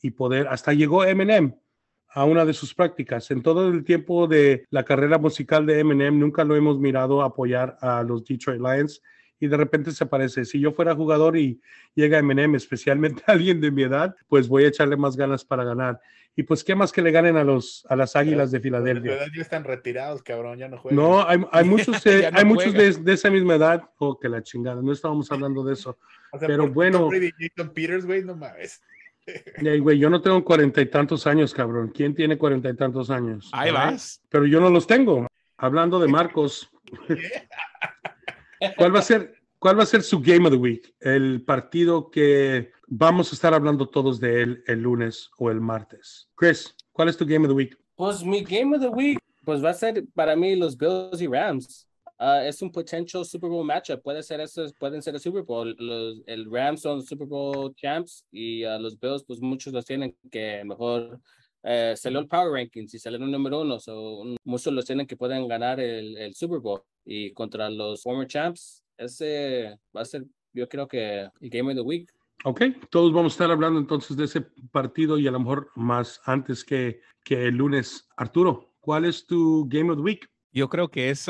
y 0.00 0.12
poder, 0.12 0.46
hasta 0.46 0.72
llegó 0.72 1.02
Eminem 1.04 1.56
a 2.10 2.24
una 2.24 2.44
de 2.44 2.52
sus 2.52 2.72
prácticas. 2.72 3.28
En 3.32 3.42
todo 3.42 3.66
el 3.66 3.82
tiempo 3.82 4.28
de 4.28 4.66
la 4.70 4.84
carrera 4.84 5.18
musical 5.18 5.66
de 5.66 5.80
Eminem, 5.80 6.16
nunca 6.16 6.44
lo 6.44 6.54
hemos 6.54 6.78
mirado 6.78 7.22
apoyar 7.22 7.76
a 7.80 8.04
los 8.04 8.24
Detroit 8.24 8.60
Lions 8.60 9.02
y 9.38 9.48
de 9.48 9.56
repente 9.56 9.92
se 9.92 10.04
aparece. 10.04 10.44
Si 10.44 10.60
yo 10.60 10.72
fuera 10.72 10.94
jugador 10.94 11.36
y 11.36 11.60
llega 11.94 12.18
Eminem, 12.18 12.54
especialmente 12.54 13.22
alguien 13.26 13.60
de 13.60 13.70
mi 13.70 13.82
edad, 13.82 14.14
pues 14.28 14.48
voy 14.48 14.64
a 14.64 14.68
echarle 14.68 14.96
más 14.96 15.16
ganas 15.16 15.44
para 15.44 15.64
ganar. 15.64 16.00
Y 16.38 16.42
pues, 16.42 16.62
¿qué 16.62 16.74
más 16.74 16.92
que 16.92 17.00
le 17.00 17.10
ganen 17.12 17.38
a, 17.38 17.44
los, 17.44 17.86
a 17.88 17.96
las 17.96 18.14
Águilas 18.14 18.50
de 18.50 18.60
Filadelfia? 18.60 19.18
ya 19.34 19.40
están 19.40 19.64
retirados, 19.64 20.22
cabrón, 20.22 20.58
ya 20.58 20.68
no 20.68 20.76
juegan. 20.76 20.96
No, 20.96 21.26
hay, 21.26 21.42
hay 21.50 21.64
muchos, 21.68 22.04
de, 22.04 22.30
no 22.30 22.38
hay 22.38 22.44
muchos 22.44 22.74
de, 22.74 22.92
de, 22.92 23.12
esa 23.14 23.30
misma 23.30 23.54
edad. 23.54 23.88
Oh, 23.96 24.18
que 24.18 24.28
la 24.28 24.42
chingada, 24.42 24.82
no 24.82 24.92
estábamos 24.92 25.32
hablando 25.32 25.64
de 25.64 25.72
eso. 25.74 25.98
O 26.32 26.38
sea, 26.38 26.48
Pero 26.48 26.68
bueno. 26.68 27.08
Jason 27.38 27.72
Peters, 27.72 28.04
güey, 28.04 28.22
no 28.22 28.36
mames. 28.36 28.82
Hey, 29.24 29.78
güey, 29.78 29.98
yo 29.98 30.10
no 30.10 30.20
tengo 30.20 30.44
cuarenta 30.44 30.80
y 30.80 30.86
tantos 30.86 31.26
años, 31.26 31.54
cabrón. 31.54 31.92
¿Quién 31.94 32.14
tiene 32.14 32.36
cuarenta 32.36 32.68
y 32.68 32.74
tantos 32.74 33.10
años? 33.10 33.48
Ahí 33.52 33.72
vas. 33.72 34.20
Pero 34.28 34.44
yo 34.44 34.60
no 34.60 34.68
los 34.68 34.86
tengo. 34.86 35.26
Hablando 35.56 35.98
de 35.98 36.08
Marcos, 36.08 36.70
¿cuál 38.76 38.94
va 38.94 39.00
a 39.00 39.02
ser, 39.02 39.34
cuál 39.58 39.78
va 39.78 39.82
a 39.82 39.86
ser 39.86 40.02
su 40.02 40.20
Game 40.20 40.46
of 40.46 40.52
the 40.52 40.58
Week? 40.58 40.94
El 41.00 41.42
partido 41.44 42.10
que 42.10 42.72
vamos 42.86 43.32
a 43.32 43.34
estar 43.34 43.54
hablando 43.54 43.88
todos 43.88 44.20
de 44.20 44.42
él 44.42 44.64
el 44.66 44.80
lunes 44.80 45.30
o 45.38 45.50
el 45.50 45.60
martes. 45.60 46.28
Chris, 46.34 46.74
¿cuál 46.92 47.08
es 47.08 47.16
tu 47.16 47.26
Game 47.26 47.46
of 47.46 47.50
the 47.50 47.54
Week? 47.54 47.78
Pues 47.94 48.24
mi 48.24 48.42
Game 48.42 48.76
of 48.76 48.82
the 48.82 48.88
Week, 48.88 49.18
pues 49.44 49.64
va 49.64 49.70
a 49.70 49.74
ser 49.74 50.04
para 50.14 50.36
mí 50.36 50.54
los 50.56 50.76
Bills 50.76 51.20
y 51.20 51.26
Rams. 51.26 51.88
Uh, 52.18 52.40
es 52.46 52.62
un 52.62 52.72
potential 52.72 53.26
Super 53.26 53.50
Bowl 53.50 53.66
matchup. 53.66 54.02
Puede 54.02 54.22
ser 54.22 54.40
eso, 54.40 54.66
pueden 54.78 55.02
ser 55.02 55.14
el 55.14 55.20
Super 55.20 55.42
Bowl. 55.42 55.76
Los, 55.78 56.22
el 56.26 56.50
Rams 56.50 56.80
son 56.80 57.02
Super 57.02 57.26
Bowl 57.26 57.74
champs 57.74 58.24
y 58.30 58.64
uh, 58.64 58.78
los 58.78 58.98
Bills, 58.98 59.22
pues 59.24 59.40
muchos 59.40 59.72
los 59.72 59.84
tienen 59.84 60.16
que 60.30 60.62
mejor 60.64 61.20
uh, 61.66 61.96
salió 61.96 62.20
el 62.20 62.28
Power 62.28 62.52
Rankings 62.52 62.94
y 62.94 62.98
salieron 62.98 63.30
número 63.30 63.60
uno. 63.60 63.78
So, 63.78 64.22
muchos 64.44 64.72
los 64.72 64.84
tienen 64.84 65.06
que 65.06 65.16
pueden 65.16 65.46
ganar 65.48 65.80
el, 65.80 66.16
el, 66.16 66.34
Super 66.34 66.60
Bowl. 66.60 66.82
Y 67.04 67.32
contra 67.32 67.68
los 67.68 68.02
former 68.02 68.26
champs, 68.26 68.82
ese 68.96 69.78
va 69.94 70.00
a 70.00 70.04
ser, 70.04 70.24
yo 70.52 70.68
creo 70.68 70.88
que 70.88 71.28
el 71.40 71.50
Game 71.50 71.70
of 71.70 71.76
the 71.76 71.82
Week. 71.82 72.10
Ok, 72.44 72.62
todos 72.90 73.12
vamos 73.12 73.32
a 73.32 73.34
estar 73.34 73.50
hablando 73.50 73.80
entonces 73.80 74.16
de 74.16 74.24
ese 74.24 74.42
partido 74.70 75.18
y 75.18 75.26
a 75.26 75.30
lo 75.30 75.40
mejor 75.40 75.70
más 75.74 76.20
antes 76.24 76.64
que, 76.64 77.00
que 77.24 77.46
el 77.46 77.56
lunes. 77.56 78.08
Arturo, 78.16 78.74
¿cuál 78.80 79.04
es 79.04 79.26
tu 79.26 79.66
Game 79.68 79.90
of 79.90 79.96
the 79.96 80.02
Week? 80.02 80.30
Yo 80.52 80.68
creo 80.68 80.88
que 80.88 81.10
es 81.10 81.28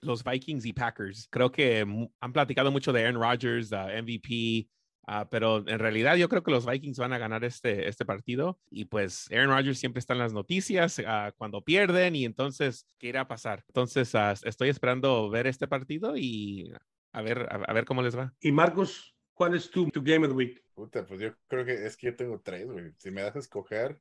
los 0.00 0.24
Vikings 0.24 0.64
y 0.66 0.72
Packers. 0.72 1.28
Creo 1.30 1.50
que 1.50 1.86
han 2.20 2.32
platicado 2.32 2.70
mucho 2.70 2.92
de 2.92 3.04
Aaron 3.04 3.20
Rodgers, 3.20 3.72
uh, 3.72 4.02
MVP, 4.02 4.68
uh, 5.06 5.26
pero 5.30 5.66
en 5.66 5.78
realidad 5.78 6.16
yo 6.16 6.28
creo 6.28 6.42
que 6.42 6.50
los 6.50 6.66
Vikings 6.66 6.98
van 6.98 7.12
a 7.12 7.18
ganar 7.18 7.44
este, 7.44 7.88
este 7.88 8.04
partido 8.04 8.58
y 8.70 8.86
pues 8.86 9.30
Aaron 9.30 9.50
Rodgers 9.50 9.78
siempre 9.78 10.00
está 10.00 10.12
en 10.12 10.20
las 10.20 10.32
noticias 10.32 10.98
uh, 10.98 11.32
cuando 11.36 11.62
pierden 11.62 12.16
y 12.16 12.24
entonces, 12.24 12.86
¿qué 12.98 13.08
irá 13.08 13.22
a 13.22 13.28
pasar? 13.28 13.64
Entonces, 13.68 14.12
estoy 14.44 14.68
esperando 14.68 15.30
ver 15.30 15.46
este 15.46 15.68
partido 15.68 16.16
y 16.16 16.72
a 17.12 17.22
ver, 17.22 17.46
a, 17.50 17.56
a, 17.56 17.72
ver 17.72 17.84
cómo 17.84 18.02
les 18.02 18.16
va. 18.16 18.32
Y 18.40 18.52
Marcos, 18.52 19.16
¿cuál 19.32 19.54
es 19.54 19.70
tu, 19.70 19.88
tu 19.90 20.02
Game 20.02 20.26
of 20.26 20.32
the 20.32 20.36
Week? 20.36 20.62
Puta, 20.74 21.06
pues 21.06 21.20
yo 21.20 21.34
creo 21.48 21.64
que 21.64 21.86
es 21.86 21.96
que 21.96 22.08
yo 22.08 22.16
tengo 22.16 22.40
tres, 22.40 22.66
güey. 22.66 22.92
Si 22.98 23.10
me 23.10 23.22
das 23.22 23.36
a 23.36 23.38
escoger, 23.38 23.98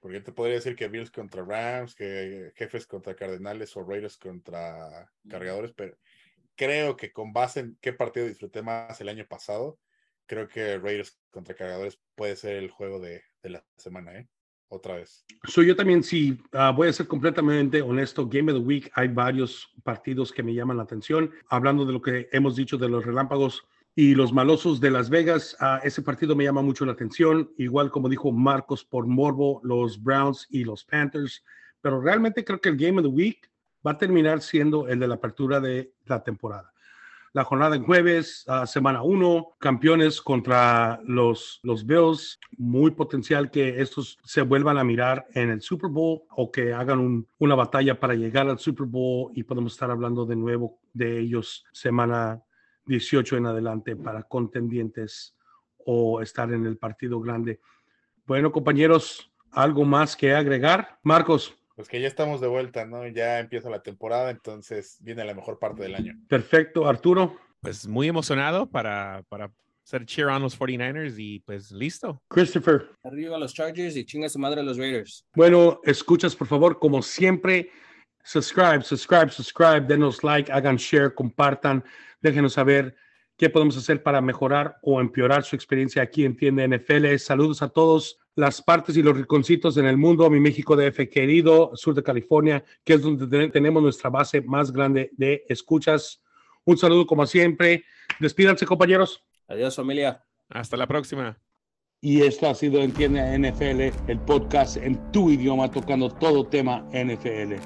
porque 0.00 0.18
yo 0.18 0.24
te 0.24 0.32
podría 0.32 0.56
decir 0.56 0.74
que 0.74 0.88
Bills 0.88 1.10
contra 1.10 1.44
Rams, 1.44 1.94
que 1.94 2.52
Jefes 2.56 2.86
contra 2.86 3.14
Cardenales 3.14 3.76
o 3.76 3.84
Raiders 3.84 4.16
contra 4.16 5.10
Cargadores, 5.28 5.72
pero 5.72 5.96
creo 6.56 6.96
que 6.96 7.12
con 7.12 7.32
base 7.32 7.60
en 7.60 7.78
qué 7.80 7.92
partido 7.92 8.26
disfruté 8.26 8.62
más 8.62 8.98
el 9.00 9.10
año 9.10 9.26
pasado, 9.26 9.78
creo 10.30 10.46
que 10.46 10.78
Raiders 10.78 11.18
contra 11.32 11.56
Cargadores 11.56 11.98
puede 12.14 12.36
ser 12.36 12.54
el 12.54 12.70
juego 12.70 13.00
de, 13.00 13.20
la 13.42 13.64
semana, 13.76 14.16
¿eh? 14.16 14.28
Otra 14.68 14.94
vez. 14.94 15.24
So, 15.48 15.64
yo 15.64 15.74
también, 15.74 16.04
sí, 16.04 16.40
uh, 16.52 16.72
voy 16.72 16.86
a 16.86 16.92
ser 16.92 17.08
completamente 17.08 17.82
honesto. 17.82 18.28
Game 18.28 18.52
of 18.52 18.58
the 18.58 18.64
Week, 18.64 18.88
hay 18.94 19.08
varios 19.08 19.68
partidos 19.82 20.30
que 20.30 20.44
me 20.44 20.54
llaman 20.54 20.76
la 20.76 20.84
atención. 20.84 21.32
Hablando 21.48 21.84
de 21.84 21.92
lo 21.92 22.00
que 22.00 22.28
hemos 22.30 22.54
dicho 22.54 22.78
de 22.78 22.88
los 22.88 23.04
relámpagos, 23.04 23.66
y 23.96 24.14
los 24.14 24.32
malosos 24.32 24.80
de 24.80 24.92
Las 24.92 25.10
Vegas. 25.10 25.56
Uh, 25.60 25.84
ese 25.84 26.00
partido 26.00 26.36
me 26.36 26.44
llama 26.44 26.62
mucho 26.62 26.86
la 26.86 26.92
atención, 26.92 27.50
igual 27.58 27.90
como 27.90 28.08
dijo 28.08 28.30
Marcos 28.30 28.84
por 28.84 29.08
Morbo, 29.08 29.60
los 29.64 30.00
Browns 30.00 30.46
y 30.48 30.62
los 30.62 30.84
Panthers. 30.84 31.42
Pero 31.80 32.00
realmente 32.00 32.44
creo 32.44 32.60
que 32.60 32.68
el 32.68 32.76
Game 32.76 32.98
of 32.98 33.06
the 33.06 33.12
Week 33.12 33.50
va 33.84 33.90
a 33.90 33.98
terminar 33.98 34.42
siendo 34.42 34.86
el 34.86 35.00
de 35.00 35.08
la 35.08 35.16
apertura 35.16 35.58
de 35.58 35.92
la 36.06 36.22
temporada. 36.22 36.72
La 37.32 37.44
jornada 37.44 37.76
en 37.76 37.84
jueves, 37.84 38.44
uh, 38.48 38.66
semana 38.66 39.02
1, 39.02 39.56
campeones 39.60 40.20
contra 40.20 41.00
los, 41.04 41.60
los 41.62 41.86
Bills. 41.86 42.40
Muy 42.58 42.90
potencial 42.90 43.52
que 43.52 43.80
estos 43.80 44.18
se 44.24 44.42
vuelvan 44.42 44.78
a 44.78 44.84
mirar 44.84 45.26
en 45.34 45.50
el 45.50 45.60
Super 45.60 45.90
Bowl 45.90 46.22
o 46.30 46.50
que 46.50 46.72
hagan 46.72 46.98
un, 46.98 47.28
una 47.38 47.54
batalla 47.54 48.00
para 48.00 48.14
llegar 48.14 48.48
al 48.48 48.58
Super 48.58 48.86
Bowl 48.86 49.30
y 49.32 49.44
podemos 49.44 49.74
estar 49.74 49.92
hablando 49.92 50.26
de 50.26 50.34
nuevo 50.34 50.80
de 50.92 51.20
ellos 51.20 51.64
semana 51.72 52.42
18 52.86 53.36
en 53.36 53.46
adelante 53.46 53.94
para 53.94 54.24
contendientes 54.24 55.36
o 55.86 56.20
estar 56.20 56.52
en 56.52 56.66
el 56.66 56.78
partido 56.78 57.20
grande. 57.20 57.60
Bueno, 58.26 58.50
compañeros, 58.50 59.30
¿algo 59.52 59.84
más 59.84 60.16
que 60.16 60.34
agregar? 60.34 60.98
Marcos. 61.04 61.59
Pues 61.80 61.88
que 61.88 61.98
ya 61.98 62.08
estamos 62.08 62.42
de 62.42 62.46
vuelta, 62.46 62.84
¿no? 62.84 63.08
Ya 63.08 63.38
empieza 63.38 63.70
la 63.70 63.82
temporada, 63.82 64.28
entonces 64.28 64.98
viene 65.00 65.24
la 65.24 65.32
mejor 65.32 65.58
parte 65.58 65.82
del 65.82 65.94
año. 65.94 66.12
Perfecto, 66.28 66.86
Arturo. 66.86 67.38
Pues 67.62 67.88
muy 67.88 68.06
emocionado 68.06 68.68
para, 68.68 69.24
para 69.30 69.50
ser 69.82 70.04
cheer 70.04 70.26
on 70.26 70.42
los 70.42 70.60
49ers 70.60 71.14
y 71.16 71.38
pues 71.38 71.72
listo. 71.72 72.20
Christopher. 72.28 72.90
Arriba 73.02 73.38
los 73.38 73.54
Chargers 73.54 73.96
y 73.96 74.04
chinga 74.04 74.28
su 74.28 74.38
madre 74.38 74.62
los 74.62 74.76
Raiders. 74.76 75.24
Bueno, 75.34 75.80
escuchas 75.82 76.36
por 76.36 76.48
favor, 76.48 76.78
como 76.78 77.00
siempre, 77.00 77.70
subscribe, 78.24 78.82
subscribe, 78.82 79.30
subscribe, 79.30 79.80
denos 79.80 80.22
like, 80.22 80.52
hagan 80.52 80.76
share, 80.76 81.14
compartan. 81.14 81.82
Déjenos 82.20 82.52
saber 82.52 82.94
qué 83.38 83.48
podemos 83.48 83.78
hacer 83.78 84.02
para 84.02 84.20
mejorar 84.20 84.76
o 84.82 85.00
empeorar 85.00 85.44
su 85.44 85.56
experiencia 85.56 86.02
aquí 86.02 86.26
en 86.26 86.36
Tienda 86.36 86.68
NFL. 86.68 87.16
Saludos 87.16 87.62
a 87.62 87.70
todos 87.70 88.18
las 88.40 88.62
partes 88.62 88.96
y 88.96 89.02
los 89.02 89.16
rinconcitos 89.16 89.76
en 89.76 89.84
el 89.84 89.98
mundo, 89.98 90.28
mi 90.30 90.40
México 90.40 90.74
DF 90.74 91.10
querido, 91.10 91.72
sur 91.74 91.94
de 91.94 92.02
California, 92.02 92.64
que 92.82 92.94
es 92.94 93.02
donde 93.02 93.48
tenemos 93.50 93.82
nuestra 93.82 94.08
base 94.08 94.40
más 94.40 94.72
grande 94.72 95.10
de 95.12 95.44
escuchas. 95.46 96.22
Un 96.64 96.78
saludo 96.78 97.06
como 97.06 97.26
siempre. 97.26 97.84
Despídanse, 98.18 98.64
compañeros. 98.64 99.22
Adiós, 99.46 99.76
familia. 99.76 100.24
Hasta 100.48 100.78
la 100.78 100.86
próxima. 100.86 101.38
Y 102.00 102.22
esto 102.22 102.48
ha 102.48 102.54
sido 102.54 102.80
Entiende 102.80 103.20
NFL, 103.38 104.10
el 104.10 104.18
podcast 104.20 104.78
en 104.78 105.12
tu 105.12 105.30
idioma 105.30 105.70
tocando 105.70 106.08
todo 106.08 106.46
tema 106.46 106.88
NFL. 106.92 107.56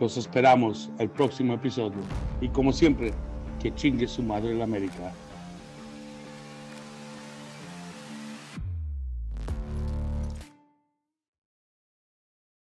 Los 0.00 0.16
esperamos 0.16 0.90
el 0.98 1.10
próximo 1.10 1.54
episodio. 1.54 2.00
Y 2.40 2.48
como 2.48 2.72
siempre, 2.72 3.12
que 3.60 3.74
chingue 3.74 4.08
su 4.08 4.22
madre 4.22 4.54
la 4.54 4.64
América. 4.64 5.12